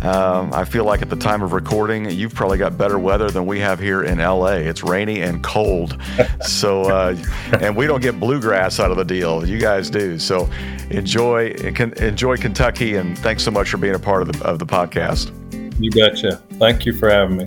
um, 0.03 0.53
I 0.53 0.64
feel 0.64 0.84
like 0.84 1.03
at 1.03 1.11
the 1.11 1.16
time 1.16 1.42
of 1.42 1.53
recording, 1.53 2.11
you've 2.11 2.34
probably 2.34 2.59
got 2.59 2.76
better 2.76 2.99
weather 2.99 3.30
than 3.30 3.47
we 3.47 3.59
have 3.61 3.78
here 3.78 4.03
in 4.03 4.18
LA. 4.18 4.57
It's 4.57 4.82
rainy 4.82 5.22
and 5.22 5.42
cold. 5.42 5.99
so, 6.42 6.82
uh, 6.82 7.16
and 7.61 7.76
we 7.76 7.86
don't 7.86 8.03
get 8.03 8.20
bluegrass 8.20 8.78
out 8.78 8.90
of 8.90 8.97
the 8.97 9.05
deal. 9.05 9.47
You 9.47 9.59
guys 9.59 9.90
do. 9.90 10.18
So, 10.18 10.49
enjoy 10.90 11.51
enjoy 11.51 12.36
Kentucky, 12.36 12.97
and 12.97 13.18
thanks 13.18 13.42
so 13.42 13.51
much 13.51 13.70
for 13.70 13.78
being 13.78 13.94
a 13.94 13.99
part 13.99 14.22
of 14.22 14.32
the 14.32 14.44
of 14.44 14.59
the 14.59 14.66
podcast. 14.66 15.32
You 15.80 15.90
betcha. 15.90 16.42
Thank 16.59 16.86
you 16.86 16.92
for 16.92 17.11
having 17.11 17.38
me. 17.38 17.47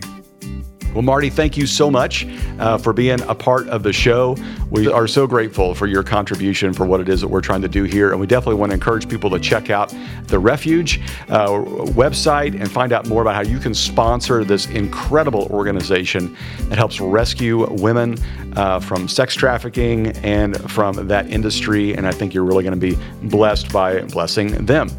Well, 0.94 1.04
Marty, 1.04 1.30
thank 1.30 1.56
you 1.56 1.68
so 1.68 1.92
much 1.92 2.26
uh, 2.58 2.80
for 2.80 2.94
being 2.94 3.22
a 3.22 3.36
part 3.36 3.68
of 3.70 3.84
the 3.84 3.94
show. 3.94 4.36
We 4.72 4.88
are 4.88 5.08
so 5.08 5.28
grateful 5.28 5.76
for 5.76 5.86
your 5.86 6.02
contribution 6.02 6.74
for 6.74 6.86
what 6.88 7.00
it 7.00 7.08
is 7.08 7.22
that 7.22 7.28
we're 7.28 7.42
trying 7.42 7.62
to 7.62 7.68
do 7.68 7.84
here. 7.84 8.10
And 8.10 8.20
we 8.20 8.26
definitely 8.26 8.56
want 8.56 8.72
to 8.72 8.74
encourage 8.74 9.08
people 9.08 9.30
to 9.30 9.40
check 9.40 9.70
out 9.70 9.94
the 10.26 10.40
Refuge 10.40 11.00
uh, 11.30 11.50
website 11.94 12.60
and 12.60 12.72
find 12.72 12.92
out 12.92 13.08
more 13.08 13.22
about 13.22 13.36
how 13.36 13.44
you 13.44 13.60
can 13.60 13.76
sponsor 13.76 14.44
this 14.44 14.66
incredible 14.68 15.48
organization 15.52 16.36
that 16.70 16.80
helps 16.80 17.00
rescue 17.00 17.72
women 17.74 18.18
uh, 18.56 18.80
from 18.80 19.08
sex 19.08 19.36
trafficking 19.36 20.08
and 20.18 20.58
from 20.72 21.08
that 21.08 21.30
industry. 21.30 21.94
And 21.94 22.08
I 22.08 22.12
think 22.12 22.34
you're 22.34 22.44
really 22.44 22.64
going 22.64 22.80
to 22.80 22.96
be 22.96 22.98
blessed 23.28 23.72
by 23.72 24.02
blessing 24.02 24.66
them. 24.66 24.90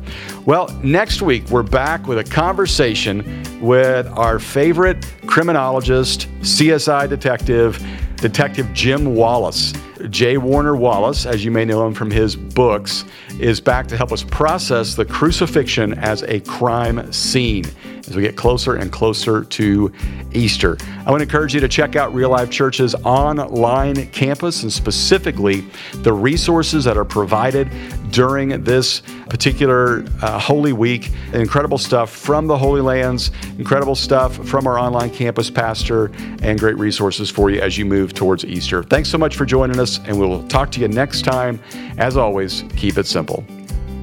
Well, 0.47 0.69
next 0.83 1.23
week, 1.23 1.49
we're 1.51 1.63
back 1.63 2.07
with 2.07 2.19
a 2.19 2.25
conversation 2.25 3.43
with 3.61 4.07
our 4.09 4.39
favorite 4.39 5.07
criminologist, 5.27 6.29
CSI 6.41 7.09
detective, 7.09 7.85
Detective 8.17 8.71
Jim 8.75 9.15
Wallace. 9.15 9.73
J. 10.09 10.37
Warner 10.39 10.77
Wallace, 10.77 11.27
as 11.27 11.45
you 11.45 11.51
may 11.51 11.65
know 11.65 11.87
him 11.87 11.95
from 11.95 12.11
his 12.11 12.37
books, 12.37 13.05
is 13.39 13.61
back 13.61 13.87
to 13.89 13.97
help 13.97 14.13
us 14.13 14.23
process 14.23 14.95
the 14.95 15.05
crucifixion 15.05 15.95
as 15.95 16.23
a 16.25 16.41
crime 16.41 17.13
scene. 17.13 17.65
As 18.09 18.17
we 18.17 18.23
get 18.23 18.37
closer 18.37 18.77
and 18.77 18.91
closer 18.91 19.45
to 19.45 19.93
Easter. 20.33 20.77
I 21.07 21.11
want 21.11 21.21
to 21.21 21.25
encourage 21.25 21.55
you 21.55 21.61
to 21.61 21.69
check 21.69 21.97
out 21.97 22.15
Real 22.15 22.31
Life 22.31 22.51
Church's 22.51 22.95
online 22.95 24.07
campus 24.11 24.63
and 24.63 24.73
specifically 24.73 25.65
the 25.95 26.13
resources 26.13 26.85
that 26.85 26.97
are 26.97 27.05
provided 27.05 27.71
during 28.11 28.63
this 28.65 29.03
particular 29.29 30.05
uh, 30.23 30.39
Holy 30.39 30.73
Week. 30.73 31.11
Incredible 31.33 31.79
stuff 31.79 32.11
from 32.11 32.47
the 32.47 32.57
Holy 32.57 32.81
Lands, 32.81 33.31
incredible 33.59 33.95
stuff 33.95 34.37
from 34.47 34.67
our 34.67 34.79
online 34.79 35.11
campus 35.11 35.51
pastor, 35.51 36.07
and 36.43 36.59
great 36.59 36.79
resources 36.79 37.31
for 37.31 37.51
you 37.51 37.61
as 37.61 37.79
you 37.79 37.85
move 37.85 38.15
towards 38.15 38.45
Easter. 38.45 38.83
Thanks 38.83 39.09
so 39.09 39.19
much 39.19 39.37
for 39.37 39.45
joining 39.45 39.79
us, 39.79 39.99
and 40.07 40.19
we'll 40.19 40.47
talk 40.49 40.71
to 40.73 40.81
you 40.81 40.89
next 40.89 41.23
time. 41.23 41.61
As 41.99 42.17
always, 42.17 42.65
keep 42.77 42.99
it 42.99 43.07
simple. 43.07 43.45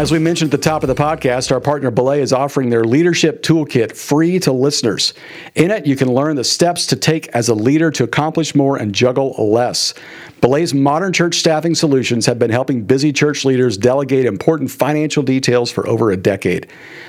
As 0.00 0.10
we 0.10 0.18
mentioned 0.18 0.54
at 0.54 0.58
the 0.58 0.64
top 0.64 0.82
of 0.82 0.88
the 0.88 0.94
podcast, 0.94 1.52
our 1.52 1.60
partner 1.60 1.90
Belay 1.90 2.22
is 2.22 2.32
offering 2.32 2.70
their 2.70 2.84
leadership 2.84 3.42
toolkit 3.42 3.94
free 3.94 4.38
to 4.38 4.50
listeners. 4.50 5.12
In 5.56 5.70
it, 5.70 5.84
you 5.84 5.94
can 5.94 6.10
learn 6.10 6.36
the 6.36 6.42
steps 6.42 6.86
to 6.86 6.96
take 6.96 7.28
as 7.28 7.50
a 7.50 7.54
leader 7.54 7.90
to 7.90 8.04
accomplish 8.04 8.54
more 8.54 8.78
and 8.78 8.94
juggle 8.94 9.34
less. 9.36 9.92
Belay's 10.40 10.72
modern 10.72 11.12
church 11.12 11.34
staffing 11.34 11.74
solutions 11.74 12.24
have 12.24 12.38
been 12.38 12.50
helping 12.50 12.82
busy 12.82 13.12
church 13.12 13.44
leaders 13.44 13.76
delegate 13.76 14.24
important 14.24 14.70
financial 14.70 15.22
details 15.22 15.70
for 15.70 15.86
over 15.86 16.10
a 16.10 16.16
decade. 16.16 16.66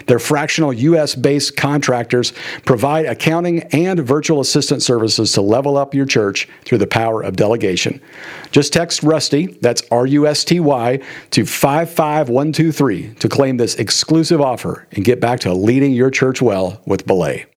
Their 0.08 0.20
fractional 0.20 0.74
U.S. 0.74 1.16
based 1.16 1.56
contractors 1.56 2.34
provide 2.66 3.06
accounting 3.06 3.62
and 3.72 4.02
virtual 4.02 4.42
assistant 4.42 4.82
services 4.82 5.32
to 5.32 5.42
level 5.42 5.78
up 5.78 5.96
your 5.96 6.06
church 6.06 6.50
through 6.66 6.80
the 6.80 6.88
power 6.88 7.22
of 7.22 7.38
delegation. 7.38 8.02
Just 8.52 8.74
text 8.74 9.02
Rusty, 9.02 9.46
that's 9.62 9.82
R 9.92 10.06
U 10.08 10.28
S 10.28 10.44
T 10.44 10.60
Y, 10.60 11.00
to 11.30 11.46
55123 11.46 12.81
to 12.82 13.30
claim 13.30 13.58
this 13.58 13.76
exclusive 13.76 14.42
offer 14.42 14.88
and 14.92 15.06
get 15.06 15.20
back 15.20 15.40
to 15.42 15.54
leading 15.54 15.94
your 15.94 16.10
church 16.10 16.42
well 16.42 16.82
with 16.86 17.06
Belay. 17.06 17.46